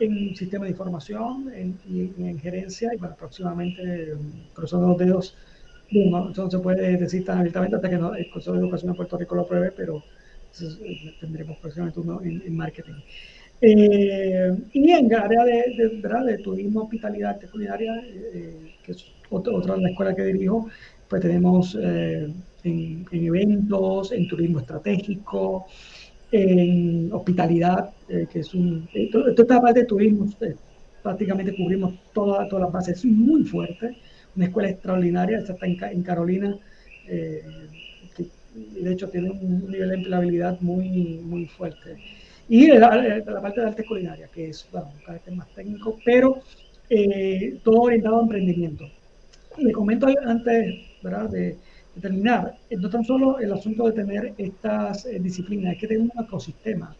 en 0.00 0.36
sistema 0.36 0.64
de 0.64 0.72
información 0.72 1.50
en, 1.54 1.78
y, 1.88 2.12
en 2.24 2.38
gerencia, 2.40 2.92
y 2.94 2.98
bueno, 2.98 3.14
próximamente, 3.16 4.14
cruzando 4.54 4.88
los 4.88 4.98
dedos, 4.98 5.36
no, 5.90 6.30
eso 6.30 6.44
no 6.44 6.50
se 6.50 6.58
puede 6.58 6.96
decir 6.96 7.24
tan 7.24 7.38
abiertamente 7.38 7.76
hasta 7.76 7.88
que 7.88 7.98
no, 7.98 8.14
el 8.14 8.28
Consejo 8.30 8.56
de 8.56 8.62
Educación 8.62 8.92
de 8.92 8.96
Puerto 8.96 9.16
Rico 9.16 9.34
lo 9.36 9.46
pruebe, 9.46 9.70
pero 9.70 10.02
tendremos 11.20 11.56
próximamente 11.58 12.00
uno 12.00 12.20
en 12.22 12.56
marketing. 12.56 12.94
Eh, 13.64 14.52
y 14.72 14.90
en 14.90 15.06
el 15.06 15.14
área 15.14 15.44
de, 15.44 16.02
de, 16.26 16.38
turismo, 16.38 16.82
hospitalidad, 16.82 17.40
culinaria, 17.48 17.94
eh, 18.04 18.74
que 18.82 18.90
es 18.90 19.06
otra, 19.30 19.76
de 19.76 19.82
la 19.82 19.90
escuela 19.90 20.16
que 20.16 20.24
dirijo, 20.24 20.68
pues 21.08 21.22
tenemos 21.22 21.78
eh, 21.80 22.28
en, 22.64 23.06
eventos, 23.12 24.10
en 24.10 24.26
turismo 24.26 24.58
estratégico, 24.58 25.66
en 26.32 27.12
hospitalidad, 27.12 27.90
que 28.08 28.40
es 28.40 28.52
un... 28.52 28.88
Toda 29.12 29.30
esta 29.30 29.60
parte 29.60 29.80
de 29.80 29.86
turismo, 29.86 30.26
prácticamente 31.00 31.54
cubrimos 31.54 31.94
todas 32.12 32.48
toda 32.48 32.62
las 32.62 32.72
bases, 32.72 32.98
es 32.98 33.04
muy 33.04 33.44
fuerte, 33.44 33.96
una 34.34 34.46
escuela 34.46 34.70
extraordinaria, 34.70 35.38
esta 35.38 35.52
está 35.52 35.92
en, 35.92 36.02
Carolina, 36.02 36.56
que 37.06 38.24
de 38.82 38.92
hecho 38.92 39.08
tiene 39.08 39.30
un 39.30 39.70
nivel 39.70 39.90
de 39.90 39.94
empleabilidad 39.94 40.60
muy, 40.60 41.20
muy 41.22 41.46
fuerte. 41.46 41.96
Y 42.48 42.66
la, 42.68 42.96
la 42.96 43.40
parte 43.40 43.60
de 43.60 43.66
arte 43.68 43.84
culinaria, 43.84 44.28
que 44.28 44.50
es 44.50 44.66
un 44.72 44.82
carácter 45.04 45.34
más 45.34 45.48
técnico, 45.54 45.96
pero 46.04 46.42
eh, 46.94 47.58
todo 47.64 47.82
orientado 47.82 48.18
a 48.18 48.22
emprendimiento. 48.22 48.84
Le 49.56 49.72
comento 49.72 50.06
antes 50.26 50.74
¿verdad? 51.02 51.30
De, 51.30 51.56
terminar, 52.00 52.58
eh, 52.68 52.76
no 52.76 52.90
tan 52.90 53.04
solo 53.04 53.38
el 53.38 53.52
asunto 53.52 53.86
de 53.86 53.92
tener 53.92 54.34
estas 54.36 55.06
eh, 55.06 55.18
disciplinas, 55.18 55.74
es 55.74 55.80
que 55.80 55.86
tener 55.88 56.02
un 56.02 56.12
ecosistema 56.22 56.94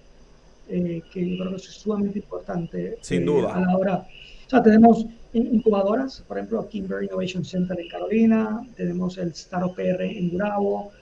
que 0.68 1.02
yo 1.14 1.36
creo 1.36 1.50
que 1.50 1.56
es 1.56 1.64
sumamente 1.64 2.20
importante. 2.20 2.96
Sin 3.02 3.26
duda. 3.26 3.54
A 3.54 3.60
la 3.60 3.76
hora. 3.76 4.06
O 4.46 4.48
sea, 4.48 4.62
tenemos 4.62 5.04
incubadoras, 5.34 6.24
por 6.26 6.38
ejemplo, 6.38 6.66
Kimber 6.66 7.02
Innovation 7.02 7.44
Center 7.44 7.78
en 7.78 7.88
Carolina, 7.88 8.66
tenemos 8.74 9.18
el 9.18 9.28
Startup 9.28 9.74
PR 9.74 10.02
en 10.02 10.30
Durabo, 10.30 10.92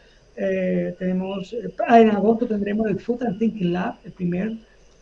eh, 0.43 0.95
tenemos, 0.99 1.55
ah, 1.87 2.01
en 2.01 2.11
agosto 2.11 2.47
tendremos 2.47 2.89
el 2.89 2.99
Food 2.99 3.25
and 3.25 3.39
Thinking 3.39 3.75
Lab, 3.75 3.97
el 4.05 4.13
primer 4.13 4.53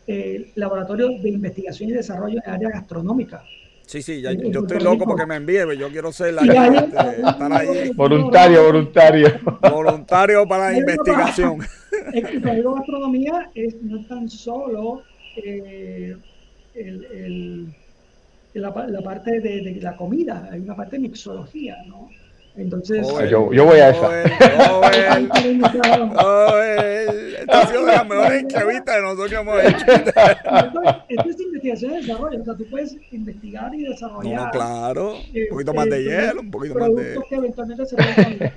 eh, 0.05 0.51
laboratorio 0.55 1.07
de 1.07 1.29
investigación 1.29 1.89
y 1.89 1.93
desarrollo 1.93 2.41
en 2.45 2.51
área 2.51 2.69
gastronómica. 2.69 3.41
Sí, 3.85 4.01
sí, 4.01 4.21
yo 4.21 4.31
estoy 4.31 4.81
loco 4.81 5.05
porque 5.05 5.25
me 5.25 5.37
envíe, 5.37 5.77
yo 5.77 5.89
quiero 5.89 6.11
ser 6.11 6.33
la 6.33 6.41
estar 6.41 7.53
ahí. 7.53 7.91
Voluntario, 7.95 8.65
voluntario. 8.65 9.29
Voluntario 9.71 10.45
para 10.45 10.71
la 10.71 10.77
investigación. 10.77 11.59
El 12.13 12.41
código 12.41 12.75
gastronomía 12.75 13.49
es, 13.55 13.81
no 13.81 13.99
es 13.99 14.07
tan 14.07 14.29
solo 14.29 15.03
eh, 15.37 16.15
el, 16.75 17.05
el, 17.05 17.73
la, 18.53 18.87
la, 18.87 19.01
parte 19.01 19.39
de, 19.39 19.61
de, 19.61 19.79
la 19.81 19.95
comida, 19.95 20.49
hay 20.51 20.59
una 20.59 20.75
parte 20.75 20.97
de 20.97 21.03
mixología, 21.03 21.77
¿no? 21.87 22.09
Entonces, 22.59 23.07
yo, 23.29 23.53
yo, 23.53 23.65
voy 23.65 23.79
a 23.79 23.89
esa. 23.89 24.23
Esta 27.39 27.61
ha 27.61 27.67
sido 27.67 27.85
de 27.85 27.91
las 27.93 28.07
mejores 28.07 28.41
entrevistas 28.41 28.95
de 28.95 29.01
nosotros 29.01 29.29
que 29.29 29.35
hemos 29.35 29.63
hecho. 29.63 29.85
Esto, 31.09 31.29
es 31.29 31.39
investigación 31.39 31.93
y 31.93 31.97
desarrollo. 32.01 32.41
O 32.41 32.43
sea, 32.43 32.53
tú 32.55 32.65
puedes 32.69 32.97
investigar 33.13 33.73
y 33.73 33.83
desarrollar. 33.83 34.45
No, 34.45 34.51
claro. 34.51 35.13
un 35.15 35.47
poquito 35.49 35.73
más 35.73 35.89
de 35.89 36.03
hielo, 36.03 36.41
un 36.41 36.51
poquito 36.51 36.75
más 36.75 36.93
de. 36.93 37.17
que 37.29 37.35
eventualmente 37.35 37.85
se 37.85 37.95
pueden. 37.95 38.53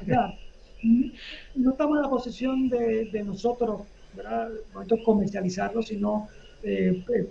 No 1.54 1.70
estamos 1.70 1.96
en 1.96 2.02
la 2.02 2.10
posición 2.10 2.68
de, 2.68 3.04
de 3.04 3.22
nosotros, 3.22 3.82
¿verdad? 4.16 4.50
comercializarlo, 5.04 5.80
sino 5.80 6.28
eh, 6.64 7.04
eh, 7.14 7.26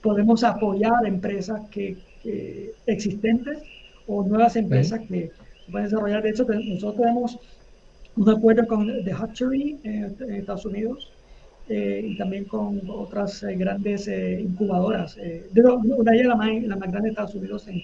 podemos 0.00 0.44
apoyar 0.44 1.04
empresas 1.04 1.68
que, 1.68 1.96
que, 2.22 2.74
existentes 2.86 3.58
o 4.06 4.22
nuevas 4.22 4.54
empresas 4.54 5.00
que 5.08 5.32
pueden 5.72 5.88
desarrollar. 5.88 6.22
De 6.22 6.30
hecho, 6.30 6.44
nosotros 6.44 6.96
tenemos 6.96 7.38
un 8.16 8.28
acuerdo 8.28 8.66
con 8.66 9.04
The 9.04 9.12
Hatchery 9.12 9.78
en, 9.84 10.16
Estados 10.34 10.66
Unidos 10.66 11.10
eh, 11.68 12.02
y 12.04 12.16
también 12.16 12.44
con 12.44 12.80
otras 12.88 13.42
eh, 13.42 13.56
grandes 13.56 14.06
eh, 14.06 14.40
incubadoras. 14.40 15.16
una 15.16 16.12
de 16.12 16.16
ellas 16.16 16.28
la 16.28 16.36
más, 16.36 16.62
la 16.62 16.76
más 16.76 16.90
grande 16.90 17.08
de 17.08 17.10
Estados 17.10 17.34
Unidos 17.34 17.66
en, 17.68 17.82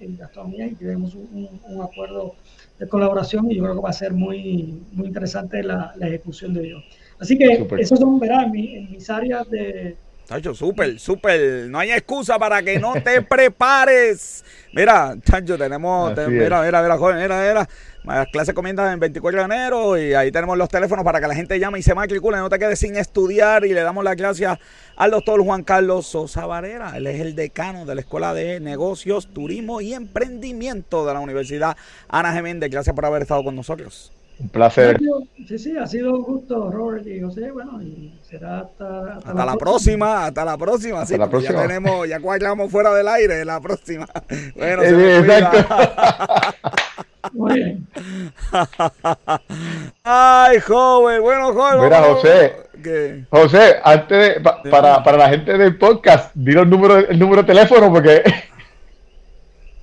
en 0.00 0.16
gastronomía 0.16 0.66
y 0.66 0.74
tenemos 0.74 1.14
un, 1.14 1.48
un, 1.68 1.82
acuerdo 1.82 2.34
de 2.78 2.86
colaboración 2.88 3.50
y 3.50 3.56
yo 3.56 3.62
creo 3.62 3.76
que 3.76 3.80
va 3.80 3.90
a 3.90 3.94
ser 3.94 4.12
muy, 4.12 4.80
muy 4.92 5.06
interesante 5.06 5.62
la, 5.62 5.94
la 5.96 6.08
ejecución 6.08 6.54
de 6.54 6.66
ello. 6.66 6.82
Así 7.18 7.38
que 7.38 7.66
esos 7.78 7.98
son, 7.98 8.18
verán, 8.18 8.54
en 8.56 8.90
mis 8.90 9.08
áreas 9.08 9.48
de, 9.48 9.96
Chacho, 10.26 10.54
súper, 10.54 10.98
súper. 10.98 11.68
No 11.68 11.78
hay 11.78 11.90
excusa 11.92 12.38
para 12.38 12.62
que 12.62 12.78
no 12.78 12.94
te 13.02 13.22
prepares. 13.28 14.44
Mira, 14.72 15.16
Chacho, 15.22 15.58
tenemos. 15.58 16.10
mira, 16.28 16.62
mira, 16.62 16.82
mira, 16.82 16.96
joven, 16.96 17.18
mira, 17.18 17.40
mira. 17.40 17.68
Las 18.04 18.26
clases 18.28 18.52
comienzan 18.54 18.94
en 18.94 18.98
24 19.00 19.38
de 19.40 19.44
enero 19.44 19.96
y 19.96 20.12
ahí 20.14 20.32
tenemos 20.32 20.58
los 20.58 20.68
teléfonos 20.68 21.04
para 21.04 21.20
que 21.20 21.28
la 21.28 21.34
gente 21.34 21.58
llame 21.60 21.78
y 21.78 21.82
se 21.82 21.94
matricule. 21.94 22.38
No 22.38 22.48
te 22.48 22.58
quedes 22.58 22.78
sin 22.78 22.96
estudiar. 22.96 23.64
Y 23.64 23.74
le 23.74 23.82
damos 23.82 24.02
las 24.02 24.16
gracias 24.16 24.58
al 24.96 25.10
doctor 25.10 25.40
Juan 25.44 25.62
Carlos 25.62 26.06
Sosa 26.06 26.46
Varera. 26.46 26.96
Él 26.96 27.06
es 27.06 27.20
el 27.20 27.34
decano 27.36 27.84
de 27.84 27.94
la 27.94 28.00
Escuela 28.00 28.34
de 28.34 28.58
Negocios, 28.58 29.28
Turismo 29.32 29.80
y 29.80 29.94
Emprendimiento 29.94 31.06
de 31.06 31.14
la 31.14 31.20
Universidad 31.20 31.76
Ana 32.08 32.32
Geméndez. 32.32 32.70
Gracias 32.70 32.94
por 32.94 33.04
haber 33.06 33.22
estado 33.22 33.44
con 33.44 33.54
nosotros. 33.54 34.10
Un 34.42 34.48
placer. 34.48 34.98
Sí, 35.46 35.56
sí, 35.56 35.76
ha 35.76 35.86
sido 35.86 36.14
un 36.14 36.22
gusto, 36.22 36.68
Robert 36.68 37.06
y 37.06 37.20
José. 37.20 37.52
Bueno, 37.52 37.80
y 37.80 38.12
será 38.28 38.60
hasta, 38.60 39.18
hasta, 39.18 39.44
la, 39.44 39.54
próxima. 39.54 40.26
Hasta 40.26 40.44
la 40.44 40.58
próxima, 40.58 41.06
sí. 41.06 41.16
La 41.16 41.30
próxima. 41.30 41.60
Ya 41.60 41.68
tenemos, 41.68 42.08
ya 42.08 42.18
cuadramos 42.18 42.70
fuera 42.70 42.92
del 42.92 43.06
aire 43.06 43.44
la 43.44 43.60
próxima. 43.60 44.06
Bueno, 44.56 44.82
se 44.82 45.18
exacto. 45.18 45.58
Muy 47.32 47.54
bien. 47.54 47.86
Ay, 50.02 50.58
joven, 50.58 51.22
bueno, 51.22 51.52
joven. 51.52 51.84
Mira, 51.84 52.02
José. 52.02 52.52
José, 53.30 53.76
antes 53.84 54.42
de, 54.42 54.70
para, 54.70 55.04
para 55.04 55.16
la 55.16 55.28
gente 55.28 55.56
del 55.56 55.78
podcast, 55.78 56.32
dile 56.34 56.62
el 56.62 56.70
número, 56.70 56.98
el 56.98 57.16
número 57.16 57.42
de 57.42 57.46
teléfono 57.46 57.92
porque 57.92 58.24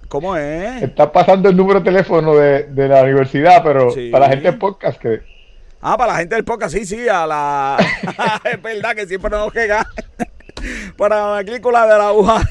¿Cómo 0.10 0.36
es? 0.36 0.82
Está 0.82 1.10
pasando 1.12 1.50
el 1.50 1.56
número 1.56 1.80
de 1.80 1.86
teléfono 1.86 2.36
de, 2.36 2.88
la 2.88 3.04
universidad, 3.04 3.62
pero 3.64 3.94
para 4.12 4.26
la 4.26 4.32
gente 4.32 4.50
del 4.50 4.58
podcast 4.58 5.00
que... 5.00 5.22
Ah, 5.82 5.96
para 5.98 6.14
la 6.14 6.20
gente 6.20 6.34
del 6.34 6.44
podcast, 6.44 6.76
sí, 6.76 6.84
sí, 6.84 7.08
a 7.08 7.28
la... 7.28 7.78
es 8.44 8.60
verdad 8.62 8.96
que 8.96 9.06
siempre 9.06 9.30
nos 9.30 9.54
llega. 9.54 9.88
para 10.98 11.18
la 11.18 11.28
matrícula 11.36 11.86
de 11.86 11.98
la 11.98 12.12
UAM, 12.12 12.44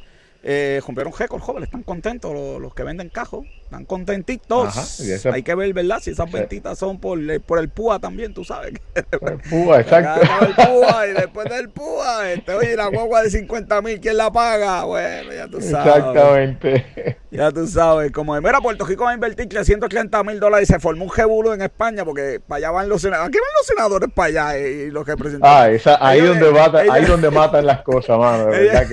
Eh, 0.48 0.80
rompieron 0.86 1.12
récord, 1.12 1.40
jóvenes, 1.40 1.66
están 1.66 1.82
contentos 1.82 2.32
los, 2.32 2.72
que 2.72 2.84
venden 2.84 3.08
cajos, 3.08 3.44
están 3.64 3.84
contentitos. 3.84 5.00
Hay 5.32 5.42
que 5.42 5.56
ver, 5.56 5.72
¿verdad? 5.72 5.98
Si 6.00 6.10
esas 6.10 6.30
ventitas 6.30 6.78
son 6.78 7.00
por, 7.00 7.18
por 7.40 7.58
el 7.58 7.68
PUA 7.68 7.98
también, 7.98 8.32
tú 8.32 8.44
sabes. 8.44 8.74
Por 9.18 9.32
el 9.32 9.38
PUA, 9.38 9.80
exacto. 9.80 10.20
El 10.22 11.10
y 11.10 11.14
después 11.14 11.50
del 11.50 11.68
PUA, 11.68 12.30
este, 12.30 12.54
oye, 12.54 12.76
la 12.76 12.86
guagua 12.86 13.22
de 13.22 13.30
50 13.30 13.82
mil, 13.82 14.00
¿quién 14.00 14.16
la 14.16 14.30
paga? 14.30 14.84
Bueno, 14.84 15.32
ya 15.32 15.48
tú 15.48 15.60
sabes. 15.60 15.96
Exactamente. 15.96 17.16
Ya 17.32 17.50
tú 17.50 17.66
sabes, 17.66 18.12
como 18.12 18.36
de, 18.36 18.40
mira, 18.40 18.60
Puerto 18.60 18.84
Rico 18.84 19.02
va 19.02 19.10
a 19.10 19.14
invertir 19.14 19.48
330 19.48 20.22
mil 20.22 20.38
dólares 20.38 20.70
y 20.70 20.72
se 20.72 20.78
formó 20.78 21.04
un 21.04 21.10
jebulo 21.10 21.54
en 21.54 21.62
España 21.62 22.04
porque 22.04 22.40
para 22.46 22.58
allá 22.58 22.70
van 22.70 22.88
los 22.88 23.02
senadores. 23.02 23.28
¿A 23.28 23.32
qué 23.32 23.38
van 23.40 23.50
los 23.58 23.66
senadores 23.66 24.10
para 24.14 24.28
allá 24.28 24.58
y 24.58 24.90
los 24.92 25.04
que 25.04 25.16
presentan? 25.16 25.50
Ah, 25.52 25.68
esa, 25.68 25.98
ahí, 26.06 26.20
donde 26.20 26.52
mata, 26.52 26.78
ahí 26.78 27.04
donde 27.04 27.30
matan 27.30 27.66
las 27.66 27.82
cosas, 27.82 28.16
mano, 28.16 28.46
de 28.46 28.60
verdad 28.60 28.88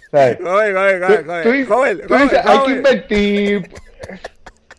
que... 0.00 0.38
Joven, 0.42 0.74
joven, 0.74 2.00
joven, 2.08 2.30
hay 2.44 2.58
que 2.64 2.70
invertir. 2.72 3.70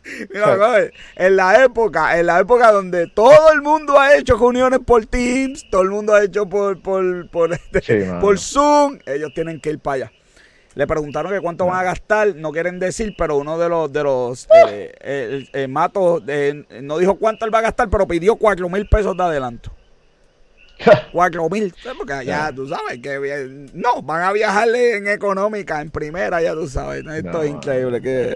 Mira, 0.34 0.89
en 1.15 1.36
la 1.36 1.63
época, 1.63 2.18
en 2.18 2.28
la 2.28 2.39
época 2.39 2.72
donde 2.72 3.07
todo 3.07 3.51
el 3.51 3.61
mundo 3.61 3.99
ha 3.99 4.15
hecho 4.15 4.38
reuniones 4.38 4.80
por 4.80 5.05
Teams, 5.05 5.70
todo 5.70 5.82
el 5.82 5.89
mundo 5.89 6.13
ha 6.13 6.24
hecho 6.24 6.47
por, 6.47 6.82
por, 6.82 7.30
por, 7.30 7.53
este, 7.53 8.13
por 8.22 8.39
Zoom, 8.39 8.99
ellos 9.05 9.32
tienen 9.34 9.59
que 9.59 9.72
ir 9.72 9.80
para 9.80 9.95
allá. 9.95 10.11
Le 10.76 10.86
preguntaron 10.86 11.32
que 11.32 11.41
cuánto 11.41 11.65
van 11.65 11.80
a 11.80 11.84
gastar, 11.84 12.36
no 12.36 12.51
quieren 12.51 12.78
decir, 12.78 13.15
pero 13.18 13.38
uno 13.38 13.57
de 13.57 13.68
los 13.68 13.91
de 13.91 14.03
los 14.03 14.47
eh, 14.70 14.93
el, 15.01 15.49
el, 15.51 15.68
Mato 15.70 16.22
no 16.82 16.97
dijo 16.99 17.15
cuánto 17.15 17.45
él 17.45 17.53
va 17.53 17.59
a 17.59 17.63
gastar, 17.63 17.89
pero 17.89 18.07
pidió 18.07 18.36
cuatro 18.36 18.70
mil 18.70 18.88
pesos 18.88 19.18
de 19.18 19.24
adelanto. 19.24 19.72
Cuatro 21.11 21.49
mil, 21.49 21.73
porque 21.97 22.25
ya 22.25 22.51
tú 22.51 22.67
sabes 22.67 22.99
que 22.99 23.67
no, 23.73 24.01
van 24.01 24.23
a 24.23 24.32
viajarle 24.32 24.97
en 24.97 25.07
económica, 25.07 25.82
en 25.82 25.89
primera, 25.89 26.41
ya 26.41 26.53
tú 26.53 26.67
sabes. 26.67 27.05
Esto 27.05 27.43
es 27.43 27.49
increíble 27.49 28.01
que 28.01 28.34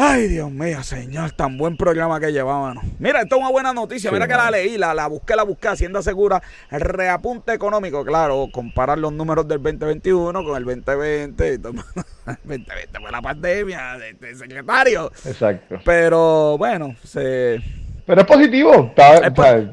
Ay, 0.00 0.28
Dios 0.28 0.48
mío, 0.52 0.80
señor, 0.84 1.32
tan 1.32 1.58
buen 1.58 1.76
programa 1.76 2.20
que 2.20 2.30
llevábamos. 2.30 2.84
Mira, 3.00 3.22
esto 3.22 3.34
es 3.34 3.40
una 3.40 3.50
buena 3.50 3.72
noticia. 3.72 4.12
Mira 4.12 4.28
que 4.28 4.34
la 4.34 4.48
leí, 4.48 4.78
la, 4.78 4.94
la 4.94 5.08
busqué, 5.08 5.34
la 5.34 5.42
busqué. 5.42 5.66
Hacienda 5.66 6.02
Segura, 6.02 6.40
reapunte 6.70 7.52
económico. 7.52 8.04
Claro, 8.04 8.46
comparar 8.52 8.96
los 9.00 9.12
números 9.12 9.48
del 9.48 9.60
2021 9.60 10.44
con 10.44 10.56
el 10.56 10.64
2020. 10.64 11.48
el 11.54 11.62
2020 11.62 13.00
fue 13.00 13.10
la 13.10 13.20
pandemia 13.20 13.98
de, 13.98 14.10
este 14.10 14.36
secretario. 14.36 15.10
Exacto. 15.24 15.80
Pero 15.84 16.56
bueno, 16.56 16.94
se. 17.02 17.60
Pero 18.08 18.22
es 18.22 18.26
positivo. 18.26 18.90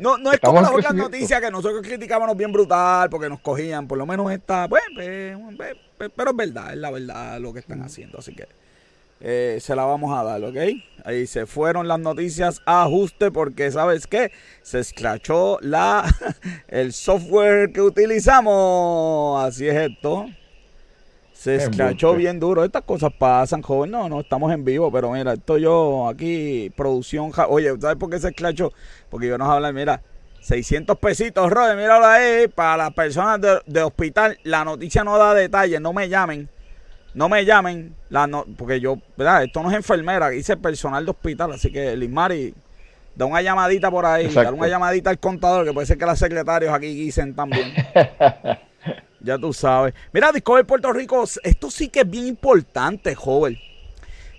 no, 0.02 0.18
no 0.18 0.34
es 0.34 0.42
como 0.42 0.60
las 0.60 0.70
otras 0.70 0.94
noticias 0.94 1.40
que 1.40 1.50
nosotros 1.50 1.82
criticábamos 1.82 2.36
bien 2.36 2.52
brutal 2.52 3.10
porque 3.10 3.30
nos 3.30 3.40
cogían. 3.40 3.88
Por 3.88 3.98
lo 3.98 4.06
menos 4.06 4.30
está. 4.30 4.68
Pues, 4.68 4.84
pues, 4.94 5.38
pues, 5.98 6.12
pero 6.14 6.32
es 6.32 6.36
verdad, 6.36 6.74
es 6.74 6.78
la 6.78 6.92
verdad 6.92 7.40
lo 7.40 7.54
que 7.54 7.60
están 7.60 7.82
haciendo. 7.82 8.20
Así 8.20 8.36
que. 8.36 8.46
Eh, 9.22 9.60
se 9.62 9.74
la 9.74 9.86
vamos 9.86 10.16
a 10.16 10.24
dar, 10.24 10.44
¿ok? 10.44 10.58
Ahí 11.06 11.26
se 11.26 11.46
fueron 11.46 11.88
las 11.88 12.00
noticias 12.00 12.62
a 12.66 12.84
ajuste 12.84 13.32
porque, 13.32 13.72
¿sabes 13.72 14.06
qué? 14.06 14.34
Se 14.62 14.80
escrachó 14.80 15.58
la, 15.62 16.04
el 16.68 16.92
software 16.92 17.72
que 17.72 17.80
utilizamos. 17.80 19.46
Así 19.46 19.66
es 19.66 19.92
esto. 19.92 20.26
Se 21.36 21.56
escrachó 21.58 22.16
bien 22.16 22.40
duro. 22.40 22.64
Estas 22.64 22.84
cosas 22.84 23.14
pasan, 23.14 23.62
joven. 23.62 23.92
No, 23.92 24.10
no, 24.10 24.22
estamos 24.22 24.52
en 24.52 24.66
vivo, 24.66 24.92
pero 24.92 25.12
mira, 25.12 25.34
esto 25.34 25.58
yo 25.58 26.08
aquí, 26.08 26.72
producción. 26.76 27.32
Oye, 27.50 27.72
¿sabes 27.80 27.98
por 27.98 28.10
qué 28.10 28.20
se 28.20 28.30
escrachó? 28.30 28.74
Porque 29.10 29.28
yo 29.28 29.38
nos 29.38 29.50
hablar, 29.50 29.74
mira, 29.74 30.02
600 30.42 30.98
pesitos, 30.98 31.52
Robert, 31.52 31.78
míralo 31.78 32.06
ahí. 32.06 32.48
Para 32.48 32.78
las 32.78 32.94
personas 32.94 33.40
de, 33.40 33.60
de 33.66 33.84
hospital, 33.84 34.40
la 34.44 34.66
noticia 34.66 35.04
no 35.04 35.18
da 35.18 35.34
detalles, 35.34 35.80
no 35.80 35.94
me 35.94 36.10
llamen 36.10 36.50
no 37.16 37.30
me 37.30 37.46
llamen, 37.46 37.96
la 38.10 38.28
no, 38.28 38.46
porque 38.58 38.80
yo, 38.80 38.98
¿verdad? 39.16 39.46
Esto 39.46 39.64
no 39.64 39.72
es 39.72 39.76
enfermera, 39.78 40.36
hice 40.36 40.58
personal 40.58 41.06
de 41.06 41.12
hospital, 41.12 41.54
así 41.54 41.72
que 41.72 41.96
Lismari, 41.96 42.54
da 43.16 43.26
una 43.26 43.42
llamadita 43.42 43.90
por 43.90 44.06
ahí, 44.06 44.28
da 44.28 44.52
una 44.52 44.68
llamadita 44.68 45.10
al 45.10 45.18
contador, 45.18 45.66
que 45.66 45.72
puede 45.72 45.88
ser 45.88 45.98
que 45.98 46.06
los 46.06 46.20
secretarios 46.20 46.74
aquí 46.74 46.94
dicen 46.94 47.34
también. 47.34 47.74
ya 49.26 49.38
tú 49.38 49.52
sabes. 49.52 49.94
Mira, 50.14 50.32
Discover 50.32 50.66
Puerto 50.66 50.94
Rico, 50.94 51.24
esto 51.44 51.72
sí 51.72 51.90
que 51.90 52.02
es 52.02 52.10
bien 52.10 52.28
importante, 52.28 53.16
joven. 53.16 53.58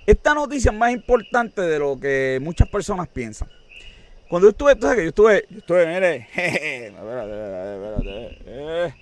Esta 0.07 0.35
noticia 0.35 0.71
es 0.71 0.79
más 0.79 0.93
importante 0.93 1.61
de 1.61 1.79
lo 1.79 1.99
que 1.99 2.39
muchas 2.41 2.69
personas 2.69 3.09
piensan. 3.09 3.49
Cuando 4.29 4.47
yo 4.47 4.51
estuve, 4.51 4.75
tú 4.77 4.83
sabes 4.83 4.97
que 4.97 5.03
yo 5.03 5.09
estuve, 5.09 5.47
yo 5.51 5.59
estuve, 5.59 5.87
mire, 5.87 6.21
jeje, 6.33 6.87
espérate, 6.87 7.75
espérate, 7.75 8.39
eh. 8.47 8.95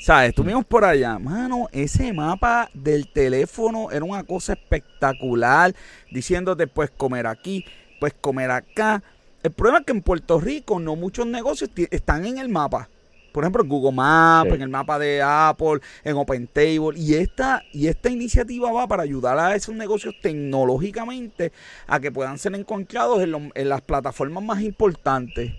¿Sabes? 0.00 0.30
Estuvimos 0.30 0.66
por 0.66 0.84
allá. 0.84 1.18
Mano, 1.18 1.68
ese 1.72 2.12
mapa 2.12 2.68
del 2.74 3.08
teléfono 3.08 3.90
era 3.90 4.04
una 4.04 4.22
cosa 4.22 4.52
espectacular. 4.52 5.74
Diciéndote, 6.10 6.66
pues 6.66 6.90
comer 6.90 7.26
aquí, 7.26 7.64
pues 8.00 8.12
comer 8.20 8.50
acá. 8.50 9.02
El 9.42 9.52
problema 9.52 9.78
es 9.78 9.86
que 9.86 9.92
en 9.92 10.02
Puerto 10.02 10.38
Rico 10.40 10.78
no 10.78 10.94
muchos 10.94 11.26
negocios 11.26 11.70
están 11.90 12.26
en 12.26 12.36
el 12.36 12.50
mapa. 12.50 12.90
Por 13.34 13.42
ejemplo, 13.42 13.64
en 13.64 13.68
Google 13.68 13.90
Maps, 13.90 14.52
en 14.52 14.62
el 14.62 14.68
mapa 14.68 14.96
de 14.96 15.20
Apple, 15.20 15.80
en 16.04 16.16
OpenTable. 16.16 16.96
Y 16.96 17.14
esta, 17.14 17.64
y 17.72 17.88
esta 17.88 18.08
iniciativa 18.08 18.70
va 18.70 18.86
para 18.86 19.02
ayudar 19.02 19.36
a 19.40 19.56
esos 19.56 19.74
negocios 19.74 20.14
tecnológicamente 20.22 21.50
a 21.88 21.98
que 21.98 22.12
puedan 22.12 22.38
ser 22.38 22.54
encontrados 22.54 23.20
en, 23.20 23.68
las 23.68 23.80
plataformas 23.80 24.44
más 24.44 24.62
importantes. 24.62 25.52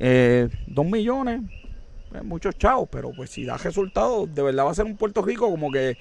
Eh, 0.00 0.48
dos 0.66 0.84
millones, 0.84 1.42
pues, 2.10 2.24
muchos 2.24 2.58
chavos, 2.58 2.88
pero 2.90 3.12
pues 3.12 3.30
si 3.30 3.44
da 3.44 3.58
resultados, 3.58 4.34
de 4.34 4.42
verdad 4.42 4.64
va 4.66 4.72
a 4.72 4.74
ser 4.74 4.86
un 4.86 4.96
Puerto 4.96 5.22
Rico 5.22 5.48
como 5.48 5.70
que 5.70 5.96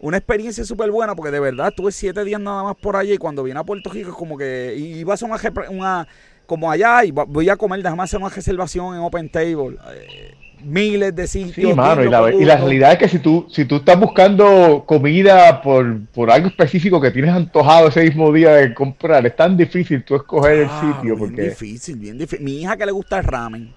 una 0.00 0.18
experiencia 0.18 0.66
súper 0.66 0.90
buena, 0.90 1.14
porque 1.14 1.30
de 1.30 1.40
verdad 1.40 1.68
estuve 1.68 1.92
siete 1.92 2.24
días 2.24 2.42
nada 2.42 2.62
más 2.62 2.76
por 2.76 2.96
allá 2.96 3.14
y 3.14 3.18
cuando 3.18 3.42
vine 3.42 3.58
a 3.58 3.64
Puerto 3.64 3.88
Rico 3.88 4.10
es 4.10 4.16
como 4.16 4.36
que 4.36 4.74
iba 4.76 5.12
a 5.12 5.14
hacer 5.14 5.30
una, 5.70 6.08
como 6.50 6.68
allá 6.68 7.04
y 7.04 7.12
voy 7.12 7.48
a 7.48 7.54
comer, 7.54 7.80
déjame 7.80 8.02
hacer 8.02 8.18
una 8.18 8.28
reservación 8.28 8.96
en 8.96 9.02
Open 9.02 9.28
Table. 9.28 9.76
Eh, 9.94 10.34
miles 10.64 11.14
de 11.14 11.28
sitios. 11.28 11.70
Sí, 11.70 11.76
mano, 11.76 12.02
y 12.02 12.08
la, 12.08 12.34
y 12.34 12.44
la, 12.44 12.56
realidad 12.56 12.94
es 12.94 12.98
que 12.98 13.08
si 13.08 13.20
tú, 13.20 13.46
si 13.48 13.66
tú 13.66 13.76
estás 13.76 14.00
buscando 14.00 14.82
comida 14.84 15.62
por, 15.62 16.06
por 16.06 16.28
algo 16.28 16.48
específico 16.48 17.00
que 17.00 17.12
tienes 17.12 17.30
antojado 17.30 17.86
ese 17.86 18.02
mismo 18.02 18.32
día 18.32 18.54
de 18.54 18.74
comprar, 18.74 19.24
es 19.24 19.36
tan 19.36 19.56
difícil 19.56 20.02
tú 20.02 20.16
escoger 20.16 20.58
el 20.58 20.68
sitio. 20.80 21.16
porque... 21.16 21.42
difícil, 21.42 21.94
bien 21.94 22.18
difícil. 22.18 22.44
Mi 22.44 22.62
hija 22.62 22.76
que 22.76 22.84
le 22.84 22.90
gusta 22.90 23.18
el 23.18 23.24
ramen 23.24 23.72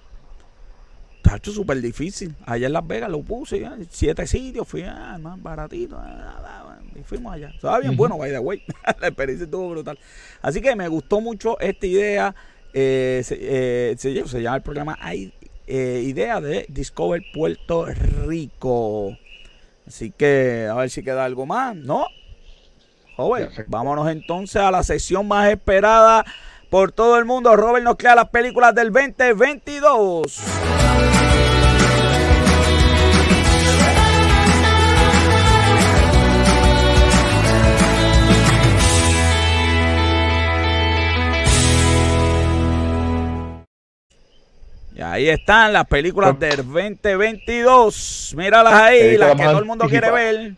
Tacho, 1.22 1.52
súper 1.52 1.80
difícil. 1.80 2.34
Allá 2.44 2.66
en 2.66 2.72
Las 2.72 2.86
Vegas 2.86 3.08
lo 3.08 3.22
puse, 3.22 3.64
siete 3.88 4.26
sitios, 4.26 4.66
fui 4.66 4.82
ah, 4.82 5.16
más 5.22 5.40
baratito, 5.40 5.96
ah, 5.96 6.76
y 6.94 7.02
fuimos 7.02 7.32
allá. 7.32 7.48
Estaba 7.48 7.80
bien 7.80 7.96
bueno, 7.96 8.18
by 8.18 8.30
the 8.30 8.38
way. 8.40 8.62
la 9.00 9.08
experiencia 9.08 9.44
estuvo 9.44 9.70
brutal. 9.70 9.98
Así 10.42 10.60
que 10.60 10.76
me 10.76 10.86
gustó 10.88 11.20
mucho 11.20 11.58
esta 11.60 11.86
idea. 11.86 12.34
Eh, 12.76 13.22
se, 13.24 13.38
eh, 13.40 13.94
se, 13.96 14.42
llama 14.42 14.56
el 14.56 14.62
programa 14.62 14.98
Hay 15.00 15.32
eh, 15.68 16.02
Idea 16.04 16.40
de 16.40 16.66
Discover 16.68 17.22
Puerto 17.32 17.86
Rico. 18.26 19.16
Así 19.86 20.10
que 20.10 20.68
a 20.68 20.74
ver 20.74 20.90
si 20.90 21.04
queda 21.04 21.24
algo 21.24 21.46
más, 21.46 21.76
¿no? 21.76 22.06
Joven, 23.16 23.48
vámonos 23.68 24.10
entonces 24.10 24.56
a 24.56 24.72
la 24.72 24.82
sesión 24.82 25.28
más 25.28 25.50
esperada 25.50 26.24
por 26.68 26.90
todo 26.90 27.16
el 27.16 27.24
mundo. 27.24 27.54
Robert 27.54 27.84
nos 27.84 27.94
crea 27.94 28.16
las 28.16 28.30
películas 28.30 28.74
del 28.74 28.92
2022. 28.92 30.42
Ahí 45.14 45.28
están 45.28 45.72
las 45.72 45.86
películas 45.86 46.38
del 46.38 46.56
2022. 46.56 48.34
Míralas 48.36 48.74
ahí, 48.74 49.16
las 49.16 49.36
que 49.36 49.44
todo 49.44 49.58
el 49.58 49.64
mundo 49.64 49.88
quiere 49.88 50.10
ver. 50.10 50.52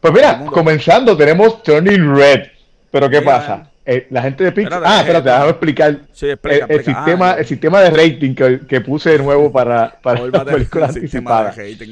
Pues 0.00 0.12
mira, 0.12 0.44
comenzando 0.46 1.16
tenemos 1.16 1.62
Turning 1.62 2.14
Red. 2.14 2.48
Pero 2.90 3.08
¿qué 3.08 3.22
pasa? 3.22 3.70
Eh, 3.86 4.06
la 4.10 4.22
gente 4.22 4.44
de 4.44 4.52
Pixar. 4.52 4.82
Ah, 4.84 5.00
espérate, 5.00 5.28
déjame 5.28 5.50
explicar. 5.50 5.98
Sí, 6.12 6.30
explica, 6.30 6.66
el, 6.68 6.84
sistema, 6.84 7.32
el 7.32 7.46
sistema 7.46 7.80
de 7.80 7.90
rating 7.90 8.34
que, 8.34 8.60
que 8.66 8.80
puse 8.80 9.10
de 9.10 9.18
nuevo 9.18 9.52
para, 9.52 9.98
para 10.02 10.26
la 10.26 10.44
película 10.44 10.86
anticipada. 10.86 11.50
esto 11.50 11.84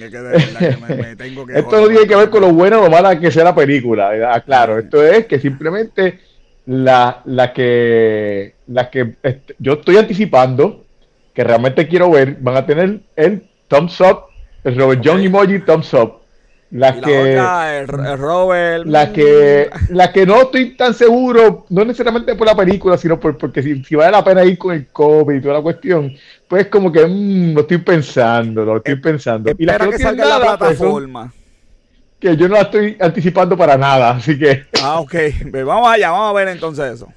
no 1.80 1.89
tiene 1.89 2.07
que 2.07 2.16
ver 2.16 2.30
con 2.30 2.43
lo 2.43 2.53
bueno 2.53 2.80
o 2.80 2.85
lo 2.85 2.91
mala 2.91 3.18
que 3.18 3.30
sea 3.30 3.45
la 3.45 3.55
película. 3.55 4.11
Ah, 4.30 4.41
claro, 4.41 4.78
esto 4.78 5.03
es 5.03 5.26
que 5.26 5.39
simplemente 5.39 6.20
la, 6.66 7.20
la 7.24 7.53
que, 7.53 8.55
la 8.68 8.89
que 8.89 9.14
yo 9.59 9.74
estoy 9.74 9.97
anticipando, 9.97 10.85
que 11.35 11.45
realmente 11.45 11.89
quiero 11.89 12.11
ver, 12.11 12.37
van 12.41 12.57
a 12.57 12.66
tener 12.66 13.01
el 13.16 13.47
thumbs 13.68 14.01
up, 14.01 14.24
el 14.64 14.76
Robert 14.76 15.03
John 15.05 15.20
Emoji 15.20 15.61
thumbs 15.61 15.93
up 15.95 16.22
la 16.72 16.99
que, 16.99 17.87
Robert. 18.16 18.87
La 18.87 19.12
que, 19.12 19.68
la 19.91 20.11
que 20.11 20.24
no 20.24 20.43
estoy 20.43 20.74
tan 20.74 20.95
seguro, 20.95 21.66
no 21.68 21.85
necesariamente 21.85 22.35
por 22.35 22.47
la 22.47 22.57
película, 22.57 22.97
sino 22.97 23.20
por, 23.20 23.37
porque 23.37 23.62
si, 23.62 23.95
vale 23.95 24.12
la 24.12 24.24
pena 24.24 24.43
ir 24.43 24.57
con 24.57 24.74
el 24.74 24.87
COVID 24.87 25.35
y 25.35 25.41
toda 25.43 25.55
la 25.55 25.61
cuestión, 25.61 26.14
pues 26.49 26.68
como 26.68 26.91
que 26.91 27.07
mmm, 27.07 27.53
lo 27.53 27.61
estoy 27.61 27.76
pensando, 27.76 28.64
lo 28.64 28.78
estoy 28.78 28.97
pensando. 28.97 29.53
y 29.57 29.66
la 29.66 29.78
que, 29.78 29.99
salga 29.99 30.24
la 30.24 30.39
pues, 30.39 30.57
plataforma. 30.57 31.33
que 32.18 32.37
yo 32.39 32.49
no 32.49 32.55
la 32.55 32.62
estoy 32.62 32.97
anticipando 32.99 33.55
para 33.55 33.76
nada, 33.76 34.12
así 34.12 34.39
que. 34.39 34.64
Ah, 34.83 35.01
ok. 35.01 35.14
Pues 35.51 35.64
vamos 35.66 35.91
allá, 35.91 36.11
vamos 36.11 36.30
a 36.30 36.33
ver 36.33 36.49
entonces 36.49 36.95
eso. 36.95 37.12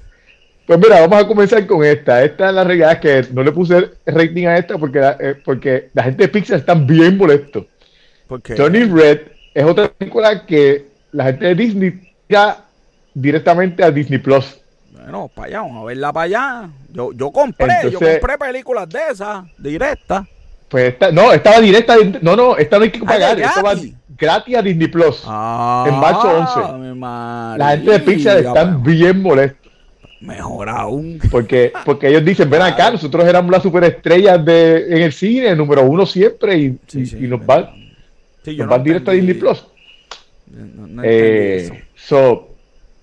Pues 0.66 0.80
mira, 0.80 1.02
vamos 1.02 1.24
a 1.24 1.28
comenzar 1.28 1.66
con 1.68 1.84
esta. 1.84 2.24
Esta 2.24 2.50
es 2.50 2.56
la 2.56 2.64
realidad 2.64 3.00
que 3.00 3.26
no 3.32 3.44
le 3.44 3.52
puse 3.52 3.92
rating 4.06 4.48
a 4.48 4.58
esta 4.58 4.78
porque 4.78 5.00
la, 5.00 5.18
eh, 5.20 5.36
porque 5.44 5.90
la 5.94 6.04
gente 6.04 6.24
de 6.24 6.30
Pixar 6.30 6.60
está 6.60 6.74
bien 6.74 7.18
molesto. 7.18 7.66
Tony 8.56 8.84
Red 8.86 9.20
es 9.54 9.64
otra 9.64 9.88
película 9.90 10.46
que 10.46 10.88
la 11.12 11.26
gente 11.26 11.46
de 11.46 11.56
Disney 11.56 12.14
ya 12.28 12.66
directamente 13.14 13.84
a 13.84 13.92
Disney 13.92 14.18
Plus. 14.18 14.60
Bueno, 14.92 15.30
para 15.34 15.48
allá, 15.48 15.62
vamos 15.62 15.84
a 15.84 15.86
verla 15.86 16.12
para 16.12 16.24
allá. 16.24 16.70
Yo, 16.92 17.12
yo 17.14 17.32
compré, 17.32 17.92
yo 17.92 18.00
compré 18.00 18.38
películas 18.40 18.90
de 18.90 19.00
esas, 19.12 19.46
directas. 19.58 20.26
Pues 20.68 20.94
esta, 20.94 21.12
no, 21.12 21.32
estaba 21.32 21.60
directa, 21.60 21.96
no, 22.22 22.36
no, 22.36 22.58
esta 22.58 22.78
no 22.78 22.86
hay 22.86 22.92
que 22.92 23.00
ah, 23.04 23.08
pagar, 23.08 23.40
esta 23.40 23.62
va 23.62 23.76
gratis 24.18 24.58
a 24.58 24.62
Disney 24.62 24.88
Plus 24.88 25.24
Ah, 25.26 25.86
en 25.88 25.96
marzo 26.00 26.28
11. 26.58 26.74
mi 26.80 27.00
La 27.00 27.70
gente 27.72 27.92
de 27.92 28.00
Pixar 28.00 28.38
están 28.38 28.82
pues, 28.82 28.96
bien 28.96 29.22
molestos. 29.22 29.65
Mejor 30.22 30.70
aún. 30.70 31.20
Porque, 31.30 31.72
porque 31.86 32.08
ellos 32.08 32.24
dicen, 32.26 32.50
ven 32.50 32.62
acá, 32.62 32.90
nosotros 32.92 33.26
éramos 33.26 33.52
las 33.52 33.62
superestrellas 33.64 34.44
de, 34.44 34.88
en 34.96 35.02
el 35.04 35.12
cine, 35.14 35.56
número 35.56 35.84
uno 35.84 36.06
siempre, 36.06 36.58
y, 36.58 36.78
Sí, 36.88 37.02
y- 37.02 37.06
sí, 37.06 37.18
y 37.22 37.28
nos 37.28 37.42
pero- 37.42 37.48
van, 37.48 37.70
Sí, 38.44 38.56
nos 38.58 38.66
no 38.68 38.72
van 38.72 38.84
directo 38.84 39.12
a 39.12 39.14
Disney 39.14 39.34
Plus. 39.34 39.66
No, 40.48 40.88
no 40.88 41.02
Eh, 41.04 41.84
so, 41.96 42.50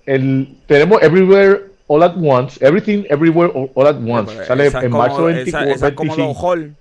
el, 0.05 0.47
tenemos 0.65 1.01
Everywhere 1.03 1.61
All 1.87 2.01
at 2.03 2.15
Once, 2.17 2.65
Everything 2.65 3.03
Everywhere 3.09 3.51
All, 3.53 3.69
All 3.75 3.87
at 3.87 3.97
Once. 4.05 4.45
Sale 4.45 4.67
esa 4.67 4.81
en 4.83 4.89
como- 4.91 5.03
marzo 5.03 5.29
esa- 5.29 5.35
24, 5.35 5.71
esa 5.75 5.87
es 5.89 5.93
como 5.93 6.15
25. 6.15 6.33
los 6.33 6.43
Hall. 6.43 6.75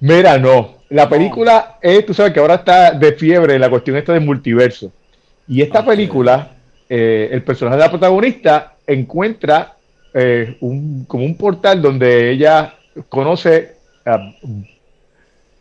Mira, 0.00 0.38
no. 0.38 0.76
La 0.90 1.08
película 1.08 1.78
es, 1.82 2.06
tú 2.06 2.14
sabes 2.14 2.32
que 2.32 2.40
ahora 2.40 2.54
está 2.56 2.92
de 2.92 3.12
fiebre 3.12 3.58
la 3.58 3.68
cuestión 3.68 3.96
esta 3.96 4.12
del 4.12 4.24
multiverso. 4.24 4.92
Y 5.46 5.60
esta 5.62 5.84
película, 5.84 6.52
eh, 6.88 7.28
el 7.32 7.42
personaje 7.42 7.76
de 7.76 7.82
la 7.82 7.90
protagonista 7.90 8.76
encuentra 8.86 9.76
eh, 10.14 10.56
un, 10.60 11.04
como 11.04 11.24
un 11.24 11.36
portal 11.36 11.82
donde 11.82 12.30
ella 12.30 12.74
conoce 13.08 13.76
a 14.04 14.18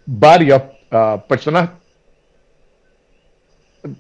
varias 0.05 0.63
ah, 0.89 1.23
personas. 1.28 1.69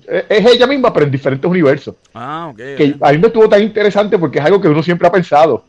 Eh, 0.07 0.25
Es 0.29 0.45
ella 0.45 0.67
misma, 0.67 0.93
pero 0.93 1.05
en 1.05 1.11
diferentes 1.11 1.49
universos. 1.49 1.95
Ah, 2.13 2.47
ok. 2.51 2.57
Que 2.57 2.95
ok. 2.95 3.03
a 3.03 3.11
mí 3.11 3.17
me 3.17 3.27
estuvo 3.27 3.49
tan 3.49 3.61
interesante 3.61 4.17
porque 4.17 4.39
es 4.39 4.45
algo 4.45 4.61
que 4.61 4.69
uno 4.69 4.81
siempre 4.81 5.07
ha 5.07 5.11
pensado. 5.11 5.65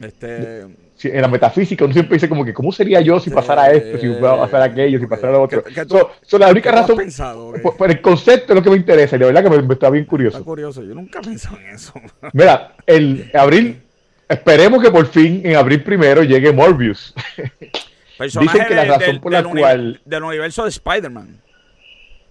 Este, 0.00 0.66
en 1.08 1.20
la 1.22 1.28
metafísica 1.28 1.84
uno 1.84 1.92
siempre 1.92 2.16
dice 2.16 2.28
como 2.28 2.44
que 2.44 2.52
cómo 2.52 2.72
sería 2.72 3.00
yo 3.00 3.18
si 3.20 3.30
pasara 3.30 3.70
esto, 3.72 3.98
si 3.98 4.08
va 4.08 4.34
a 4.34 4.36
pasar 4.40 4.62
aquello, 4.62 4.98
si 4.98 5.06
pasara 5.06 5.32
lo 5.32 5.42
otro. 5.42 5.62
¿Qué- 5.64 5.74
qué 5.74 5.86
tú- 5.86 5.98
So- 6.22 6.38
la 6.38 6.48
única 6.50 6.70
¿qué 6.70 6.76
tú 6.76 6.80
has 6.82 6.88
razón, 6.88 6.96
pensado? 6.98 7.52
Por, 7.62 7.76
por 7.76 7.90
el 7.90 8.00
concepto 8.00 8.52
es 8.52 8.56
lo 8.56 8.62
que 8.62 8.70
me 8.70 8.76
interesa 8.76 9.16
y 9.16 9.18
la 9.20 9.26
verdad 9.26 9.42
que 9.44 9.50
me, 9.50 9.62
me 9.62 9.74
está 9.74 9.90
bien 9.90 10.02
Está 10.02 10.10
curioso. 10.10 10.44
curioso. 10.44 10.82
Yo 10.82 10.94
nunca 10.94 11.20
he 11.20 11.22
pensado 11.22 11.58
en 11.58 11.66
eso. 11.74 11.92
Mira, 12.32 12.74
el 12.86 13.30
abril, 13.34 13.80
esperemos 14.28 14.82
que 14.82 14.90
por 14.90 15.06
fin 15.06 15.42
en 15.44 15.56
abril 15.56 15.82
primero 15.82 16.22
llegue 16.22 16.52
Morbius. 16.52 17.14
Personaje 18.18 18.52
Dicen 18.58 18.68
que 18.68 18.74
la 18.74 18.84
razón 18.84 19.06
del- 19.06 19.20
por 19.20 19.32
la 19.32 19.42
del 19.42 19.50
cual- 19.52 20.00
Del 20.04 20.22
universo 20.22 20.62
de 20.64 20.68
Spider-Man. 20.70 21.38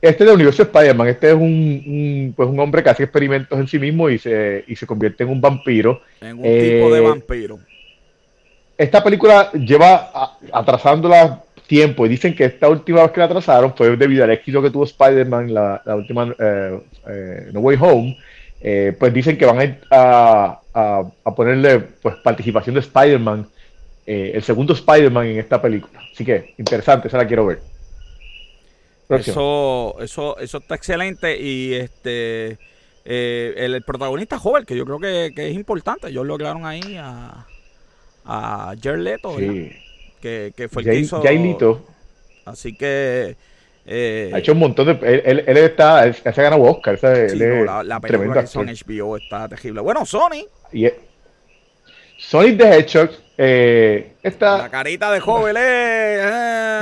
Este 0.01 0.23
es 0.23 0.27
del 0.27 0.35
universo 0.35 0.63
de 0.63 0.67
Spider-Man, 0.71 1.07
este 1.09 1.27
es 1.27 1.33
un, 1.35 1.43
un, 1.43 2.33
pues 2.35 2.49
un 2.49 2.59
hombre 2.59 2.81
que 2.81 2.89
hace 2.89 3.03
experimentos 3.03 3.59
en 3.59 3.67
sí 3.67 3.77
mismo 3.77 4.09
y 4.09 4.17
se, 4.17 4.63
y 4.67 4.75
se 4.75 4.87
convierte 4.87 5.23
en 5.23 5.29
un 5.29 5.39
vampiro. 5.39 6.01
En 6.21 6.39
un 6.39 6.45
Eh, 6.45 6.71
tipo 6.79 6.91
de 6.95 7.01
vampiro. 7.01 7.59
Esta 8.81 9.03
película 9.03 9.51
lleva 9.51 10.37
atrasándola 10.51 11.43
tiempo 11.67 12.03
y 12.03 12.09
dicen 12.09 12.33
que 12.33 12.45
esta 12.45 12.67
última 12.67 13.03
vez 13.03 13.11
que 13.11 13.19
la 13.19 13.27
atrasaron 13.27 13.75
fue 13.75 13.95
debido 13.95 14.23
al 14.23 14.31
éxito 14.31 14.59
que 14.59 14.71
tuvo 14.71 14.85
Spider-Man, 14.85 15.53
la, 15.53 15.83
la 15.85 15.95
última 15.95 16.33
eh, 16.39 16.81
eh, 17.07 17.49
No 17.53 17.59
Way 17.59 17.77
Home. 17.79 18.17
Eh, 18.59 18.95
pues 18.99 19.13
dicen 19.13 19.37
que 19.37 19.45
van 19.45 19.79
a, 19.91 20.59
ponerle 21.35 21.77
pues, 22.01 22.15
participación 22.23 22.73
de 22.73 22.81
Spider-Man, 22.81 23.47
eh, 24.07 24.31
el 24.33 24.41
segundo 24.41 24.73
Spider-Man 24.73 25.27
en 25.27 25.37
esta 25.37 25.61
película. 25.61 26.01
Así 26.11 26.25
que 26.25 26.55
interesante, 26.57 27.07
esa 27.07 27.19
la 27.19 27.27
quiero 27.27 27.45
ver. 27.45 27.59
Eso, 29.09 29.95
eso, 30.01 30.39
eso 30.39 30.57
está 30.57 30.73
excelente. 30.73 31.39
Y 31.39 31.75
este 31.75 32.57
el, 33.05 33.83
protagonista 33.83 34.39
joven, 34.39 34.65
que 34.65 34.75
yo 34.75 34.85
creo 34.85 34.97
que, 34.97 35.31
es 35.35 35.53
importante. 35.53 36.07
Ellos 36.07 36.25
lograron 36.25 36.65
ahí 36.65 36.97
a, 36.97 37.45
a 38.25 38.73
Jared 38.81 38.99
Leto, 38.99 39.35
que, 39.37 40.53
que 40.55 40.69
fue 40.69 40.81
el 40.83 40.89
que 40.89 40.95
hizo. 40.95 41.21
Jay 41.21 41.37
Lito 41.37 41.81
Así 42.45 42.75
que. 42.75 43.35
eh, 43.85 44.31
ha 44.33 44.39
hecho 44.39 44.53
un 44.53 44.59
montón 44.59 44.87
de. 44.87 44.91
Él, 45.13 45.21
él- 45.25 45.43
él 45.47 45.57
está. 45.57 46.05
Él, 46.05 46.15
se 46.15 46.29
ha 46.29 46.31
ganado 46.33 46.63
Oscar. 46.63 46.97
sí, 46.97 47.37
no, 47.37 47.83
la, 47.83 47.99
película 47.99 48.43
que 48.43 48.59
en 48.59 48.67
HBO 48.67 49.17
está 49.17 49.47
terrible. 49.47 49.81
Bueno, 49.81 50.05
Sony, 50.05 50.45
Y 50.73 50.87
Sonic 52.17 52.57
the 52.57 52.77
Hedgehog. 52.77 53.09
Eh, 53.43 54.13
esta, 54.21 54.57
la 54.59 54.69
carita 54.69 55.11
de 55.11 55.19
joven, 55.19 55.55
eh, 55.57 56.17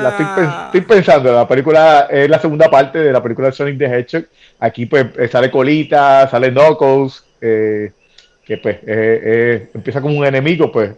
La 0.01 0.09
estoy, 0.09 0.25
ah. 0.27 0.63
estoy 0.65 0.81
pensando, 0.81 1.31
la 1.31 1.47
película 1.47 2.07
es 2.11 2.29
la 2.29 2.37
segunda 2.39 2.69
parte 2.69 2.99
de 2.99 3.13
la 3.13 3.23
película 3.23 3.47
de 3.47 3.53
Sonic 3.53 3.77
the 3.77 3.85
Hedgehog. 3.85 4.25
Aquí 4.59 4.85
pues 4.85 5.05
eh, 5.17 5.29
sale 5.29 5.49
Colita, 5.49 6.27
sale 6.29 6.51
Knuckles, 6.51 7.23
eh, 7.39 7.93
que 8.43 8.57
pues 8.57 8.77
empieza 9.73 10.01
como 10.01 10.17
un 10.17 10.25
enemigo, 10.25 10.69
pues, 10.69 10.91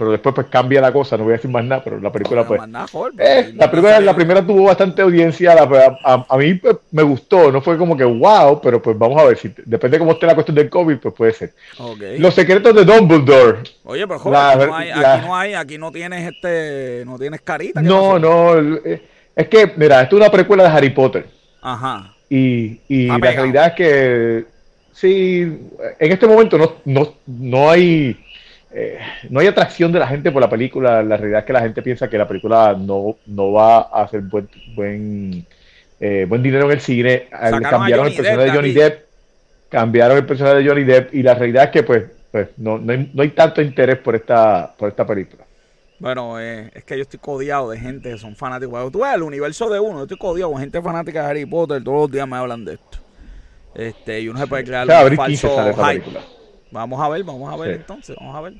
pero 0.00 0.12
después 0.12 0.34
pues 0.34 0.46
cambia 0.46 0.80
la 0.80 0.90
cosa, 0.94 1.18
no 1.18 1.24
voy 1.24 1.34
a 1.34 1.36
decir 1.36 1.50
más 1.50 1.62
nada, 1.62 1.84
pero 1.84 2.00
la 2.00 2.10
película 2.10 2.40
No, 2.40 2.48
pues... 2.48 2.66
nada, 2.66 2.86
eh, 2.86 2.88
porque 2.90 3.52
la, 3.54 3.70
primera, 3.70 4.00
la 4.00 4.14
primera 4.14 4.46
tuvo 4.46 4.64
bastante 4.64 5.02
audiencia, 5.02 5.54
la- 5.54 5.98
a, 6.02 6.24
a 6.26 6.36
mí 6.38 6.54
pues, 6.54 6.76
me 6.90 7.02
gustó, 7.02 7.52
no 7.52 7.60
fue 7.60 7.76
como 7.76 7.94
que 7.98 8.04
wow, 8.04 8.58
pero 8.62 8.80
pues 8.80 8.96
vamos 8.98 9.20
a 9.20 9.26
ver, 9.26 9.36
si 9.36 9.52
depende 9.66 9.96
de 9.96 9.98
cómo 9.98 10.12
esté 10.12 10.24
la 10.24 10.32
cuestión 10.34 10.54
del 10.54 10.70
COVID, 10.70 10.96
pues 10.96 11.12
puede 11.14 11.32
ser. 11.34 11.52
Ok. 11.78 12.00
Los 12.16 12.32
secretos 12.32 12.74
de 12.74 12.82
Dumbledore, 12.86 13.58
Oye, 13.84 14.06
pero 14.06 14.18
joven, 14.20 14.32
la- 14.40 14.52
aquí, 14.52 14.64
no 14.66 14.74
hay, 14.74 14.88
la- 14.88 15.12
aquí 15.14 15.26
no 15.26 15.36
hay, 15.36 15.52
aquí 15.52 15.78
no 15.78 15.92
tienes 15.92 16.32
este, 16.32 17.04
no 17.04 17.18
tienes 17.18 17.42
carita. 17.42 17.82
¿qué 17.82 17.86
no, 17.86 18.18
no, 18.18 18.58
eh, 18.58 19.02
es 19.36 19.48
que, 19.48 19.70
mira, 19.76 20.00
esto 20.00 20.16
es 20.16 20.22
una 20.22 20.30
precuela 20.32 20.62
de 20.62 20.70
Harry 20.70 20.88
Potter. 20.90 21.26
Ajá. 21.60 22.14
Y, 22.30 22.80
y 22.88 23.06
la 23.08 23.18
realidad 23.18 23.66
es 23.66 23.72
que 23.74 24.44
sí, 24.94 25.40
en 25.98 26.12
este 26.12 26.26
momento 26.26 26.56
no, 26.56 26.72
no, 26.86 27.14
no 27.26 27.68
hay 27.70 28.16
eh, 28.72 28.98
no 29.30 29.40
hay 29.40 29.46
atracción 29.48 29.92
de 29.92 29.98
la 29.98 30.06
gente 30.06 30.30
por 30.32 30.40
la 30.40 30.48
película. 30.50 31.02
La 31.02 31.16
realidad 31.16 31.40
es 31.40 31.46
que 31.46 31.52
la 31.52 31.60
gente 31.62 31.82
piensa 31.82 32.08
que 32.08 32.18
la 32.18 32.28
película 32.28 32.76
no, 32.78 33.16
no 33.26 33.52
va 33.52 33.78
a 33.78 34.02
hacer 34.04 34.22
buen 34.22 34.48
buen, 34.74 35.46
eh, 35.98 36.26
buen 36.28 36.42
dinero 36.42 36.66
en 36.66 36.72
el 36.72 36.80
cine. 36.80 37.12
Eh, 37.14 37.28
Sacaron 37.30 37.62
cambiaron 37.62 38.06
el 38.06 38.14
personaje 38.14 38.46
Depp 38.46 38.52
de 38.52 38.56
Johnny. 38.56 38.72
Depp, 38.72 39.04
cambiaron 39.68 40.16
el 40.18 40.26
personaje 40.26 40.56
de 40.58 40.68
Johnny 40.68 40.84
Depp 40.84 41.14
y 41.14 41.22
la 41.22 41.34
realidad 41.34 41.64
es 41.64 41.70
que 41.70 41.82
pues, 41.82 42.04
pues 42.30 42.48
no, 42.58 42.78
no, 42.78 42.92
hay, 42.92 43.10
no 43.12 43.22
hay 43.22 43.30
tanto 43.30 43.62
interés 43.62 43.98
por 43.98 44.14
esta, 44.14 44.74
por 44.76 44.88
esta 44.88 45.06
película. 45.06 45.44
Bueno, 45.98 46.40
eh, 46.40 46.70
es 46.74 46.84
que 46.84 46.96
yo 46.96 47.02
estoy 47.02 47.20
codiado 47.20 47.70
de 47.70 47.78
gente 47.78 48.10
que 48.10 48.18
son 48.18 48.34
fanáticos. 48.36 48.90
Tú 48.92 49.00
ves 49.00 49.14
el 49.14 49.22
universo 49.22 49.68
de 49.68 49.78
uno, 49.80 49.98
yo 49.98 50.02
estoy 50.04 50.18
codiado 50.18 50.52
con 50.52 50.60
gente 50.60 50.80
fanática 50.80 51.22
de 51.24 51.30
Harry 51.30 51.46
Potter. 51.46 51.82
Todos 51.84 52.02
los 52.02 52.10
días 52.10 52.26
me 52.26 52.36
hablan 52.36 52.64
de 52.64 52.74
esto. 52.74 52.98
Este, 53.74 54.20
y 54.22 54.28
uno 54.28 54.38
se 54.40 54.46
puede 54.46 54.64
crear 54.64 54.88
O 54.88 54.90
sea, 54.90 55.00
un 55.00 55.00
abril 55.00 55.20
15 55.22 55.50
falso 55.50 55.74
hype. 55.74 55.74
película. 55.80 56.26
Vamos 56.70 57.00
a 57.00 57.08
ver, 57.08 57.24
vamos 57.24 57.52
a 57.52 57.56
ver 57.56 57.74
Sí. 57.74 57.76
entonces, 57.80 58.16
vamos 58.18 58.36
a 58.36 58.40
ver. 58.42 58.52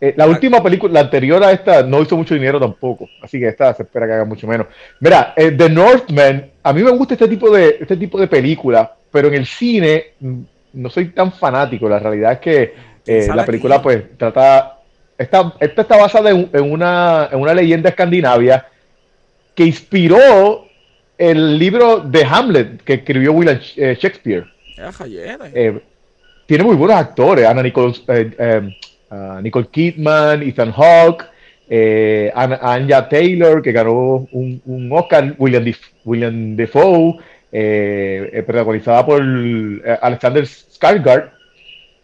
Eh, 0.00 0.12
la 0.16 0.26
última 0.26 0.62
película, 0.62 0.92
la 0.92 1.00
anterior 1.00 1.42
a 1.42 1.52
esta, 1.52 1.82
no 1.82 2.02
hizo 2.02 2.16
mucho 2.16 2.34
dinero 2.34 2.58
tampoco, 2.60 3.08
así 3.22 3.38
que 3.38 3.48
esta 3.48 3.72
se 3.74 3.84
espera 3.84 4.06
que 4.06 4.12
haga 4.12 4.24
mucho 4.24 4.46
menos. 4.46 4.66
Mira, 5.00 5.32
eh, 5.36 5.52
The 5.52 5.70
Northman, 5.70 6.50
a 6.62 6.72
mí 6.72 6.82
me 6.82 6.90
gusta 6.90 7.14
este 7.14 7.28
tipo 7.28 7.50
de 7.50 7.78
este 7.80 7.96
tipo 7.96 8.18
de 8.20 8.26
película, 8.26 8.92
pero 9.10 9.28
en 9.28 9.34
el 9.34 9.46
cine 9.46 10.06
mm, 10.20 10.40
no 10.74 10.90
soy 10.90 11.06
tan 11.10 11.32
fanático. 11.32 11.88
La 11.88 12.00
realidad 12.00 12.32
es 12.32 12.38
que 12.40 12.74
eh, 13.06 13.28
la 13.34 13.46
película 13.46 13.76
aquí. 13.76 13.82
pues 13.84 14.18
trata, 14.18 14.80
esta, 15.16 15.54
esta 15.60 15.82
está 15.82 15.96
basada 15.96 16.30
en, 16.30 16.50
en 16.52 16.70
una, 16.72 17.28
en 17.30 17.40
una 17.40 17.54
leyenda 17.54 17.88
escandinavia 17.88 18.66
que 19.54 19.64
inspiró 19.64 20.66
el 21.16 21.58
libro 21.58 22.00
de 22.00 22.24
Hamlet 22.24 22.82
que 22.82 22.94
escribió 22.94 23.32
William 23.32 23.58
Shakespeare. 23.58 24.44
Jayete. 24.76 25.50
Eh, 25.54 25.80
tiene 26.46 26.64
muy 26.64 26.76
buenos 26.76 26.96
actores. 26.96 27.46
Ana 27.46 27.62
Nicole, 27.62 27.94
eh, 28.08 28.76
ah, 29.10 29.40
Nicole 29.42 29.66
Kidman, 29.70 30.42
Ethan 30.42 30.72
Hawke, 30.72 31.24
eh, 31.68 32.30
An- 32.34 32.58
Anya 32.60 33.08
Taylor, 33.08 33.62
que 33.62 33.72
ganó 33.72 34.26
un, 34.32 34.60
un 34.66 34.92
Oscar, 34.92 35.34
William, 35.38 35.64
Def- 35.64 35.92
William 36.04 36.56
Defoe, 36.56 37.16
eh, 37.52 38.30
eh, 38.32 38.42
protagonizada 38.42 39.04
por 39.06 39.22
Alexander 40.02 40.44
Skarsgård. 40.44 41.30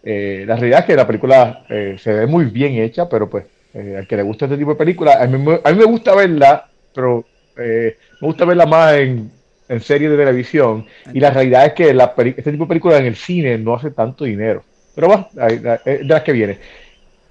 La 0.02 0.56
realidad 0.56 0.80
es 0.80 0.86
que 0.86 0.96
la 0.96 1.06
película 1.06 1.64
se 1.68 2.12
ve 2.12 2.26
muy 2.26 2.46
bien 2.46 2.74
hecha, 2.76 3.08
pero 3.08 3.28
pues 3.28 3.44
al 3.74 4.06
que 4.06 4.16
le 4.16 4.22
gusta 4.22 4.46
este 4.46 4.56
tipo 4.56 4.70
de 4.70 4.76
películas, 4.76 5.16
a 5.20 5.26
mí, 5.26 5.36
a 5.62 5.70
mí 5.72 5.78
me 5.78 5.84
gusta 5.84 6.14
verla, 6.14 6.66
pero 6.94 7.24
me 7.56 7.94
gusta 8.26 8.46
verla 8.46 8.64
más 8.64 8.94
en, 8.94 9.30
en 9.70 9.80
series 9.80 10.10
de 10.10 10.16
televisión. 10.18 10.84
Y 11.14 11.20
la 11.20 11.30
realidad 11.30 11.64
es 11.66 11.72
que 11.72 11.94
la 11.94 12.12
este 12.16 12.50
tipo 12.52 12.64
de 12.64 12.68
películas 12.68 13.00
en 13.00 13.06
el 13.06 13.16
cine 13.16 13.56
no 13.56 13.74
hace 13.74 13.90
tanto 13.90 14.24
dinero. 14.24 14.62
Pero 14.94 15.28
ahí- 15.40 15.62
es 15.84 16.00
de 16.00 16.04
las 16.04 16.22
que 16.22 16.32
viene. 16.32 16.58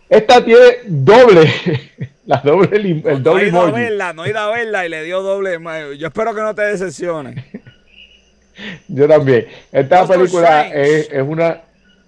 Esta 0.10 0.44
tiene 0.44 0.62
doble, 0.88 1.48
la 2.26 2.38
doble, 2.38 2.78
el 2.78 3.04
no 3.04 3.20
doble 3.20 3.44
he 3.44 3.48
ido 3.50 3.62
a 3.62 3.72
verla, 3.72 4.14
no 4.14 4.26
he 4.26 4.30
ido 4.32 4.40
a 4.40 4.52
verla 4.52 4.86
y 4.86 4.90
le 4.90 5.04
dio 5.04 5.22
doble. 5.22 5.60
Yo 6.00 6.08
espero 6.08 6.34
que 6.34 6.42
no 6.42 6.56
te 6.56 6.64
decepciones. 6.64 7.36
Yo 8.88 9.08
también. 9.08 9.48
Esta 9.72 10.00
Doctor 10.00 10.18
película 10.18 10.68
es, 10.74 11.10
es 11.12 11.22
una. 11.26 11.62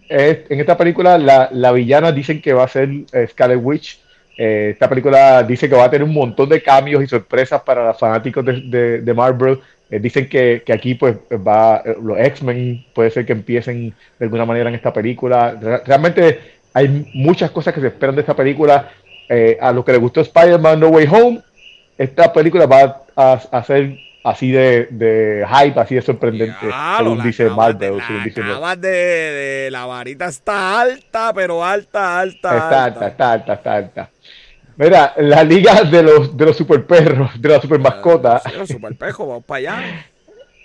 es- 0.10 0.40
en 0.50 0.60
esta 0.60 0.78
película, 0.78 1.18
la, 1.18 1.50
la 1.52 1.72
villana 1.72 2.12
dicen 2.12 2.42
que 2.42 2.54
va 2.54 2.64
a 2.64 2.68
ser 2.68 2.90
eh, 3.14 3.28
Scarlet 3.30 3.60
Witch. 3.62 4.00
Eh, 4.38 4.70
esta 4.74 4.90
película 4.90 5.44
dice 5.44 5.70
que 5.70 5.76
va 5.76 5.86
a 5.86 5.90
tener 5.92 6.08
un 6.08 6.14
montón 6.14 6.50
de 6.50 6.62
cambios 6.64 7.04
y 7.04 7.08
sorpresas 7.08 7.62
para 7.62 7.86
los 7.86 8.00
fanáticos 8.00 8.44
de, 8.46 8.62
de- 8.62 9.02
de 9.02 9.14
Marvel. 9.14 9.60
Eh, 9.92 10.00
dicen 10.00 10.30
que, 10.30 10.64
que 10.66 10.72
aquí, 10.74 10.96
pues, 10.96 11.18
va. 11.46 11.84
eh, 11.86 11.96
Los 12.02 12.18
X-Men 12.18 12.86
puede 12.96 13.12
ser 13.12 13.26
que 13.26 13.34
empiecen 13.34 13.94
de 14.18 14.26
alguna 14.26 14.46
manera 14.46 14.70
en 14.70 14.76
esta 14.76 14.94
película. 14.94 15.58
Re- 15.62 15.82
realmente 15.86 16.40
hay 16.74 17.10
muchas 17.14 17.52
cosas 17.52 17.74
que 17.74 17.82
se 17.82 17.88
esperan 17.88 18.16
de 18.16 18.22
esta 18.22 18.36
película. 18.36 18.90
Eh, 19.28 19.58
a 19.62 19.72
los 19.72 19.84
que 19.86 19.92
les 19.92 20.02
gustó 20.02 20.22
Spider-Man 20.22 20.80
No 20.80 20.88
Way 20.88 21.08
Home, 21.12 21.42
esta 21.98 22.32
película 22.34 22.66
va 22.66 23.02
a, 23.16 23.34
a 23.52 23.64
ser 23.64 23.98
así 24.24 24.52
de, 24.52 24.88
de 24.92 25.46
hype, 25.48 25.80
así 25.80 25.96
de 25.96 26.02
sorprendente, 26.02 26.56
Diablo, 26.66 27.12
según 27.12 27.24
dice 27.24 27.50
Marvel. 27.50 27.78
de- 27.78 27.88
según 28.06 28.24
dice 28.24 28.42
de, 28.42 28.88
de- 28.90 29.72
La 29.72 29.86
varita 29.86 30.28
está 30.28 30.82
alta, 30.82 31.34
pero 31.34 31.64
alta, 31.66 32.20
alta, 32.20 32.56
Está 32.58 32.84
alta, 32.86 33.08
está 33.08 33.32
alta, 33.34 33.54
está 33.54 33.74
alta. 33.76 34.10
Mira, 34.82 35.14
la 35.18 35.44
liga 35.44 35.84
de 35.84 36.02
los, 36.02 36.36
de 36.36 36.46
los 36.46 36.58
super 36.58 36.84
perros, 36.86 37.40
de 37.40 37.50
la 37.50 37.62
super 37.62 37.80
mascota. 37.80 38.40
Sí, 38.40 38.52
los 38.58 38.68
superpejos, 38.68 39.28
vamos 39.28 39.44
para 39.46 39.58
allá. 39.60 40.06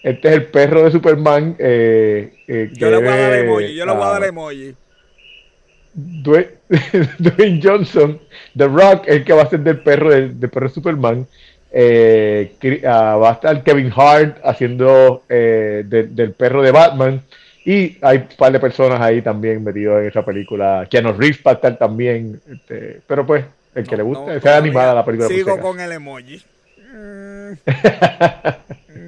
Este 0.03 0.29
es 0.29 0.35
el 0.35 0.45
perro 0.47 0.85
de 0.85 0.91
Superman. 0.91 1.55
eh, 1.59 2.33
eh, 2.49 2.71
Yo 2.73 2.91
le 2.91 2.97
voy 2.97 3.09
a 3.09 3.17
dar 3.17 3.35
emoji, 3.35 3.75
yo 3.75 3.85
le 3.85 3.93
voy 3.93 4.03
a 4.03 4.07
dar 4.07 4.23
ah, 4.23 4.27
emoji. 4.29 4.75
Dwayne, 5.93 6.49
Dwayne 7.19 7.61
Johnson, 7.63 8.19
The 8.57 8.69
Rock, 8.69 9.05
el 9.07 9.23
que 9.25 9.33
va 9.35 9.43
a 9.43 9.51
ser 9.51 9.61
del 9.61 9.81
perro 9.81 10.11
del, 10.11 10.39
del 10.41 10.49
perro 10.51 10.69
de 10.69 10.75
Superman. 10.75 11.27
Eh, 11.71 12.53
ah, 12.87 13.17
va 13.17 13.31
a 13.31 13.33
estar 13.35 13.63
Kevin 13.63 13.93
Hart 13.95 14.39
haciendo 14.45 15.25
eh, 15.29 15.83
de- 15.87 16.05
del 16.05 16.33
perro 16.33 16.63
de 16.63 16.71
Batman. 16.71 17.21
Y 17.67 17.99
hay 18.01 18.19
un 18.19 18.29
par 18.39 18.53
de 18.53 18.61
personas 18.61 18.99
ahí 19.01 19.21
también 19.21 19.63
metidos 19.63 20.01
en 20.01 20.09
esa 20.09 20.25
película. 20.25 20.87
Keanu 20.89 21.13
Reeves 21.13 21.41
va 21.47 21.51
a 21.51 21.55
estar 21.55 21.77
también. 21.77 22.41
este, 22.51 23.01
pero 23.07 23.27
pues, 23.27 23.45
el 23.77 23.87
que 23.87 23.97
No, 23.97 23.97
le 23.97 24.03
guste, 24.03 24.35
no, 24.35 24.41
sea 24.41 24.57
animada 24.57 24.95
la 24.95 25.05
película. 25.05 25.29
Sigo 25.29 25.59
con 25.61 25.79
el 25.81 25.93
emoji. 25.93 26.43
Mm, 26.93 27.53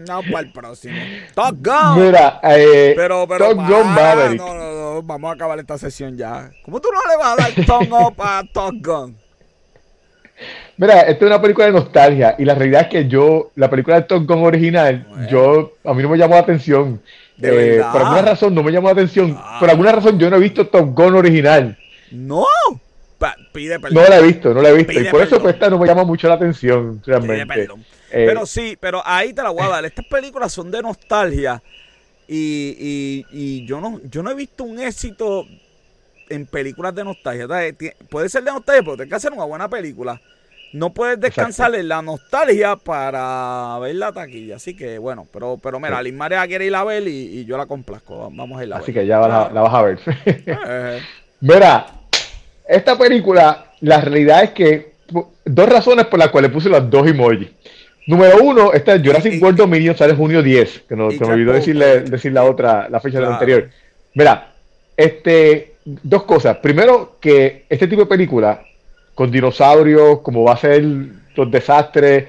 no, 0.09 0.21
para 0.31 0.41
el 0.41 0.53
próximo. 0.53 0.97
Top 1.35 1.55
Gun. 1.62 2.05
Mira, 2.05 2.41
eh, 2.43 2.93
Pero, 2.97 3.27
pero, 3.27 3.49
Top 3.51 3.57
Gun 3.57 3.87
Maverick. 3.95 4.39
no, 4.41 4.55
no, 4.55 4.95
no, 4.95 5.03
vamos 5.03 5.31
a 5.31 5.35
acabar 5.35 5.59
esta 5.59 5.79
sesión 5.79 6.16
ya. 6.16 6.51
¿Cómo 6.64 6.81
tú 6.81 6.89
no 6.93 7.01
le 7.11 7.16
vas 7.16 7.33
a 7.33 7.43
dar 7.43 7.53
thumb 7.66 7.93
up 7.93 8.14
a 8.19 8.43
Top 8.53 8.75
Gun? 8.83 9.16
Mira, 10.77 11.01
esta 11.01 11.25
es 11.25 11.31
una 11.31 11.41
película 11.43 11.66
de 11.66 11.73
nostalgia 11.73 12.37
y 12.39 12.45
la 12.45 12.55
realidad 12.55 12.83
es 12.83 12.89
que 12.89 13.09
yo, 13.09 13.51
la 13.57 13.69
película 13.69 13.97
de 13.97 14.03
Top 14.03 14.25
Gun 14.27 14.45
original, 14.45 15.05
Bueno. 15.09 15.29
yo, 15.29 15.73
a 15.85 15.93
mí 15.95 16.03
no 16.03 16.09
me 16.11 16.19
llamó 16.19 16.35
la 16.35 16.41
atención. 16.43 17.03
¿De 17.37 17.79
Eh, 17.79 17.83
por 17.93 18.01
alguna 18.03 18.23
razón 18.23 18.55
no 18.55 18.62
me 18.62 18.71
llamó 18.71 18.87
la 18.89 18.93
atención. 18.93 19.37
Ah. 19.39 19.57
Por 19.61 19.71
alguna 19.71 19.93
razón 19.93 20.19
yo 20.19 20.31
no 20.31 20.37
he 20.37 20.41
visto 20.41 20.66
Top 20.69 20.95
Gun 20.95 21.14
original. 21.16 21.77
No. 22.12 22.45
Pa- 23.19 23.37
pide 23.53 23.81
perdón. 23.81 24.03
No 24.03 24.09
la 24.09 24.19
he 24.19 24.23
visto, 24.23 24.55
no 24.55 24.62
la 24.62 24.69
he 24.71 24.75
visto. 24.75 24.93
Pide 24.93 25.09
y 25.09 25.11
por 25.11 25.21
eso 25.23 25.41
pues, 25.41 25.55
esta 25.55 25.69
no 25.69 25.79
me 25.79 25.87
llama 25.87 26.05
mucho 26.05 26.29
la 26.29 26.35
atención, 26.35 27.03
realmente. 27.05 27.62
Eh, 28.11 28.25
Pero 28.27 28.47
sí, 28.47 28.77
pero 28.81 29.03
ahí 29.05 29.33
te 29.33 29.43
la 29.43 29.51
voy 29.51 29.62
a 29.64 29.69
dar. 29.69 29.85
Estas 29.85 30.07
películas 30.07 30.53
son 30.53 30.71
de 30.71 30.81
nostalgia. 30.81 31.62
Y, 32.31 32.77
y, 32.79 33.27
y 33.31 33.66
yo 33.66 33.81
no 33.81 34.01
yo 34.05 34.23
no 34.23 34.31
he 34.31 34.35
visto 34.35 34.62
un 34.64 34.79
éxito 34.79 35.47
en 36.29 36.47
películas 36.47 36.95
de 36.95 37.05
nostalgia. 37.05 37.73
Ti- 37.77 37.91
Puede 38.09 38.29
ser 38.29 38.45
de 38.45 38.53
nostalgia, 38.53 38.83
pero 38.83 38.97
tienes 38.97 39.11
que 39.11 39.16
hacer 39.16 39.33
una 39.33 39.45
buena 39.45 39.69
película. 39.69 40.21
No 40.75 40.91
puedes 40.93 41.19
descansar 41.19 41.75
en 41.75 41.89
la 41.89 42.03
nostalgia 42.03 42.77
para 42.77 43.79
ver 43.81 43.95
la 43.97 44.12
taquilla. 44.12 44.57
Así 44.57 44.77
que 44.77 44.99
bueno, 44.99 45.27
pero, 45.33 45.59
pero 45.62 45.81
mira, 45.81 45.99
Sí. 46.03 46.05
Liz 46.12 46.14
quiere 46.47 46.66
ir 46.66 46.75
a 46.77 46.85
ver 46.85 47.09
y, 47.09 47.41
y 47.41 47.45
yo 47.47 47.57
la 47.57 47.64
complazco. 47.66 48.31
Vamos 48.31 48.61
a 48.61 48.64
ir 48.64 48.73
a 48.73 48.77
ver. 48.77 48.83
así 48.83 48.93
que 48.93 49.07
ya 49.07 49.19
la, 49.21 49.51
la 49.53 49.61
vas 49.62 49.75
a 49.75 49.83
ver. 49.83 49.99
Eh, 50.27 51.01
Mira, 51.41 51.87
esta 52.69 52.97
película, 52.99 53.73
la 53.81 54.01
realidad 54.01 54.45
es 54.45 54.51
que 54.51 54.93
dos 55.45 55.69
razones 55.69 56.07
por 56.07 56.19
las 56.19 56.29
cuales 56.29 56.51
puse 56.51 56.69
las 56.69 56.89
dos 56.91 57.07
emojis. 57.07 57.49
Número 58.07 58.39
uno, 58.43 58.73
esta 58.73 58.95
es 58.95 59.03
Jurassic 59.03 59.35
Y- 59.35 59.39
World 59.39 59.59
Dominion 59.59 59.97
sale 59.97 60.14
junio 60.14 60.43
10, 60.43 60.83
que 60.89 60.97
no, 60.97 61.11
se 61.11 61.21
me 61.21 61.33
olvidó 61.33 61.53
decirle, 61.53 62.01
decir 62.03 62.33
la 62.33 62.45
otra, 62.45 62.89
la 62.89 63.01
fecha 63.01 63.19
de 63.19 63.23
la 63.25 63.29
Claro. 63.39 63.41
anterior. 63.41 63.71
Mira, 64.14 64.53
este, 64.97 65.73
dos 65.85 66.25
cosas. 66.25 66.57
Primero, 66.59 67.16
que 67.21 67.64
este 67.69 67.87
tipo 67.87 68.03
de 68.03 68.07
película, 68.09 68.62
con 69.14 69.31
dinosaurios, 69.31 70.21
como 70.21 70.43
va 70.45 70.55
a 70.55 70.57
ser 70.59 70.83
los 71.35 71.51
desastres, 71.51 72.27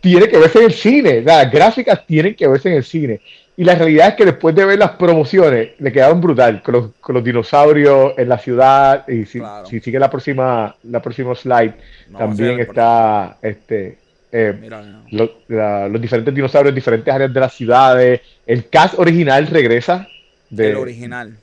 tiene 0.00 0.28
que 0.28 0.38
verse 0.38 0.58
en 0.58 0.64
el 0.64 0.72
cine. 0.72 1.20
Las 1.22 1.50
gráficas 1.50 2.06
tienen 2.06 2.34
que 2.34 2.48
verse 2.48 2.68
en 2.70 2.76
el 2.76 2.84
cine. 2.84 3.20
Y 3.56 3.64
la 3.64 3.74
realidad 3.74 4.08
es 4.08 4.14
que 4.14 4.24
después 4.24 4.54
de 4.54 4.64
ver 4.64 4.78
las 4.78 4.92
promociones, 4.92 5.70
le 5.78 5.92
quedaron 5.92 6.20
brutal 6.20 6.62
con 6.62 6.72
los, 6.72 6.90
con 7.00 7.14
los 7.14 7.22
dinosaurios 7.24 8.14
en 8.16 8.28
la 8.28 8.38
ciudad. 8.38 9.06
Y 9.08 9.26
si, 9.26 9.38
Claro. 9.38 9.66
si 9.66 9.80
sigue 9.80 9.98
la 9.98 10.08
próxima, 10.08 10.74
la 10.84 11.02
próxima 11.02 11.34
slide, 11.34 11.74
No, 12.08 12.18
también 12.18 12.54
sí, 12.56 12.60
está 12.62 13.36
este 13.42 13.98
eh, 14.32 14.56
mira, 14.58 14.80
mira. 14.80 15.00
lo- 15.10 15.32
la- 15.48 15.88
los 15.88 16.00
diferentes 16.00 16.34
dinosaurios 16.34 16.70
en 16.70 16.74
diferentes 16.76 17.12
áreas 17.12 17.34
de 17.34 17.40
las 17.40 17.52
ciudades. 17.52 18.20
El 18.46 18.68
cast 18.68 18.98
original 18.98 19.46
regresa. 19.48 20.06
De, 20.48 20.70
el 20.70 20.76
original. 20.76 21.36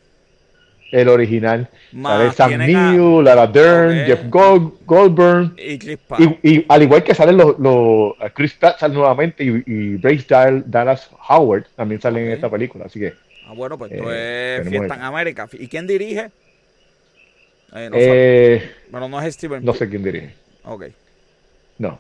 El 0.91 1.09
original. 1.09 1.67
Más 1.91 2.35
Sam 2.35 2.57
Neill, 2.57 3.23
Lara 3.23 3.45
Dern. 3.47 4.05
Jeff 4.05 4.21
Gold, 4.29 4.73
Goldberg. 4.85 5.51
Y 5.57 5.77
Chris 5.79 5.97
Pratt. 6.07 6.21
Y, 6.21 6.49
y 6.49 6.65
al 6.69 6.83
igual 6.83 7.03
que 7.03 7.13
salen 7.13 7.35
los, 7.38 7.59
los 7.59 8.13
Chris 8.33 8.53
Pratt 8.53 8.79
sale 8.79 8.93
nuevamente 8.93 9.43
y, 9.43 9.63
y 9.65 9.95
Bryce 9.97 10.25
Dal- 10.27 10.63
Dallas 10.65 11.09
Howard 11.29 11.65
también 11.75 11.99
salen 11.99 12.25
en 12.27 12.31
esta 12.31 12.49
película, 12.49 12.85
así 12.85 12.99
que 12.99 13.13
Ah, 13.49 13.53
bueno, 13.53 13.77
pues 13.77 13.91
Eh, 13.91 13.95
esto 13.95 14.11
es 14.11 14.57
tenemos 14.63 14.69
Fiesta 14.69 14.93
en 14.95 14.99
eso. 15.01 15.07
América. 15.09 15.49
¿Y 15.53 15.67
quién 15.67 15.88
dirige? 15.88 16.29
Eh, 17.73 17.89
no, 17.89 17.95
sé. 17.97 18.53
eh, 18.55 18.71
Pero 18.91 19.07
no 19.09 19.21
es 19.21 19.33
Steven. 19.33 19.63
no 19.65 19.73
sé 19.73 19.89
quién 19.89 20.03
dirige. 20.03 20.33
Ok. 20.65 20.85
No. 21.77 21.99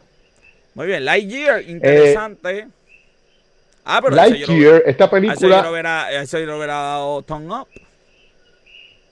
Muy 0.75 0.87
bien. 0.87 1.03
Lightyear, 1.05 1.61
interesante. 1.67 2.67
ah, 3.85 3.99
pero 4.03 4.15
Lightyear, 4.15 4.83
esta 4.85 5.09
película, 5.09 5.35
ese 6.11 6.39
yo 6.39 6.45
lo 6.45 6.57
hubiera 6.57 6.73
dado 6.75 7.21
Tongue 7.23 7.53
Up. 7.61 7.67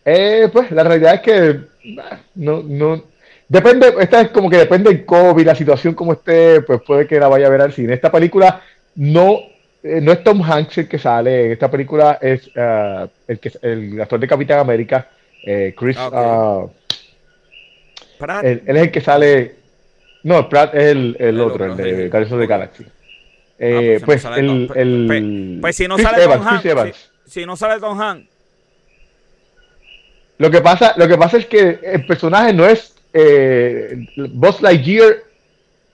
Eh, 0.06 0.50
pues 0.54 0.72
la 0.72 0.84
realidad 0.84 1.16
es 1.16 1.22
que 1.22 1.60
no, 2.36 2.62
no, 2.64 3.04
depende, 3.50 3.94
esta 4.00 4.22
es 4.22 4.30
como 4.30 4.50
que 4.50 4.58
depende 4.58 4.90
del 4.92 5.06
COVID, 5.06 5.46
la 5.46 5.56
situación 5.56 5.94
como 5.94 6.14
esté, 6.14 6.62
pues 6.62 6.82
puede 6.82 7.08
que 7.08 7.20
la 7.20 7.28
vaya 7.28 7.48
a 7.48 7.50
ver 7.50 7.62
al 7.62 7.74
cine. 7.74 7.94
Esta 7.94 8.12
película 8.12 8.62
no, 8.96 9.40
eh, 9.84 10.00
no 10.02 10.12
es 10.12 10.24
Tom 10.24 10.42
Hanks 10.42 10.78
el 10.80 10.88
que 10.88 10.98
sale, 11.00 11.52
esta 11.52 11.70
película 11.70 12.18
es 12.22 12.50
ah, 12.56 13.08
el, 13.28 13.40
que, 13.40 13.52
el 13.62 14.00
actor 14.02 14.20
de 14.20 14.28
Capitán 14.28 14.60
América, 14.60 15.10
eh, 15.44 15.74
Chris, 15.78 15.98
Ah, 16.00 16.08
ok. 16.08 16.14
ah, 16.16 16.66
Pratt. 18.18 18.44
Él, 18.46 18.64
él 18.66 18.78
es 18.78 18.84
el 18.84 18.92
que 18.92 19.02
sale. 19.02 19.56
No, 20.24 20.48
Pratt 20.50 20.74
es 20.74 20.84
el, 20.86 21.16
el 21.20 21.28
El 21.36 21.42
otro, 21.42 21.66
otro, 21.66 21.84
el 21.84 21.98
de. 21.98 22.10
Guardians 22.10 22.32
Ok. 22.44 22.50
Galaxy. 22.50 22.84
Ah, 22.84 22.88
pues 23.58 24.04
pues 24.04 24.24
no 24.42 24.68
pues- 24.68 25.62
pues 25.62 25.76
si 25.76 25.88
no 25.88 25.96
Chris 25.96 26.08
sale 26.10 26.24
Tom 26.24 26.48
Hanks, 26.48 27.12
si 27.26 27.46
no 27.46 27.56
sale 27.56 27.80
Tom 27.80 28.02
Hanks, 28.02 28.28
Lo 30.38 30.52
que 30.52 30.62
pasa, 30.62 30.94
lo 30.98 31.08
que 31.08 31.18
pasa 31.18 31.38
es 31.38 31.46
que 31.46 31.80
el 31.84 32.06
personaje 32.06 32.54
no 32.54 32.66
es 32.66 32.94
eh, 33.14 34.06
Buzz 34.34 34.62
Lightyear, 34.62 35.18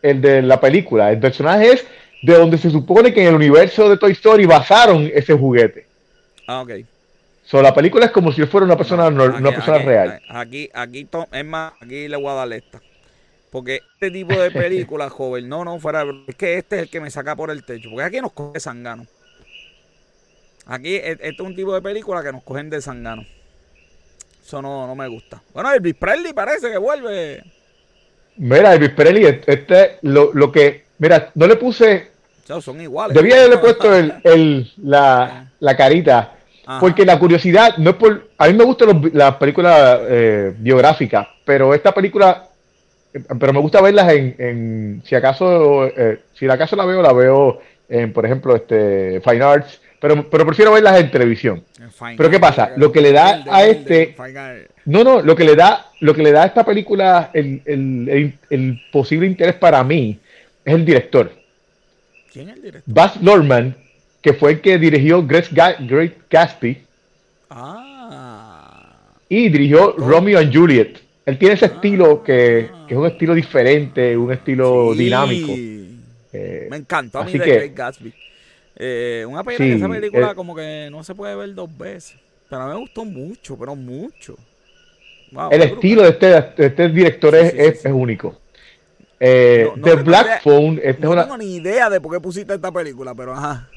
el 0.02 0.22
de 0.22 0.42
la 0.42 0.60
película. 0.60 1.12
El 1.12 1.20
personaje 1.20 1.74
es 1.74 1.86
de 2.24 2.34
donde 2.34 2.58
se 2.58 2.70
supone 2.72 3.14
que 3.14 3.22
en 3.22 3.28
el 3.30 3.36
universo 3.36 3.88
de 3.90 3.98
Toy 3.98 4.14
Story 4.14 4.46
basaron 4.46 5.10
ese 5.14 5.34
juguete. 5.34 5.86
ah, 6.48 6.62
ok. 6.62 6.72
So, 7.44 7.62
la 7.62 7.74
película 7.74 8.06
es 8.06 8.12
como 8.12 8.32
si 8.32 8.46
fuera 8.46 8.66
una 8.66 8.78
persona, 8.78 9.10
No, 9.10 9.26
una 9.26 9.52
persona 9.52 9.78
aquí- 9.78 9.86
real. 9.86 10.22
Aquí, 10.30 10.70
aquí, 10.74 11.04
Tom- 11.06 11.26
es 11.32 11.44
más, 11.46 11.74
aquí 11.82 12.08
le 12.08 12.16
voy 12.16 12.30
a 12.30 12.34
dar 12.34 12.54
esta. 12.54 12.80
Porque 13.52 13.82
este 13.94 14.10
tipo 14.10 14.34
de 14.40 14.50
películas, 14.52 15.12
joven, 15.12 15.50
no, 15.50 15.66
no, 15.66 15.78
fuera, 15.80 16.06
de- 16.06 16.24
es 16.28 16.36
que 16.36 16.58
este 16.58 16.78
es 16.78 16.82
el 16.84 16.90
que 16.90 17.02
me 17.02 17.12
saca 17.12 17.36
por 17.36 17.52
el 17.52 17.64
techo. 17.66 17.90
Porque 17.90 18.06
aquí 18.06 18.22
nos 18.22 18.32
coge 18.32 18.60
sangano. 18.62 19.06
Aquí, 20.66 20.96
e- 20.96 21.12
este 21.12 21.28
es 21.30 21.40
un 21.42 21.56
tipo 21.56 21.74
de 21.74 21.82
película 21.82 22.24
que 22.24 22.32
nos 22.32 22.44
cogen 22.44 22.70
de 22.70 22.82
sangano. 22.82 23.26
Eso 24.52 24.62
no, 24.62 24.86
no 24.86 24.96
me 24.96 25.08
gusta. 25.08 25.42
Bueno, 25.54 25.72
Elvis 25.72 25.96
Presley 25.96 26.34
parece 26.34 26.70
que 26.70 26.78
vuelve. 26.78 27.42
Mira, 28.36 28.74
Elvis 28.74 28.90
Presley, 28.90 29.40
este, 29.48 29.98
lo, 30.02 30.32
lo 30.34 30.52
que, 30.52 30.84
mira, 30.98 31.32
no 31.36 31.48
le 31.48 31.56
puse 31.56 32.12
son 32.60 32.82
iguales. 32.82 33.16
Debía 33.16 33.38
haberle 33.38 33.58
puesto 33.60 33.96
el, 33.96 34.14
el- 34.26 34.70
la, 34.84 35.50
la 35.62 35.78
carita. 35.78 36.34
Ajá. 36.66 36.82
Porque 36.82 37.06
la 37.06 37.18
curiosidad, 37.18 37.78
no 37.78 37.92
es 37.92 37.96
por. 37.96 38.28
A 38.38 38.48
mí 38.48 38.54
me 38.54 38.66
gustan 38.66 39.10
las 39.14 39.36
películas 39.38 40.02
eh, 40.10 40.54
biográficas, 40.58 41.28
pero 41.46 41.74
esta 41.74 41.94
película. 41.94 42.48
Pero 43.40 43.54
me 43.54 43.60
gusta 43.62 43.82
verlas 43.82 44.12
en. 44.12 44.36
en- 44.38 45.02
si 45.06 45.16
acaso. 45.16 45.86
eh, 45.88 46.20
si 46.34 46.46
acaso 46.50 46.76
la 46.76 46.84
veo, 46.84 47.02
la 47.02 47.14
veo 47.14 47.62
en, 47.88 48.12
por 48.12 48.26
ejemplo, 48.26 48.54
este 48.58 49.22
Fine 49.22 49.44
Arts. 49.46 49.80
Pero, 50.02 50.28
pero 50.30 50.46
prefiero 50.48 50.72
verlas 50.74 51.00
en 51.00 51.12
televisión. 51.12 51.64
Pero 52.18 52.30
¿qué 52.30 52.40
pasa? 52.40 52.72
Lo 52.76 52.92
que 52.92 53.00
le 53.02 53.12
da 53.12 53.44
a 53.50 53.64
este-. 53.66 54.16
No, 54.86 55.04
no, 55.04 55.22
lo 55.22 55.36
que 55.36 55.44
le 55.44 55.56
da, 55.56 55.92
lo 56.00 56.14
que 56.16 56.24
le 56.24 56.32
da 56.32 56.44
a 56.44 56.48
esta 56.48 56.66
película 56.66 57.30
el, 57.34 57.62
el- 57.66 58.10
el- 58.10 58.34
el 58.50 58.82
posible 58.92 59.28
interés 59.28 59.54
para 59.56 59.84
mí 59.84 60.18
es 60.66 60.74
el 60.74 60.84
director. 60.84 61.32
¿Quién 62.34 62.50
es 62.50 62.56
el 62.56 62.62
director? 62.64 62.94
Baz 62.94 63.22
Luhrmann, 63.22 63.76
que 64.24 64.34
fue 64.34 64.54
el 64.54 64.62
que 64.62 64.80
dirigió 64.80 65.24
Great, 65.26 65.50
Great 65.52 66.14
Gatsby 66.30 66.82
Ah. 67.50 68.96
y 69.30 69.50
dirigió 69.50 69.94
Romeo 69.98 70.40
and 70.40 70.52
Juliet. 70.56 70.98
Él 71.26 71.38
tiene 71.38 71.54
ese 71.54 71.66
estilo 71.68 72.24
que, 72.24 72.70
que 72.88 72.94
es 72.96 73.00
un 73.00 73.06
estilo 73.06 73.36
diferente, 73.36 74.18
un 74.18 74.32
estilo 74.32 74.94
Sí. 74.94 75.04
dinámico. 75.04 75.52
Eh, 76.34 76.68
Me 76.72 76.78
encantó 76.78 77.20
a 77.20 77.24
mí 77.24 77.30
así 77.30 77.38
de 77.38 77.46
que- 77.46 77.54
Great 77.56 77.76
Gatsby. 77.76 78.14
Eh, 78.84 79.26
una 79.28 79.44
pena 79.44 79.58
Sí, 79.58 79.70
que 79.70 79.74
esa 79.76 79.88
película 79.90 80.32
eh, 80.32 80.36
como 80.36 80.56
que 80.56 80.90
no 80.92 81.04
se 81.04 81.14
puede 81.16 81.36
ver 81.36 81.54
dos 81.54 81.70
veces. 81.78 82.18
Pero 82.50 82.64
a 82.64 82.66
mí 82.68 82.74
me 82.74 82.80
gustó 82.80 83.06
mucho, 83.06 83.58
pero 83.58 83.76
mucho. 83.76 84.36
Wow, 85.32 85.50
el 85.52 85.62
estilo 85.62 86.02
de 86.04 86.10
este, 86.10 86.28
de 86.28 86.66
este 86.68 86.90
director 86.90 87.34
Sí, 87.34 87.46
es, 87.46 87.52
sí, 87.52 87.58
es- 87.60 87.86
es 87.86 87.92
único. 87.92 88.36
Eh, 89.20 89.70
The 89.84 89.96
Black 89.96 90.42
Phone. 90.42 90.80
Esta 90.84 91.08
no 91.08 91.24
tengo 91.24 91.38
ni 91.38 91.56
idea 91.56 91.90
de 91.90 92.02
por 92.02 92.12
qué 92.12 92.20
pusiste 92.20 92.54
esta 92.56 92.72
película, 92.72 93.14
pero 93.14 93.34
ajá. 93.34 93.70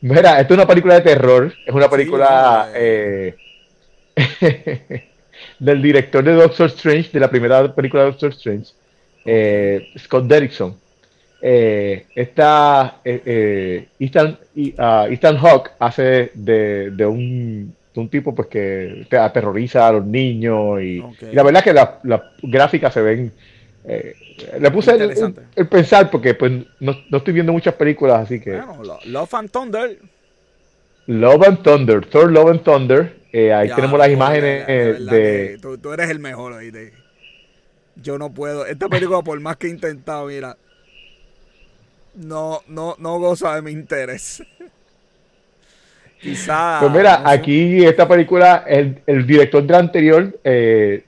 Mira, 0.00 0.40
esta 0.40 0.54
es 0.54 0.58
una 0.58 0.66
película 0.66 0.94
de 0.94 1.00
terror. 1.00 1.52
Es 1.66 1.74
una 1.74 1.88
película 1.90 2.70
eh, 2.74 3.34
del 5.58 5.82
director 5.82 6.22
de 6.24 6.32
Doctor 6.34 6.66
Strange, 6.66 7.10
de 7.12 7.20
la 7.20 7.30
primera 7.30 7.74
película 7.74 8.04
de 8.04 8.10
Doctor 8.10 8.30
Strange, 8.30 8.72
Scott 9.98 10.24
Derrickson. 10.26 10.76
Eh, 11.40 12.06
esta 12.16 13.00
Ethan, 13.04 14.38
uh, 14.56 15.12
Ethan 15.12 15.36
Hawke 15.36 15.70
hace 15.78 16.32
de, 16.34 16.90
de, 16.90 17.06
un, 17.06 17.74
de, 17.94 18.00
un, 18.00 18.08
tipo 18.08 18.34
pues 18.34 18.48
que 18.48 19.06
aterroriza 19.12 19.86
a 19.86 19.92
los 19.92 20.04
niños 20.04 20.82
y, 20.82 21.00
la 21.32 21.44
verdad 21.44 21.60
es 21.60 21.64
que 21.64 21.72
las 21.72 21.90
la 22.02 22.32
gráficas 22.42 22.92
se 22.92 23.02
ven 23.02 23.32
eh, 23.90 24.14
le 24.60 24.70
puse 24.70 24.92
el, 24.92 25.66
pensar 25.66 26.10
porque 26.10 26.34
pues 26.34 26.52
no, 26.80 26.94
estoy 27.10 27.32
viendo 27.32 27.52
muchas 27.52 27.74
películas, 27.74 28.24
así 28.24 28.38
que. 28.38 28.60
Love 29.06 29.34
and 29.34 29.50
Thunder. 29.50 29.98
Love 31.06 31.42
and 31.46 31.62
Thunder, 31.62 32.04
Thor 32.04 32.30
Love 32.30 32.50
and 32.50 32.62
Thunder. 32.62 33.16
Eh, 33.32 33.52
ahí 33.52 33.70
tenemos 33.74 33.98
las 33.98 34.10
imágenes 34.10 34.66
de. 34.66 35.58
Tú, 35.60 35.92
eres 35.92 36.10
el 36.10 36.18
mejor 36.18 36.52
ahí. 36.52 36.70
De... 36.70 36.92
Yo 37.96 38.18
no 38.18 38.30
puedo. 38.30 38.66
Esta 38.66 38.88
película, 38.88 39.22
por 39.22 39.40
más 39.40 39.56
que 39.56 39.68
he 39.68 39.70
intentado, 39.70 40.26
mira. 40.26 40.56
No, 42.14 42.60
no, 42.66 42.96
no 42.98 43.18
goza 43.18 43.54
de 43.54 43.62
mi 43.62 43.70
interés. 43.70 44.42
Quizá. 46.20 46.78
Pues 46.80 46.92
mira, 46.92 47.22
aquí 47.24 47.84
esta 47.84 48.08
película, 48.08 48.64
el, 48.66 49.00
el 49.06 49.24
director 49.26 49.62
de 49.62 49.72
la 49.72 49.78
anterior 49.78 50.38
eh, 50.42 51.04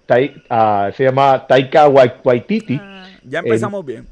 ah, 0.49 0.91
se 0.97 1.05
llama 1.05 1.47
Taika 1.47 1.89
Waititi. 1.89 2.79
Ah, 2.81 3.09
ya 3.25 3.41
empezamos 3.41 3.85
bien. 3.85 4.07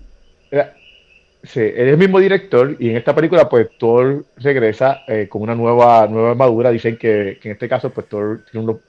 Sí, 1.45 1.61
es 1.61 1.79
el 1.79 1.97
mismo 1.97 2.19
director 2.19 2.75
y 2.81 2.91
en 2.91 2.97
esta 2.97 3.15
película 3.15 3.49
pues 3.49 3.69
Thor 3.79 4.25
regresa 4.39 5.03
eh, 5.07 5.29
con 5.29 5.43
una 5.43 5.55
nueva, 5.55 6.09
nueva 6.09 6.31
armadura. 6.33 6.71
Dicen 6.71 6.97
que, 6.97 7.39
en 7.43 7.53
este 7.53 7.69
caso 7.69 7.91
pues 7.91 8.09
Thor 8.09 8.41
tiene 8.51 8.67
unos, 8.67 8.81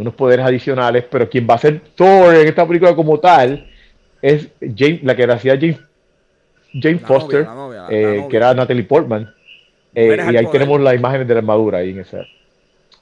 unos 0.00 0.14
poderes 0.14 0.44
adicionales, 0.44 1.04
pero 1.08 1.30
quien 1.30 1.46
va 1.48 1.54
a 1.54 1.58
ser 1.58 1.80
Thor 1.94 2.34
en 2.34 2.48
esta 2.48 2.66
película 2.66 2.96
como 2.96 3.20
tal 3.20 3.68
es 4.20 4.48
James, 4.60 5.04
la 5.04 5.14
que 5.14 5.24
hacía 5.24 5.54
James, 5.54 5.78
James 6.72 7.02
Foster, 7.02 7.46
que 7.88 8.36
era 8.36 8.54
Natalie 8.54 8.84
Portman. 8.84 9.32
Eh, 9.94 10.16
y 10.32 10.36
ahí 10.36 10.46
tenemos 10.50 10.80
las 10.80 10.94
imágenes 10.94 11.28
de 11.28 11.34
la 11.34 11.40
armadura 11.40 11.78
ahí 11.78 11.90
en 11.90 12.00
esa. 12.00 12.24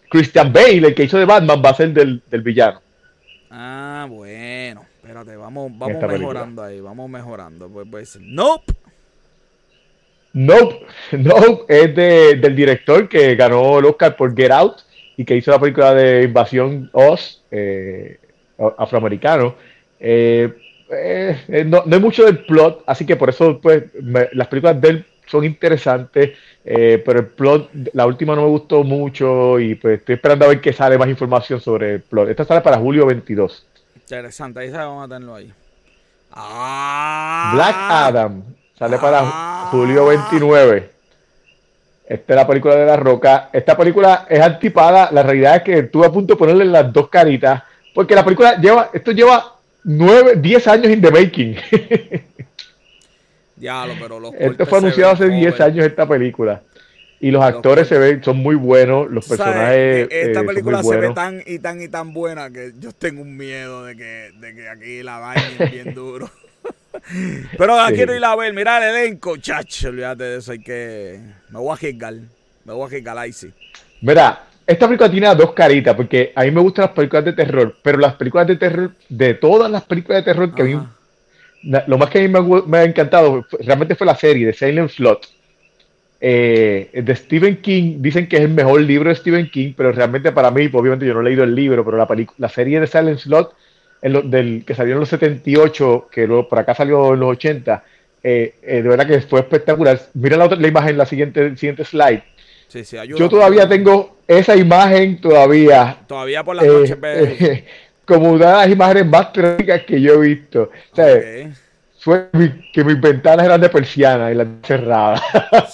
Christian 0.09 0.53
Bale, 0.53 0.89
el 0.89 0.95
que 0.95 1.05
hizo 1.05 1.19
de 1.19 1.25
Batman, 1.25 1.63
va 1.65 1.71
a 1.71 1.75
ser 1.75 1.93
del, 1.93 2.43
villano. 2.43 2.81
Ah, 3.51 4.07
bueno. 4.09 4.85
Espérate, 4.97 5.37
vamos, 5.37 5.71
vamos 5.77 6.03
mejorando 6.03 6.63
ahí, 6.63 6.81
vamos 6.81 7.09
mejorando. 7.09 7.69
Pues, 7.69 7.87
pues, 7.91 8.19
nope. 8.21 8.73
Nope, 10.33 10.87
nope, 11.13 11.65
es 11.69 11.95
del 12.41 12.55
director 12.55 13.09
que 13.09 13.35
ganó 13.35 13.79
el 13.79 13.85
Oscar 13.87 14.17
por 14.17 14.37
Get 14.37 14.53
Out 14.53 14.83
y 15.17 15.25
que 15.25 15.37
hizo 15.37 15.51
la 15.51 15.59
película 15.59 15.93
de 15.93 16.23
Invasión 16.23 16.89
Oz, 16.93 17.43
eh, 17.51 18.19
afroamericano. 18.79 19.57
Eh, 19.99 20.53
no, 21.67 21.85
hay 21.91 22.01
mucho 22.01 22.25
del 22.25 22.45
plot, 22.45 22.85
así 22.87 23.07
que 23.07 23.17
por 23.17 23.31
eso 23.31 23.61
pues, 23.61 23.85
las 24.33 24.49
películas 24.49 24.81
de 24.81 24.89
él 24.89 25.07
son 25.27 25.45
interesantes. 25.45 26.37
Eh, 26.63 27.03
pero 27.05 27.21
el 27.21 27.27
plot, 27.27 27.71
la 27.95 28.07
última 28.07 28.35
no 28.35 28.43
me 28.43 28.49
gustó 28.49 28.85
mucho 28.85 29.59
y 29.59 29.75
pues 29.77 30.01
estoy 30.01 30.17
esperando 30.17 30.45
a 30.45 30.49
ver 30.49 30.61
qué 30.61 30.75
sale 30.75 30.99
más 30.99 31.09
información 31.09 31.61
sobre 31.61 31.95
el 31.95 32.01
plot. 32.03 32.29
Esta 32.29 32.45
sale 32.45 32.61
para 32.61 32.77
julio 32.77 33.07
22. 33.07 33.67
Interesante, 33.97 34.61
ahí 34.61 34.71
vamos 34.71 35.05
a 35.05 35.09
tenerlo 35.09 35.35
ahí. 35.35 35.53
Ah, 36.33 37.51
Black 37.55 37.77
Adam 37.77 38.43
sale 38.79 38.99
para 38.99 39.21
ah. 39.23 39.69
julio 39.71 40.07
29. 40.07 40.91
Esta 42.07 42.33
es 42.33 42.37
la 42.37 42.47
película 42.47 42.75
de 42.75 42.87
La 42.87 42.97
Roca. 42.97 43.51
Esta 43.53 43.77
película 43.77 44.27
es 44.29 44.41
antipada. 44.41 45.11
La 45.13 45.23
realidad 45.23 45.57
es 45.57 45.63
que 45.63 45.79
estuve 45.79 46.07
a 46.07 46.13
punto 46.13 46.35
de 46.35 46.39
ponerle 46.39 46.65
las 46.65 46.93
dos 46.93 47.09
caritas. 47.09 47.63
Porque 47.95 48.15
la 48.15 48.25
película 48.25 48.57
lleva, 48.61 48.91
esto 48.93 49.13
lleva 49.13 49.60
9, 49.85 50.37
10 50.37 50.69
años 50.69 50.93
in 50.93 51.01
the 51.01 51.11
making. 51.11 51.57
pero 53.61 54.33
Esto 54.39 54.67
fue 54.67 54.79
anunciado 54.79 55.13
hace 55.13 55.29
10 55.29 55.61
años 55.61 55.87
esta 55.87 56.07
película. 56.09 56.63
Y 57.23 57.31
los 57.31 57.45
actores 57.45 57.87
se 57.87 57.99
ven, 57.99 58.25
son 58.25 58.39
muy 58.39 58.55
buenos, 58.55 59.11
los 59.11 59.29
personajes. 59.29 60.09
Esta 60.11 60.41
eh, 60.41 60.45
película 60.45 60.83
se 60.83 60.97
ve 60.97 61.11
tan 61.11 61.43
y 61.45 61.59
tan 61.59 61.83
y 61.83 61.89
tan 61.89 62.15
buena 62.15 62.51
que 62.51 62.73
yo 62.79 62.93
tengo 62.93 63.21
un 63.21 63.37
miedo 63.37 63.85
de 63.85 63.95
que, 63.95 64.31
de 64.41 64.55
que 64.55 64.69
aquí 64.71 65.03
la 65.03 65.19
vayan 65.19 65.71
bien 65.71 65.95
duro. 65.95 66.31
Pero 67.59 67.79
aquí 67.79 67.97
quiero 67.97 68.17
ir 68.17 68.25
a 68.25 68.35
ver, 68.37 68.55
mira 68.55 68.79
el 68.79 68.97
elenco, 68.97 69.37
chacho, 69.37 69.89
olvídate 69.89 70.25
de 70.25 70.39
eso, 70.39 70.53
hay 70.53 70.61
que. 70.61 71.21
Me 71.51 71.59
voy 71.59 71.75
a 71.75 71.77
jigar, 71.77 72.15
me 72.65 72.73
voy 72.73 72.87
a 72.87 72.91
jigar 72.91 73.19
ahí 73.19 73.33
sí. 73.35 73.53
Mira, 74.01 74.47
esta 74.71 74.87
película 74.87 75.11
tiene 75.11 75.35
dos 75.35 75.53
caritas, 75.53 75.95
porque 75.95 76.33
a 76.35 76.45
mí 76.45 76.51
me 76.51 76.61
gustan 76.61 76.87
las 76.87 76.95
películas 76.95 77.25
de 77.25 77.33
terror, 77.33 77.77
pero 77.83 77.99
las 77.99 78.15
películas 78.15 78.47
de 78.47 78.57
terror, 78.57 78.93
de 79.09 79.35
todas 79.35 79.71
las 79.71 79.83
películas 79.85 80.25
de 80.25 80.33
terror 80.33 80.55
que 80.55 80.63
a 80.63 80.65
mí 80.65 80.79
lo 81.63 81.99
más 81.99 82.11
que 82.11 82.25
a 82.25 82.29
mí 82.29 82.63
me, 82.67 82.79
ha 82.79 82.85
encantado 82.85 83.47
realmente 83.61 83.95
fue 83.95 84.07
la 84.07 84.15
serie 84.15 84.47
de 84.47 84.53
Silent 84.53 84.91
Slot. 84.91 85.29
Eh, 86.23 86.91
de 86.93 87.17
Stephen 87.17 87.57
King, 87.63 87.97
dicen 87.99 88.29
que 88.29 88.37
es 88.37 88.43
el 88.43 88.51
mejor 88.51 88.83
libro 88.83 89.09
de 89.09 89.17
Stephen 89.17 89.51
King, 89.51 89.73
pero 89.75 89.91
realmente 89.91 90.33
para 90.33 90.51
mí, 90.51 90.69
obviamente 90.73 91.07
yo 91.07 91.15
no 91.15 91.21
he 91.21 91.25
leído 91.25 91.45
el 91.45 91.55
libro, 91.55 91.85
pero 91.85 91.97
la, 91.97 92.09
la 92.37 92.49
serie 92.49 92.79
de 92.79 92.87
Silent 92.87 93.19
Slot, 93.19 93.55
del, 94.03 94.65
que 94.67 94.75
salió 94.75 94.95
en 94.95 95.01
los 95.01 95.09
78, 95.09 96.09
que 96.11 96.27
luego 96.27 96.49
por 96.49 96.59
acá 96.59 96.75
salió 96.75 97.15
en 97.15 97.21
los 97.21 97.31
80, 97.31 97.85
eh, 98.23 98.55
eh, 98.63 98.83
de 98.83 98.89
verdad 98.89 99.07
que 99.07 99.21
fue 99.21 99.41
espectacular. 99.41 99.99
Mira 100.15 100.37
la, 100.37 100.45
otra, 100.45 100.59
la 100.59 100.69
imagen, 100.69 100.99
la 100.99 101.07
siguiente, 101.07 101.57
siguiente 101.57 101.85
slide. 101.85 102.23
yo 103.17 103.29
todavía 103.29 103.67
tengo 103.69 104.19
esa 104.39 104.55
imagen 104.57 105.21
todavía. 105.21 105.97
Todavía 106.07 106.45
por 106.45 106.57
las 106.57 106.65
noches 106.65 106.97
como 108.05 108.31
una 108.31 108.47
de 108.47 108.53
las 108.53 108.69
imágenes 108.71 109.07
más 109.07 109.33
trágicas 109.33 109.83
que 109.83 110.01
yo 110.01 110.15
he 110.15 110.29
visto. 110.29 110.71
O 110.93 110.97
sea, 110.97 111.21
fue 112.01 112.29
que 112.73 112.83
mis 112.83 113.01
ventanas 113.01 113.47
eran 113.47 113.61
de 113.61 113.69
persiana 113.69 114.31
y 114.31 114.35
las 114.35 114.49
cerradas. 114.65 115.23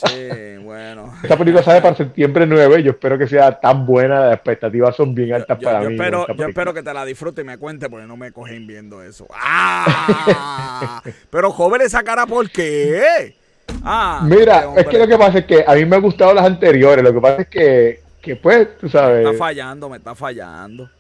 Sí, 0.05 0.57
bueno. 0.63 1.15
Esta 1.23 1.37
película 1.37 1.63
sale 1.63 1.81
para 1.81 1.97
septiembre 1.97 2.47
9. 2.47 2.83
Yo 2.83 2.91
espero 2.93 3.17
que 3.17 3.27
sea 3.27 3.59
tan 3.59 3.87
buena. 3.87 4.21
Las 4.21 4.35
expectativas 4.35 4.95
son 4.97 5.15
bien 5.15 5.33
altas 5.33 5.59
para 5.63 5.83
yo 5.83 5.89
mí. 5.89 5.95
Espero, 5.95 6.27
yo 6.35 6.47
espero 6.47 6.75
que 6.75 6.83
te 6.83 6.93
la 6.93 7.05
disfrutes 7.05 7.43
y 7.43 7.47
me 7.47 7.57
cuentes 7.57 7.89
porque 7.89 8.07
no 8.07 8.17
me 8.17 8.33
cogen 8.33 8.67
viendo 8.67 9.03
eso. 9.03 9.27
¡Ah! 9.33 11.03
Pero 11.31 11.51
joven, 11.53 11.83
esa 11.83 12.03
cara, 12.03 12.27
¿por 12.27 12.51
qué? 12.51 13.35
Ah, 13.83 14.23
Mira, 14.25 14.71
es 14.77 14.87
que 14.87 14.99
lo 14.99 15.07
que 15.07 15.17
pasa 15.17 15.39
es 15.39 15.45
que 15.47 15.65
a 15.67 15.75
mí 15.75 15.85
me 15.85 15.97
han 15.97 16.03
gustado 16.03 16.35
las 16.35 16.45
anteriores. 16.45 17.03
Lo 17.03 17.15
que 17.15 17.21
pasa 17.21 17.43
es 17.43 17.49
que, 17.49 18.06
que 18.27 18.37
pues, 18.37 18.77
tú 18.79 18.89
sabes. 18.89 19.25
Me 19.25 19.31
está 19.31 19.39
fallando, 19.39 19.89
me 19.89 19.97
está 19.99 20.15
fallando. 20.15 20.91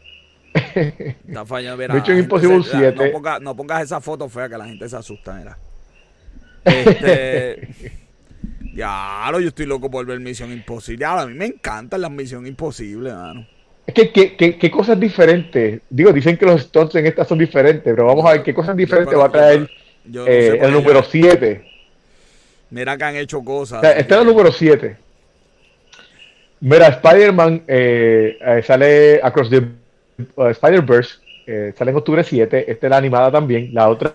Está 1.29 1.45
fallando, 1.45 1.77
verá, 1.77 2.19
Impossible 2.19 2.63
7. 2.63 3.13
No, 3.43 3.55
pongas, 3.55 3.83
esa 3.83 4.01
foto 4.01 4.27
fea 4.27 4.49
que 4.49 4.57
la 4.57 4.65
gente 4.65 4.89
se 4.89 4.97
asusta, 4.97 5.35
mira. 5.35 5.59
Este. 6.65 7.69
lo 8.75 9.41
yo 9.41 9.49
estoy 9.49 9.67
loco 9.67 9.91
por 9.91 10.07
ver 10.07 10.19
Misión 10.19 10.51
Imposible. 10.53 11.05
a 11.05 11.27
mí 11.27 11.35
me 11.35 11.47
encantan 11.47 12.01
las 12.01 12.11
Misión 12.11 12.47
Imposibles, 12.47 13.13
mano. 13.13 13.47
Es 13.87 13.95
que, 13.95 14.37
¿qué, 14.37 14.71
cosas 14.71 14.99
diferentes? 14.99 15.83
Digo, 15.91 16.13
dicen 16.13 16.37
que 16.37 16.47
los 16.47 16.63
stunts 16.63 16.95
en 16.95 17.07
estas 17.07 17.29
son 17.29 17.39
diferentes, 17.39 17.83
pero 17.85 18.07
vamos 18.07 18.25
a 18.25 18.33
ver 18.33 18.43
qué 18.43 18.55
cosas 18.55 18.77
diferentes 18.77 19.17
va 19.17 19.27
a 19.27 19.33
traer 19.33 19.71
eh, 20.27 20.59
el 20.61 20.73
número 20.73 21.03
7. 21.03 21.65
Mira 22.71 22.97
que 22.97 23.05
han 23.05 23.17
hecho 23.17 23.43
cosas. 23.43 23.85
este 23.85 24.15
es 24.15 24.21
el 24.21 24.27
número 24.27 24.51
7. 24.51 25.06
Mira, 26.61 26.89
Spider-Man 26.89 27.65
eh, 27.67 28.39
eh, 28.41 28.63
sale 28.63 29.21
Across 29.23 29.51
the 29.51 29.69
uh, 30.37 30.49
Spider-Verse, 30.49 31.19
eh, 31.47 31.73
sale 31.77 31.91
en 31.91 31.97
octubre 31.97 32.25
7, 32.25 32.71
esta 32.71 32.87
es 32.87 32.91
la 32.91 32.97
animada 32.97 33.31
también, 33.31 33.73
la 33.73 33.89
otra, 33.89 34.15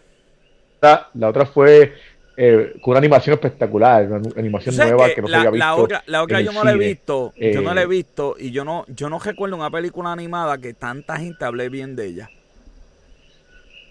la, 0.81 1.29
otra 1.29 1.45
fue 1.45 1.93
eh, 2.35 2.73
con 2.81 2.91
una 2.91 2.99
animación 2.99 3.35
espectacular, 3.35 4.05
una 4.07 4.29
animación 4.35 4.75
nueva 4.75 5.09
que, 5.13 5.21
no 5.21 5.27
se 5.27 5.35
había 5.35 5.51
visto. 5.51 5.65
La 5.65 5.75
otra, 5.75 6.03
la 6.07 6.23
otra 6.23 6.41
yo 6.41 6.51
no 6.51 6.63
la 6.63 6.71
he 6.71 6.77
visto, 6.77 7.33
yo 7.37 7.61
no 7.61 7.73
la 7.73 7.81
he 7.81 7.83
eh, 7.83 7.87
visto 7.87 8.35
y 8.39 8.51
yo 8.51 8.65
no, 8.65 8.85
yo 8.87 9.09
no 9.09 9.19
recuerdo 9.19 9.55
una 9.55 9.69
película 9.69 10.11
animada 10.11 10.57
que 10.57 10.73
tanta 10.73 11.17
gente 11.17 11.45
hable 11.45 11.69
bien 11.69 11.95
de 11.95 12.07
ella. 12.07 12.29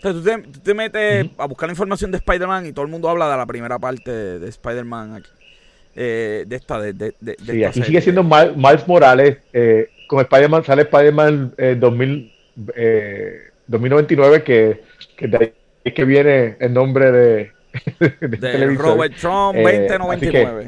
tú 0.02 0.22
te, 0.22 0.74
metes 0.74 1.26
a 1.38 1.46
buscar 1.46 1.68
la 1.68 1.72
información 1.72 2.10
de 2.10 2.16
Spider-Man 2.18 2.66
y 2.66 2.72
todo 2.72 2.84
el 2.84 2.90
mundo 2.90 3.08
habla 3.08 3.30
de 3.30 3.36
la 3.36 3.46
primera 3.46 3.78
parte 3.78 4.10
de, 4.10 4.48
Spider-Man 4.48 5.22
de 5.94 6.56
esta, 6.56 6.80
de, 6.80 6.92
de, 6.92 7.14
de 7.20 7.36
sí, 7.44 7.64
aquí 7.64 7.82
sigue 7.82 8.00
siendo 8.00 8.22
Miles 8.22 8.86
Morales, 8.86 9.38
eh, 9.52 9.90
con 10.06 10.20
Spider-Man 10.20 10.64
sale 10.64 10.82
Spider-Man 10.82 11.54
eh, 11.56 11.76
2000, 11.78 12.32
eh, 12.74 13.40
2099, 13.66 14.42
que, 14.42 14.82
que 15.16 15.28
de 15.28 15.36
ahí 15.36 15.52
es 15.84 15.94
que 15.94 16.04
viene 16.04 16.56
el 16.60 16.72
nombre 16.72 17.12
de, 17.12 17.52
de, 18.20 18.74
Robert 18.74 19.14
Trump 19.16 19.56
2099. 19.56 20.64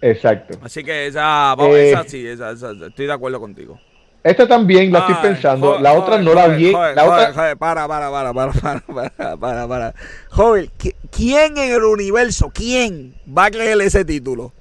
Eh, 0.00 0.10
exacto. 0.10 0.58
Así 0.62 0.82
que 0.82 1.06
esa, 1.06 1.54
vamos, 1.54 1.76
esa 1.76 2.00
eh, 2.00 2.08
sí, 2.08 2.26
esa, 2.26 2.52
estoy 2.52 3.06
de 3.06 3.12
acuerdo 3.12 3.40
contigo. 3.40 3.80
Esta 4.24 4.48
también 4.48 4.90
la 4.90 5.00
estoy 5.00 5.16
pensando. 5.16 5.78
la 5.78 5.92
otra 5.92 6.16
no 6.16 6.32
la 6.32 6.48
vi. 6.48 6.72
La 6.72 7.04
otra... 7.04 7.56
para, 7.58 7.86
para, 7.86 8.10
para, 8.10 8.32
para, 8.32 8.52
para, 8.80 9.36
para, 9.36 9.68
para, 9.68 9.94
Joven, 10.30 10.70
¿quién 11.10 11.58
en 11.58 11.72
el 11.72 11.84
universo, 11.84 12.50
quién 12.52 13.14
va 13.26 13.44
a 13.44 13.50
creer 13.50 13.78
ese 13.82 14.02
título? 14.02 14.52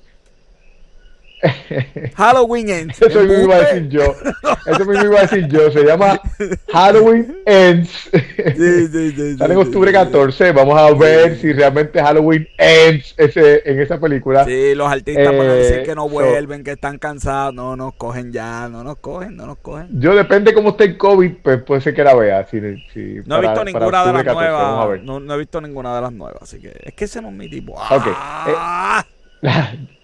Halloween 2.15 2.69
Ends. 2.69 3.01
Eso 3.01 3.19
mismo 3.21 3.43
iba 3.43 3.55
a 3.55 3.59
decir 3.59 3.89
yo. 3.89 4.01
Eso 4.65 4.85
mismo 4.85 5.05
iba 5.05 5.19
a 5.19 5.21
decir 5.23 5.47
yo. 5.47 5.71
Se 5.71 5.83
llama 5.83 6.19
Halloween 6.71 7.37
Ends. 7.45 8.09
Sí, 8.11 8.87
sí, 8.87 9.11
sí, 9.11 9.35
Sale 9.37 9.53
en 9.53 9.59
octubre 9.59 9.91
14. 9.91 10.51
Vamos 10.51 10.79
a 10.79 10.93
ver 10.93 11.37
si 11.37 11.51
realmente 11.51 12.01
Halloween 12.01 12.47
Ends 12.57 13.13
ese, 13.17 13.61
en 13.65 13.79
esa 13.81 13.99
película. 13.99 14.45
Sí, 14.45 14.73
los 14.75 14.89
artistas 14.89 15.25
van 15.37 15.47
a 15.47 15.53
decir 15.53 15.83
que 15.83 15.95
no 15.95 16.05
eh, 16.05 16.09
vuelven, 16.09 16.63
que 16.63 16.71
están 16.71 16.97
cansados. 16.97 17.53
No 17.53 17.75
nos 17.75 17.93
cogen 17.95 18.31
ya. 18.31 18.69
No 18.69 18.83
nos 18.83 18.97
cogen, 18.97 19.35
no 19.35 19.45
nos 19.45 19.57
cogen. 19.57 19.87
Yo 19.99 20.15
depende 20.15 20.53
cómo 20.53 20.69
esté 20.69 20.85
el 20.85 20.97
COVID, 20.97 21.31
pues 21.43 21.61
puede 21.63 21.81
ser 21.81 21.93
que 21.93 22.03
la 22.03 22.15
vea. 22.15 22.47
Si, 22.47 22.59
no 23.25 23.37
he 23.37 23.41
visto 23.41 23.65
ninguna 23.65 24.05
de 24.05 24.13
las 24.13 24.25
nuevas. 24.25 25.01
No, 25.03 25.19
no, 25.19 25.33
he 25.33 25.37
visto 25.37 25.59
ninguna 25.59 25.95
de 25.95 26.01
las 26.01 26.13
nuevas. 26.13 26.41
Así 26.41 26.59
que 26.59 26.73
es 26.83 26.93
que 26.93 27.05
ese 27.05 27.21
no 27.21 27.29
es 27.29 27.33
mi 27.33 27.49
tipo. 27.49 27.75
¡Ah! 27.77 29.05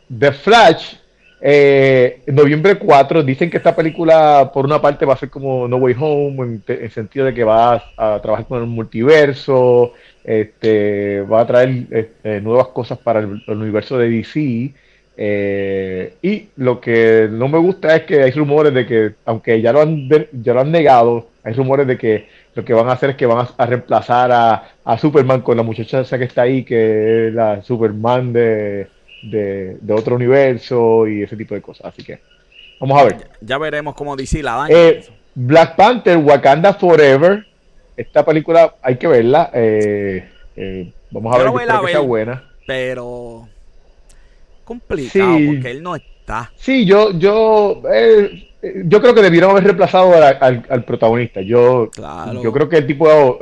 The 0.09 0.31
Flash 0.31 0.95
eh, 1.41 2.21
noviembre 2.27 2.75
4 2.75 3.23
dicen 3.23 3.49
que 3.49 3.57
esta 3.57 3.75
película 3.75 4.51
por 4.53 4.65
una 4.65 4.81
parte 4.81 5.05
va 5.05 5.13
a 5.13 5.17
ser 5.17 5.29
como 5.29 5.67
No 5.67 5.77
Way 5.77 5.95
Home 5.97 6.43
en, 6.43 6.63
el 6.67 6.91
sentido 6.91 7.25
de 7.25 7.33
que 7.33 7.43
va 7.43 7.81
a, 7.97 8.19
trabajar 8.21 8.45
con 8.45 8.61
el 8.61 8.67
multiverso, 8.67 9.93
este, 10.23 11.21
va 11.21 11.41
a 11.41 11.47
traer 11.47 11.87
este, 11.91 12.41
nuevas 12.41 12.67
cosas 12.67 12.97
para 12.97 13.19
el, 13.19 13.41
universo 13.47 13.97
de 13.97 14.09
DC. 14.09 14.73
Eh, 15.21 16.13
y 16.21 16.47
lo 16.55 16.79
que 16.79 17.27
no 17.29 17.49
me 17.49 17.57
gusta 17.57 17.95
es 17.95 18.03
que 18.03 18.23
hay 18.23 18.31
rumores 18.31 18.73
de 18.73 18.85
que, 18.85 19.13
aunque 19.25 19.61
ya 19.61 19.73
lo 19.73 19.81
han, 19.81 20.09
ya 20.31 20.53
lo 20.53 20.61
han 20.61 20.71
negado, 20.71 21.27
hay 21.43 21.53
rumores 21.53 21.87
de 21.87 21.97
que 21.97 22.27
lo 22.55 22.63
que 22.65 22.73
van 22.73 22.87
a 22.89 22.93
hacer 22.93 23.11
es 23.11 23.15
que 23.15 23.25
van 23.25 23.47
a, 23.57 23.65
reemplazar 23.65 24.31
a, 24.31 24.97
Superman 24.97 25.41
con 25.41 25.57
la 25.57 25.63
muchacha 25.63 26.03
que 26.17 26.23
está 26.23 26.43
ahí, 26.43 26.63
que 26.63 27.27
es 27.27 27.33
la 27.33 27.61
Superman 27.61 28.33
de, 28.33 28.87
de, 29.21 29.77
otro 29.89 30.15
universo 30.15 31.07
y 31.07 31.23
ese 31.23 31.35
tipo 31.35 31.55
de 31.55 31.61
cosas. 31.61 31.87
Así 31.87 32.03
que 32.03 32.19
vamos 32.79 32.99
a 32.99 33.05
ver. 33.05 33.29
Ya, 33.41 33.57
veremos 33.57 33.95
cómo 33.95 34.15
DC 34.15 34.41
la 34.43 34.55
daña. 34.55 34.75
Eh, 34.75 35.05
Black 35.35 35.75
Panther, 35.75 36.17
Wakanda 36.17 36.73
Forever. 36.73 37.45
Esta 37.95 38.25
película 38.25 38.75
hay 38.81 38.97
que 38.97 39.07
verla. 39.07 39.51
Eh, 39.53 40.27
eh, 40.55 40.91
vamos 41.11 41.35
a 41.35 41.51
ver, 41.51 41.81
que 41.85 41.91
sea 41.91 41.99
buena. 41.99 42.43
Pero 42.65 43.47
complicado 44.63 45.37
porque 45.47 45.71
él 45.71 45.81
no 45.81 45.95
está. 45.95 46.51
Sí, 46.55 46.85
yo, 46.85 47.11
yo, 47.17 47.81
yo 48.85 49.01
creo 49.01 49.15
que 49.15 49.21
debieron 49.23 49.49
haber 49.49 49.63
reemplazado 49.63 50.13
al, 50.13 50.83
protagonista. 50.85 51.41
Yo, 51.41 51.89
yo 52.43 52.53
creo 52.53 52.69
que 52.69 52.77
el 52.77 52.85
tipo 52.85 53.39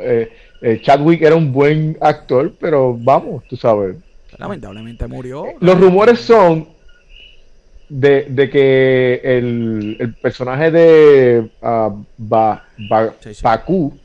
Chadwick 0.82 1.22
era 1.22 1.36
un 1.36 1.52
buen 1.52 1.98
actor, 2.00 2.54
pero 2.58 2.98
vamos, 2.98 3.44
tú 3.50 3.58
sabes, 3.58 3.98
Lamentablemente 4.38 5.08
murió. 5.08 5.46
Los 5.60 5.80
rumores 5.80 6.20
son 6.20 6.68
de, 7.90 8.50
que 8.52 9.22
el, 9.24 10.16
personaje 10.22 10.72
de 10.72 11.50
uh, 11.62 12.06
Baku, 13.42 13.98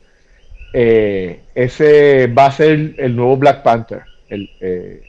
eh, 0.73 1.41
ese 1.53 2.27
va 2.27 2.47
a 2.47 2.51
ser 2.51 2.95
el 2.97 3.15
nuevo 3.15 3.37
Black 3.37 3.63
Panther. 3.63 4.03
El, 4.29 4.49
eh, 4.59 5.01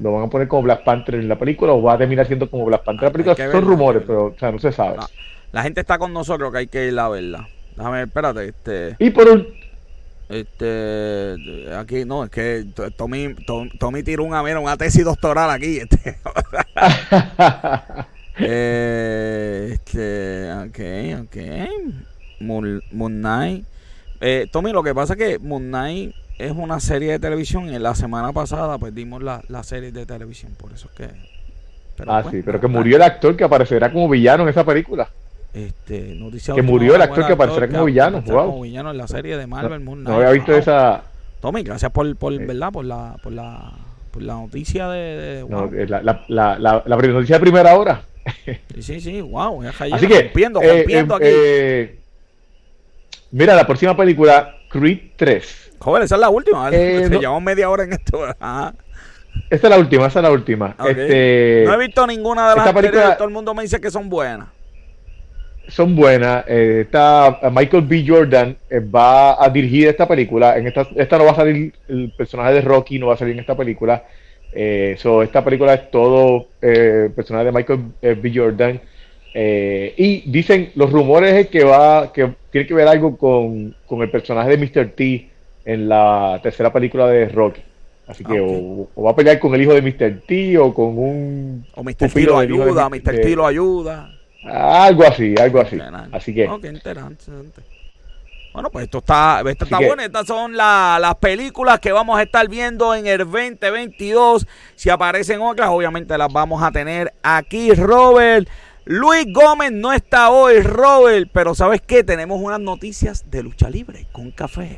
lo, 0.00 0.12
van 0.12 0.24
a 0.24 0.30
poner 0.30 0.48
como 0.48 0.62
Black 0.62 0.84
Panther 0.84 1.16
en 1.16 1.28
la 1.28 1.38
película 1.38 1.72
o 1.72 1.82
va 1.82 1.94
a 1.94 1.98
terminar 1.98 2.26
siendo 2.26 2.48
como 2.50 2.64
Black 2.66 2.84
Panther. 2.84 3.08
la 3.08 3.12
película 3.12 3.52
son 3.52 3.64
rumores, 3.64 4.02
pero 4.06 4.34
no 4.40 4.58
se 4.58 4.72
sabe. 4.72 4.98
La 5.52 5.62
gente 5.62 5.80
está 5.80 5.98
con 5.98 6.12
nosotros 6.12 6.52
que 6.52 6.58
hay 6.58 6.66
que 6.68 6.86
ir 6.86 6.98
a 6.98 7.08
verla. 7.08 7.48
Déjame, 7.76 8.02
espérate. 8.02 8.48
Este... 8.48 8.96
Y 8.98 9.10
por, 9.10 9.28
un, 9.28 9.46
este, 10.30 11.74
aquí 11.76 12.04
no, 12.04 12.22
es 12.22 12.30
que 12.30 12.64
Tommy, 12.96 13.34
Tommy 13.78 14.02
tiró 14.04 14.22
una, 14.22 14.42
mira, 14.44 14.60
una 14.60 14.76
tesis 14.76 15.04
doctoral 15.04 15.50
aquí. 15.50 15.78
Este, 15.78 16.16
eh, 18.38 19.70
este 19.72 20.52
ok, 20.52 20.78
ok. 21.24 21.36
Moon, 22.40 22.80
Knight. 22.92 23.64
Eh, 24.20 24.46
Tommy, 24.52 24.70
lo 24.70 24.84
que 24.84 24.94
pasa 24.94 25.14
es 25.14 25.18
que 25.18 25.38
Moon 25.40 25.64
Knight 25.64 26.14
es 26.38 26.52
una 26.52 26.78
serie 26.78 27.12
de 27.12 27.18
televisión 27.18 27.68
y 27.68 27.74
en 27.74 27.82
la 27.82 27.96
semana 27.96 28.32
pasada 28.32 28.78
pues 28.78 28.94
dimos 28.94 29.22
la, 29.22 29.42
la 29.48 29.64
serie 29.64 29.90
de 29.90 30.06
televisión, 30.06 30.54
por 30.56 30.72
eso 30.72 30.88
es 30.92 30.96
que... 30.96 31.10
ah, 32.06 32.24
sí, 32.30 32.42
pero 32.42 32.60
que 32.60 32.68
murió 32.68 32.96
el 32.96 33.02
actor 33.02 33.36
que 33.36 33.44
aparecerá 33.44 33.92
como 33.92 34.08
villano 34.08 34.44
en 34.44 34.50
esa 34.50 34.64
película. 34.64 35.10
Este, 35.52 36.16
que 36.54 36.62
murió 36.62 36.94
el 36.94 37.02
actor 37.02 37.26
que 37.26 37.32
aparecerá 37.32 37.68
como 37.68 37.86
villano. 37.86 38.22
Como 38.24 38.60
villano 38.60 38.92
en 38.92 38.98
la 38.98 39.08
serie 39.08 39.36
de 39.36 39.46
Marvel 39.48 39.84
no, 39.84 39.96
No 39.96 40.14
había 40.16 40.30
visto 40.30 40.54
esa. 40.54 41.02
Tommy, 41.40 41.62
gracias 41.62 41.90
por, 41.90 42.14
por, 42.16 42.38
¿verdad? 42.38 42.70
por, 42.70 42.84
la, 42.84 43.16
por, 43.20 43.32
la, 43.32 43.72
por 44.12 44.22
la 44.22 44.34
noticia 44.34 44.88
de. 44.88 45.44
de 45.44 45.86
la, 45.88 46.02
la, 46.02 46.24
la, 46.28 46.58
la, 46.58 46.82
la, 46.86 46.96
noticia 46.96 47.36
de 47.36 47.40
primera 47.40 47.74
hora. 47.74 48.02
sí, 48.74 48.82
sí, 48.82 49.00
sí, 49.00 49.20
wow. 49.22 49.62
Así 49.92 50.06
que, 50.06 50.22
rompiendo, 50.22 50.62
eh, 50.62 50.78
rompiendo 50.78 51.14
eh, 51.14 51.16
aquí. 51.16 51.26
Eh, 51.32 51.98
mira, 53.32 53.56
la 53.56 53.66
próxima 53.66 53.96
película, 53.96 54.54
Creed 54.68 55.00
3. 55.16 55.72
Joder, 55.80 56.04
esa 56.04 56.14
es 56.14 56.20
la 56.20 56.30
última. 56.30 56.68
Eh, 56.70 57.06
Se 57.08 57.18
llevamos 57.18 57.42
media 57.42 57.70
hora 57.70 57.82
en 57.82 57.94
esto. 57.94 58.24
Esta 58.28 59.66
es 59.66 59.70
la 59.70 59.78
última, 59.78 60.06
esa 60.06 60.20
es 60.20 60.22
la 60.22 60.30
última. 60.30 60.76
Este, 60.86 61.64
no 61.66 61.74
he 61.74 61.78
visto 61.78 62.06
ninguna 62.06 62.50
de 62.50 62.56
las 62.56 62.72
películas. 62.72 63.16
Todo 63.16 63.26
el 63.26 63.34
mundo 63.34 63.52
me 63.52 63.62
dice 63.64 63.80
que 63.80 63.90
son 63.90 64.08
buenas 64.08 64.59
son 65.68 65.94
buenas. 65.96 66.44
Eh, 66.48 66.82
está 66.84 67.40
Michael 67.52 67.84
B. 67.84 68.04
Jordan 68.06 68.56
eh, 68.68 68.80
va 68.80 69.42
a 69.42 69.48
dirigir 69.48 69.88
esta 69.88 70.06
película. 70.06 70.56
En 70.56 70.66
esta, 70.66 70.86
esta 70.96 71.18
no 71.18 71.24
va 71.24 71.32
a 71.32 71.36
salir 71.36 71.72
el 71.88 72.12
personaje 72.16 72.54
de 72.54 72.60
Rocky, 72.60 72.98
no 72.98 73.08
va 73.08 73.14
a 73.14 73.16
salir 73.16 73.34
en 73.34 73.40
esta 73.40 73.56
película. 73.56 74.04
Eh, 74.52 74.96
esta 75.22 75.44
película 75.44 75.74
es 75.74 75.90
todo 75.90 76.48
eh, 76.60 77.08
personaje 77.14 77.46
de 77.46 77.52
Michael 77.52 77.80
B. 78.00 78.32
Jordan. 78.34 78.80
y 79.32 80.28
dicen 80.28 80.72
los 80.74 80.90
rumores 80.90 81.34
es 81.34 81.46
que 81.46 81.62
va 81.62 82.12
que 82.12 82.32
tiene 82.50 82.66
que 82.66 82.74
ver 82.74 82.88
algo 82.88 83.16
con, 83.16 83.74
el 84.02 84.10
personaje 84.10 84.56
de 84.56 84.58
Mr. 84.58 84.90
T 84.90 85.28
en 85.64 85.88
la 85.88 86.40
tercera 86.42 86.72
película 86.72 87.06
de 87.06 87.28
Rocky. 87.28 87.60
Así 88.08 88.24
que 88.24 88.40
o, 88.40 88.88
va 89.04 89.12
a 89.12 89.14
pelear 89.14 89.38
con 89.38 89.54
el 89.54 89.62
hijo 89.62 89.72
de 89.72 89.82
Mr. 89.82 90.22
T 90.26 90.58
o 90.58 90.74
con 90.74 90.98
un. 90.98 91.64
O 91.76 91.84
Mr. 91.84 92.10
T 92.12 92.22
lo 92.22 92.38
ayuda, 92.38 92.88
Mr. 92.88 93.20
T 93.20 93.36
lo 93.36 93.46
ayuda. 93.46 94.19
Algo 94.44 95.04
así, 95.04 95.34
algo 95.38 95.60
así. 95.60 95.78
Así 96.12 96.34
que. 96.34 96.44
interesante. 96.44 97.62
Bueno, 98.52 98.68
pues 98.70 98.86
esto 98.86 98.98
está, 98.98 99.42
esto 99.46 99.64
está 99.64 99.78
bueno. 99.78 100.02
Estas 100.02 100.26
son 100.26 100.56
las 100.56 101.14
películas 101.16 101.78
que 101.78 101.92
vamos 101.92 102.18
a 102.18 102.22
estar 102.22 102.48
viendo 102.48 102.94
en 102.94 103.06
el 103.06 103.18
2022. 103.18 104.46
Si 104.74 104.90
aparecen 104.90 105.40
otras, 105.40 105.68
obviamente 105.68 106.16
las 106.18 106.32
vamos 106.32 106.62
a 106.62 106.70
tener 106.70 107.12
aquí, 107.22 107.72
Robert. 107.72 108.48
Luis 108.86 109.26
Gómez 109.32 109.70
no 109.70 109.92
está 109.92 110.30
hoy, 110.30 110.62
Robert, 110.62 111.30
pero 111.32 111.54
¿sabes 111.54 111.80
qué? 111.80 112.02
Tenemos 112.02 112.40
unas 112.40 112.58
noticias 112.58 113.30
de 113.30 113.42
lucha 113.44 113.70
libre 113.70 114.06
con 114.10 114.32
café. 114.32 114.76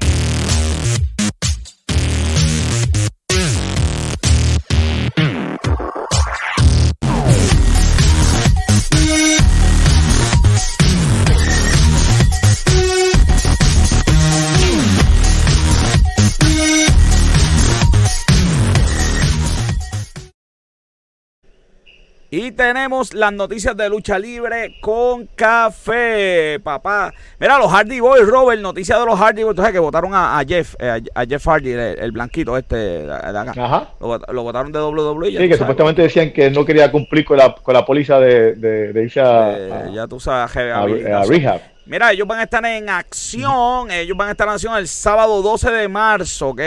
Y 22.34 22.50
tenemos 22.52 23.12
las 23.12 23.30
noticias 23.30 23.76
de 23.76 23.90
lucha 23.90 24.18
libre 24.18 24.76
con 24.80 25.26
café, 25.34 26.58
papá. 26.64 27.12
Mira, 27.38 27.58
los 27.58 27.70
Hardy 27.70 28.00
Boys, 28.00 28.26
Robert, 28.26 28.58
noticias 28.58 28.98
de 28.98 29.04
los 29.04 29.20
Hardy 29.20 29.42
Boys. 29.42 29.52
Entonces, 29.52 29.74
que 29.74 29.78
votaron 29.78 30.12
a, 30.14 30.42
Jeff, 30.48 30.74
eh, 30.78 31.02
a, 31.14 31.26
Jeff 31.26 31.46
Hardy, 31.46 31.72
el, 31.72 32.10
blanquito 32.10 32.56
este 32.56 32.74
de 32.74 33.12
acá. 33.12 33.52
Ajá. 33.54 33.90
Lo, 34.00 34.42
votaron 34.44 34.72
de 34.72 34.80
WWE. 34.80 35.30
Sí, 35.32 35.46
que 35.46 35.58
supuestamente 35.58 36.00
decían 36.00 36.32
que 36.32 36.50
no 36.50 36.64
quería 36.64 36.90
cumplir 36.90 37.26
con 37.26 37.36
la, 37.36 37.54
con 37.54 37.74
la 37.74 37.84
póliza 37.84 38.18
de, 38.18 38.54
de, 38.54 39.02
irse 39.02 39.20
a, 39.20 39.90
Ya 39.92 40.06
tú 40.06 40.18
sabes, 40.18 40.56
a, 40.56 40.86
rehab. 41.26 41.60
Mira, 41.84 42.12
ellos 42.12 42.26
van 42.26 42.38
a 42.38 42.44
estar 42.44 42.64
en 42.64 42.88
acción. 42.88 43.90
Ellos 43.90 44.16
van 44.16 44.28
a 44.28 44.30
estar 44.30 44.48
en 44.48 44.54
acción 44.54 44.74
el 44.78 44.88
sábado 44.88 45.42
12 45.42 45.70
de 45.70 45.86
marzo, 45.86 46.48
¿ok? 46.48 46.62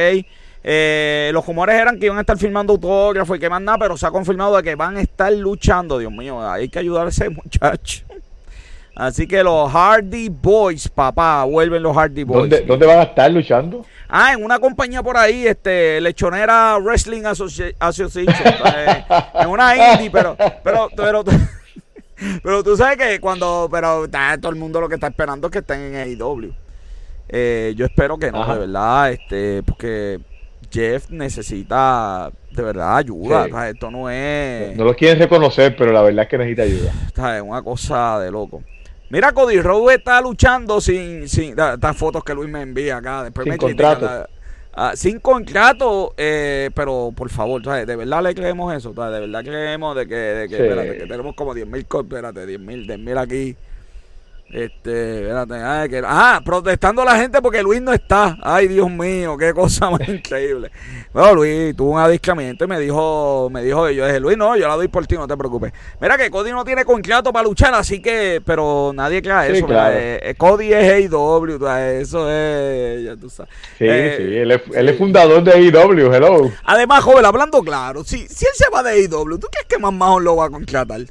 Eh, 0.68 1.30
los 1.32 1.46
rumores 1.46 1.80
eran 1.80 2.00
que 2.00 2.08
iban 2.08 2.18
a 2.18 2.22
estar 2.22 2.40
filmando 2.40 2.74
autógrafos 2.74 3.38
y 3.38 3.40
que 3.40 3.52
más 3.52 3.62
nada, 3.62 3.78
pero 3.78 3.96
se 3.98 4.08
ha 4.08 4.10
confirmado 4.10 4.58
de 4.58 4.64
que 4.64 4.74
van 4.74 4.98
a 4.98 5.02
estar 5.02 5.32
luchando. 5.32 6.00
Dios 6.00 6.12
mío, 6.12 6.42
hay 6.42 6.70
que 6.70 6.80
ayudar 6.80 7.06
a 7.06 7.10
ese 7.10 7.30
muchacho. 7.30 8.04
Así 8.96 9.28
que 9.28 9.44
los 9.44 9.72
Hardy 9.72 10.30
Boys, 10.30 10.90
papá, 10.90 11.44
vuelven 11.44 11.84
los 11.84 11.96
Hardy 11.96 12.24
Boys. 12.24 12.66
¿Dónde, 12.66 12.86
van 12.88 12.98
a 12.98 13.04
estar 13.04 13.32
luchando? 13.32 13.86
Ah, 14.10 14.34
en 14.34 14.44
una 14.44 14.58
compañía 14.58 15.04
por 15.04 15.18
ahí, 15.18 15.46
este, 15.46 16.02
Lechonera 16.02 16.80
Wrestling 16.80 17.26
Association. 17.26 17.76
Eh, 18.76 19.06
en 19.36 19.48
una 19.48 19.94
indie, 19.94 20.10
pero, 20.10 20.36
pero, 20.64 20.90
pero, 20.96 21.24
pero 22.44 22.64
tú 22.64 22.76
sabes 22.76 22.98
que 22.98 23.20
cuando, 23.20 23.70
pero 23.72 24.08
todo 24.42 24.52
el 24.52 24.58
mundo 24.58 24.82
lo 24.82 24.90
que 24.90 24.96
está 24.96 25.08
esperando 25.08 25.48
es 25.48 25.52
que 25.52 25.60
estén 25.60 25.94
en 25.94 25.96
AEW. 25.96 26.52
Eh, 27.30 27.74
yo 27.78 27.86
espero 27.86 28.18
que 28.18 28.32
no, 28.32 28.52
de 28.52 28.60
verdad, 28.62 29.12
este, 29.12 29.62
porque 29.62 30.20
Jeff 30.76 31.10
necesita 31.10 32.30
de 32.52 32.62
verdad 32.62 32.98
ayuda. 32.98 33.70
esto 33.70 33.90
no 33.90 34.10
es. 34.10 34.76
No, 34.76 34.84
lo 34.84 34.94
quieren 34.94 35.18
reconocer, 35.20 35.74
pero 35.78 35.94
la 35.94 36.02
verdad 36.02 36.24
es 36.24 36.30
que 36.30 36.38
necesita 36.38 36.64
ayuda. 36.64 37.38
Es 37.38 37.42
una 37.42 37.62
cosa 37.62 38.20
de 38.20 38.30
loco. 38.30 38.62
Mira, 39.10 39.32
Cody 39.32 39.62
Rhodes 39.62 40.00
está 40.00 40.20
luchando 40.20 40.82
sin, 40.82 41.30
sin 41.30 41.58
estas 41.58 41.96
fotos 41.96 42.26
que 42.26 42.34
Luis 42.34 42.50
me 42.50 42.62
envía 42.62 42.98
acá. 42.98 43.24
Después 43.24 43.46
sin 43.46 43.54
me 43.54 43.58
contrato. 43.58 44.28
Ah, 44.74 44.92
sin 44.96 45.20
contrato, 45.22 46.14
eh, 46.18 46.70
pero 46.76 47.14
por 47.16 47.30
favor, 47.30 47.64
¿sabes? 47.64 47.88
de 47.88 47.96
verdad 47.96 48.22
le 48.22 48.36
creemos 48.36 48.74
eso, 48.76 48.90
de 48.90 49.20
verdad 49.22 49.42
creemos 49.42 49.96
de 49.96 50.06
que, 50.06 50.16
de 50.16 50.50
que, 50.50 50.56
espérate, 50.56 50.98
que 50.98 51.06
tenemos 51.06 51.34
como 51.34 51.54
10 51.54 51.66
mil, 51.66 51.88
espérate, 51.90 52.46
10 52.46 52.60
mil, 52.60 52.86
10 52.86 53.00
mil 53.00 53.18
aquí 53.18 53.56
este, 54.48 55.22
espérate, 55.22 55.56
ay, 55.56 55.90
que, 55.90 56.02
ah, 56.06 56.40
protestando 56.46 57.02
a 57.02 57.06
la 57.06 57.18
gente 57.18 57.42
porque 57.42 57.64
Luis 57.64 57.82
no 57.82 57.92
está. 57.92 58.38
Ay, 58.44 58.68
Dios 58.68 58.90
mío, 58.92 59.38
qué 59.38 59.54
cosa 59.54 59.90
más 59.92 60.08
increíble. 60.08 60.72
Bueno, 61.12 61.34
Luis 61.36 61.76
tuvo 61.76 61.94
un 61.94 62.00
adiscamiento 62.00 62.66
y 62.66 62.68
me 62.68 62.80
dijo, 62.80 63.50
me 63.52 63.64
dijo, 63.64 63.90
yo 63.90 64.06
dije, 64.06 64.20
Luis, 64.20 64.38
no, 64.38 64.56
yo 64.56 64.68
la 64.68 64.76
doy 64.76 64.88
por 64.88 65.08
ti, 65.08 65.16
no 65.16 65.28
te 65.28 65.36
preocupes. 65.36 65.74
Mira 66.00 66.18
que 66.18 66.30
Cody 66.30 66.52
no 66.52 66.64
tiene 66.64 66.86
contrato 66.86 67.34
para 67.34 67.44
luchar, 67.44 67.74
así 67.74 68.02
que, 68.02 68.42
pero 68.46 68.92
nadie 68.94 69.22
crea 69.22 69.48
eso. 69.48 69.66
Eh, 69.70 70.20
eh, 70.22 70.36
Cody 70.36 70.74
es 70.74 71.12
AEW, 71.12 71.68
eso 72.00 72.30
es, 72.30 73.04
ya 73.04 73.16
tú 73.18 73.30
sabes. 73.30 73.52
Sí, 73.80 73.86
eh, 73.88 74.16
sí, 74.18 74.38
él 74.38 74.52
es, 74.52 74.62
él 74.74 74.90
es, 74.90 74.98
fundador 74.98 75.44
de 75.44 75.54
AEW, 75.54 76.14
hello. 76.14 76.52
Además, 76.66 77.04
joven, 77.04 77.26
hablando 77.26 77.62
claro, 77.62 78.04
si, 78.04 78.28
si 78.28 78.46
él 78.46 78.52
se 78.54 78.70
va 78.70 78.84
de 78.84 78.92
AEW, 78.92 79.40
¿tú 79.40 79.48
crees 79.52 79.68
que 79.68 79.80
más 79.80 80.22
lo 80.22 80.36
va 80.36 80.46
a 80.46 80.50
contratar? 80.50 81.02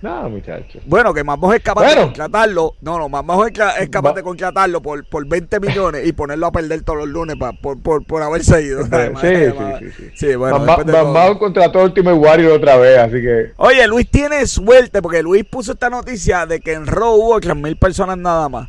No, 0.00 0.30
muchachos. 0.30 0.82
Bueno, 0.86 1.12
que 1.12 1.24
más 1.24 1.38
es 1.54 1.62
capaz 1.62 1.88
de 1.90 1.96
contratarlo. 1.96 2.74
No, 2.80 2.98
no, 2.98 3.08
más 3.08 3.24
es, 3.80 3.88
capaz 3.88 4.14
de 4.14 4.22
contratarlo 4.22 4.80
por, 4.80 5.04
por 5.04 5.26
20 5.26 5.58
millones 5.60 6.06
y 6.06 6.12
ponerlo 6.12 6.46
a 6.46 6.52
perder 6.52 6.82
todos 6.82 7.00
los 7.00 7.08
lunes 7.08 7.36
por, 7.60 7.80
por, 7.80 8.04
por 8.04 8.22
haberse 8.22 8.62
ido. 8.62 8.82
Sí, 9.18 9.28
sí, 9.28 9.90
sí, 9.96 10.10
sí, 10.14 10.34
bueno. 10.36 10.60
Más 10.60 11.36
contrató 11.38 11.82
Ultimate 11.82 12.16
Warrior 12.16 12.52
otra 12.52 12.76
vez, 12.76 12.98
así 12.98 13.20
que. 13.20 13.52
Oye, 13.56 13.86
Luis 13.88 14.08
tiene 14.10 14.46
suerte 14.46 15.02
porque 15.02 15.22
Luis 15.22 15.44
puso 15.44 15.72
esta 15.72 15.90
noticia 15.90 16.46
de 16.46 16.60
que 16.60 16.74
en 16.74 16.86
Raw 16.86 17.14
hubo 17.14 17.40
3.000 17.40 17.78
personas 17.78 18.18
nada 18.18 18.48
más 18.48 18.68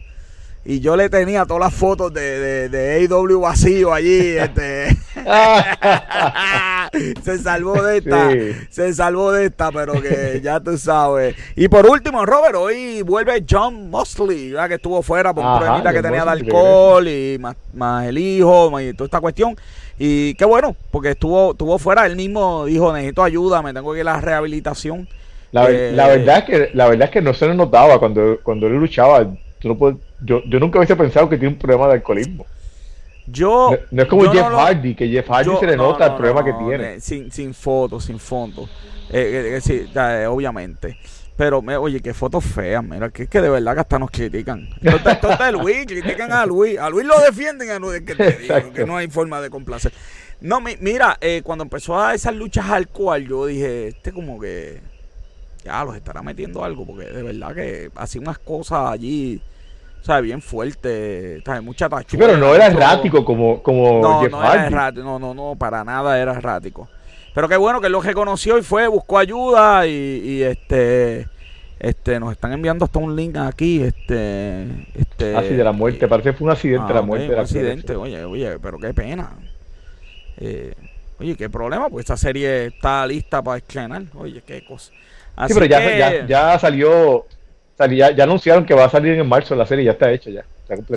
y 0.65 0.79
yo 0.81 0.95
le 0.95 1.09
tenía 1.09 1.45
todas 1.45 1.61
las 1.61 1.73
fotos 1.73 2.13
de, 2.13 2.39
de, 2.39 2.69
de 2.69 3.07
AW 3.07 3.39
vacío 3.39 3.93
allí. 3.93 4.37
Este. 4.37 4.89
se 7.23 7.37
salvó 7.37 7.81
de 7.81 7.97
esta, 7.97 8.29
se 8.69 8.93
salvó 8.93 9.31
de 9.31 9.45
esta, 9.45 9.71
pero 9.71 10.01
que 10.01 10.39
ya 10.43 10.59
tú 10.59 10.77
sabes. 10.77 11.35
Y 11.55 11.67
por 11.67 11.85
último, 11.85 12.25
Robert, 12.25 12.55
hoy 12.55 13.01
vuelve 13.01 13.43
John 13.49 13.89
Mosley, 13.89 14.53
que 14.67 14.75
estuvo 14.75 15.01
fuera 15.01 15.33
por 15.33 15.45
un 15.45 15.59
problemita 15.59 15.93
que 15.93 16.01
tenía 16.01 16.23
de 16.25 16.31
alcohol 16.31 17.07
y 17.07 17.37
más, 17.39 17.55
más 17.73 18.07
el 18.07 18.17
hijo 18.17 18.79
y 18.79 18.93
toda 18.93 19.05
esta 19.05 19.21
cuestión. 19.21 19.55
Y 19.97 20.33
qué 20.35 20.45
bueno, 20.45 20.75
porque 20.91 21.11
estuvo, 21.11 21.51
estuvo 21.51 21.77
fuera, 21.77 22.05
él 22.05 22.15
mismo 22.15 22.65
dijo, 22.65 22.93
necesito 22.93 23.23
ayuda, 23.23 23.61
me 23.61 23.73
tengo 23.73 23.93
que 23.93 23.99
ir 23.99 24.07
a 24.07 24.13
la 24.13 24.21
rehabilitación. 24.21 25.07
La, 25.51 25.69
eh, 25.69 25.91
verdad 25.93 26.37
es 26.37 26.43
que 26.43 26.69
la 26.73 26.87
verdad 26.87 27.05
es 27.05 27.11
que 27.11 27.21
no 27.21 27.33
se 27.33 27.47
le 27.47 27.55
notaba 27.55 27.99
cuando, 27.99 28.37
cuando 28.43 28.67
él 28.67 28.73
luchaba 28.73 29.27
no 29.63 29.99
yo, 30.21 30.41
yo 30.45 30.59
nunca 30.59 30.79
hubiese 30.79 30.95
pensado 30.95 31.27
que 31.27 31.37
tiene 31.37 31.53
un 31.53 31.59
problema 31.59 31.87
de 31.87 31.93
alcoholismo. 31.93 32.45
Yo, 33.31 33.77
no, 33.91 34.01
es 34.03 34.07
como 34.07 34.31
Jeff 34.31 34.47
Hardy, 34.47 34.95
que 34.95 35.07
Jeff 35.07 35.27
Hardy 35.29 35.51
se 35.59 35.67
le 35.67 35.77
nota 35.77 36.07
el 36.07 36.15
problema 36.15 36.43
que 36.43 36.53
tiene. 36.53 36.95
Eh, 36.95 37.01
sin, 37.01 37.31
sin 37.31 37.53
fotos, 37.53 38.05
sin 38.05 38.19
fondo. 38.19 38.69
Eh, 39.09 39.55
eh, 39.55 39.61
sí, 39.61 39.85
obviamente. 40.27 40.97
Pero, 41.35 41.61
me, 41.61 41.77
oye, 41.77 42.01
qué 42.01 42.13
fotos 42.13 42.43
feas, 42.43 42.83
mira, 42.83 43.09
que 43.09 43.23
es 43.23 43.29
que 43.29 43.39
de 43.39 43.49
verdad 43.49 43.73
que 43.73 43.79
hasta 43.79 43.97
nos 43.97 44.11
critican. 44.11 44.67
Esto, 44.81 45.09
está 45.09 45.51
Luis, 45.51 45.85
critican 45.85 46.31
a 46.33 46.45
Luis. 46.45 46.77
A 46.77 46.89
Luis 46.89 47.05
lo 47.05 47.17
defienden, 47.19 47.69
a 47.69 47.79
Luis, 47.79 48.01
que, 48.01 48.15
te 48.15 48.71
que 48.73 48.85
no 48.85 48.97
hay 48.97 49.07
forma 49.07 49.39
de 49.39 49.49
complacer. 49.49 49.93
No, 50.41 50.59
mira, 50.61 51.17
cuando 51.43 51.63
empezó 51.63 51.99
a 51.99 52.13
esas 52.13 52.35
luchas 52.35 52.69
al 52.69 52.87
cual, 52.87 53.25
yo 53.25 53.45
dije, 53.45 53.87
este 53.89 54.11
como 54.11 54.39
que 54.39 54.81
ya 55.63 55.83
los 55.83 55.95
estará 55.95 56.21
metiendo 56.21 56.63
algo, 56.63 56.85
porque 56.85 57.05
de 57.05 57.23
verdad 57.23 57.53
que 57.53 57.91
hacía 57.95 58.21
unas 58.21 58.39
cosas 58.39 58.91
allí, 58.91 59.41
sea, 60.03 60.21
bien 60.21 60.41
fuerte, 60.41 61.41
hay 61.45 61.61
mucha 61.61 61.89
tachuela. 61.89 62.25
pero 62.25 62.37
no 62.37 62.53
era 62.55 62.67
errático 62.67 63.23
como, 63.23 63.61
como 63.61 64.01
no, 64.01 64.27
no 64.27 64.43
Era 64.43 64.67
errático, 64.67 65.03
no, 65.03 65.19
no, 65.19 65.33
no, 65.33 65.55
para 65.57 65.83
nada 65.83 66.19
era 66.19 66.33
errático. 66.33 66.87
Pero 67.33 67.47
qué 67.47 67.57
bueno 67.57 67.79
que 67.79 67.87
él 67.87 67.93
lo 67.93 68.01
reconoció 68.01 68.57
y 68.57 68.63
fue, 68.63 68.87
buscó 68.87 69.17
ayuda 69.17 69.85
y, 69.87 70.41
este 70.43 71.27
este 71.79 72.19
nos 72.19 72.33
están 72.33 72.51
enviando 72.51 72.83
hasta 72.83 72.99
un 72.99 73.15
link 73.15 73.37
aquí 73.37 73.81
este 73.81 74.65
este 74.95 75.33
así 75.37 75.53
ah, 75.53 75.57
de 75.57 75.63
la 75.63 75.71
muerte 75.71 76.09
parece 76.09 76.31
que 76.31 76.37
fue 76.37 76.47
un 76.47 76.51
accidente 76.51 76.87
de 76.89 76.93
la 76.93 76.99
ah, 76.99 77.03
muerte 77.03 77.33
un 77.33 77.39
accidente 77.39 77.95
oye 77.95 78.21
oye 78.25 78.59
pero 78.61 78.77
qué 78.77 78.93
pena 78.93 79.29
eh, 80.35 80.73
oye 81.21 81.37
qué 81.37 81.49
problema 81.49 81.89
pues 81.89 82.03
esta 82.03 82.17
serie 82.17 82.65
está 82.65 83.07
lista 83.07 83.41
para 83.41 83.59
estrenar 83.59 84.01
oye 84.13 84.43
qué 84.45 84.65
cosa 84.65 84.91
sí, 85.47 85.53
pero 85.53 85.65
ya, 85.65 86.25
ya, 86.25 86.59
salió, 86.59 87.25
ya, 87.87 88.11
ya, 88.11 88.23
anunciaron 88.23 88.65
que 88.65 88.73
va 88.73 88.85
a 88.85 88.89
salir 88.89 89.13
en 89.13 89.27
marzo 89.27 89.55
la 89.55 89.65
serie, 89.65 89.85
ya 89.85 89.91
está 89.91 90.11
hecho 90.11 90.29
ya. 90.29 90.43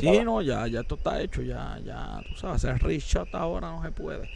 sí, 0.01 0.21
no, 0.25 0.43
ya, 0.43 0.67
ya 0.67 0.81
esto 0.81 0.97
está 0.97 1.21
hecho, 1.21 1.43
ya, 1.43 1.79
ya, 1.85 2.21
tú 2.29 2.37
sabes, 2.37 2.65
hacer 2.65 2.83
Richard 2.83 3.29
ahora 3.33 3.71
no 3.71 3.83
se 3.83 3.91
puede. 3.91 4.29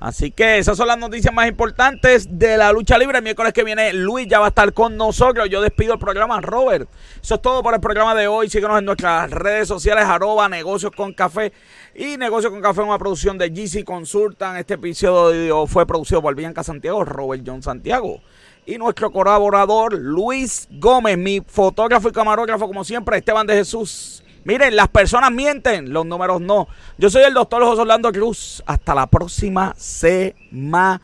Así 0.00 0.32
que 0.32 0.58
esas 0.58 0.76
son 0.76 0.88
las 0.88 0.98
noticias 0.98 1.32
más 1.32 1.48
importantes 1.48 2.26
de 2.38 2.58
la 2.58 2.72
lucha 2.72 2.98
libre. 2.98 3.18
El 3.18 3.24
miércoles 3.24 3.52
que 3.52 3.64
viene 3.64 3.92
Luis 3.94 4.26
ya 4.26 4.38
va 4.38 4.46
a 4.46 4.48
estar 4.48 4.72
con 4.74 4.96
nosotros. 4.98 5.48
Yo 5.48 5.62
despido 5.62 5.94
el 5.94 5.98
programa, 5.98 6.40
Robert. 6.42 6.90
Eso 7.22 7.36
es 7.36 7.40
todo 7.40 7.62
por 7.62 7.72
el 7.72 7.80
programa 7.80 8.14
de 8.14 8.26
hoy. 8.26 8.50
Síguenos 8.50 8.78
en 8.78 8.84
nuestras 8.84 9.30
redes 9.30 9.68
sociales, 9.68 10.04
arroba 10.04 10.48
negocios 10.48 10.92
con 10.94 11.14
café. 11.14 11.52
Y 11.94 12.18
Negocios 12.18 12.52
con 12.52 12.60
Café, 12.60 12.82
una 12.82 12.98
producción 12.98 13.38
de 13.38 13.48
GC 13.48 13.84
Consultan. 13.84 14.56
Este 14.56 14.74
episodio 14.74 15.66
fue 15.66 15.86
producido 15.86 16.20
por 16.20 16.34
Bianca 16.34 16.64
Santiago, 16.64 17.04
Robert 17.04 17.42
John 17.46 17.62
Santiago 17.62 18.20
y 18.66 18.78
nuestro 18.78 19.10
colaborador 19.10 19.94
Luis 19.94 20.68
Gómez, 20.70 21.18
mi 21.18 21.40
fotógrafo 21.40 22.08
y 22.08 22.12
camarógrafo, 22.12 22.66
como 22.66 22.84
siempre, 22.84 23.18
Esteban 23.18 23.46
de 23.46 23.54
Jesús. 23.54 24.22
Miren, 24.44 24.76
las 24.76 24.88
personas 24.88 25.30
mienten, 25.32 25.92
los 25.92 26.04
números 26.04 26.40
no. 26.40 26.68
Yo 26.98 27.08
soy 27.08 27.22
el 27.22 27.34
doctor 27.34 27.64
José 27.64 27.80
Orlando 27.80 28.12
Cruz. 28.12 28.62
Hasta 28.66 28.94
la 28.94 29.06
próxima 29.06 29.74
semana. 29.76 31.00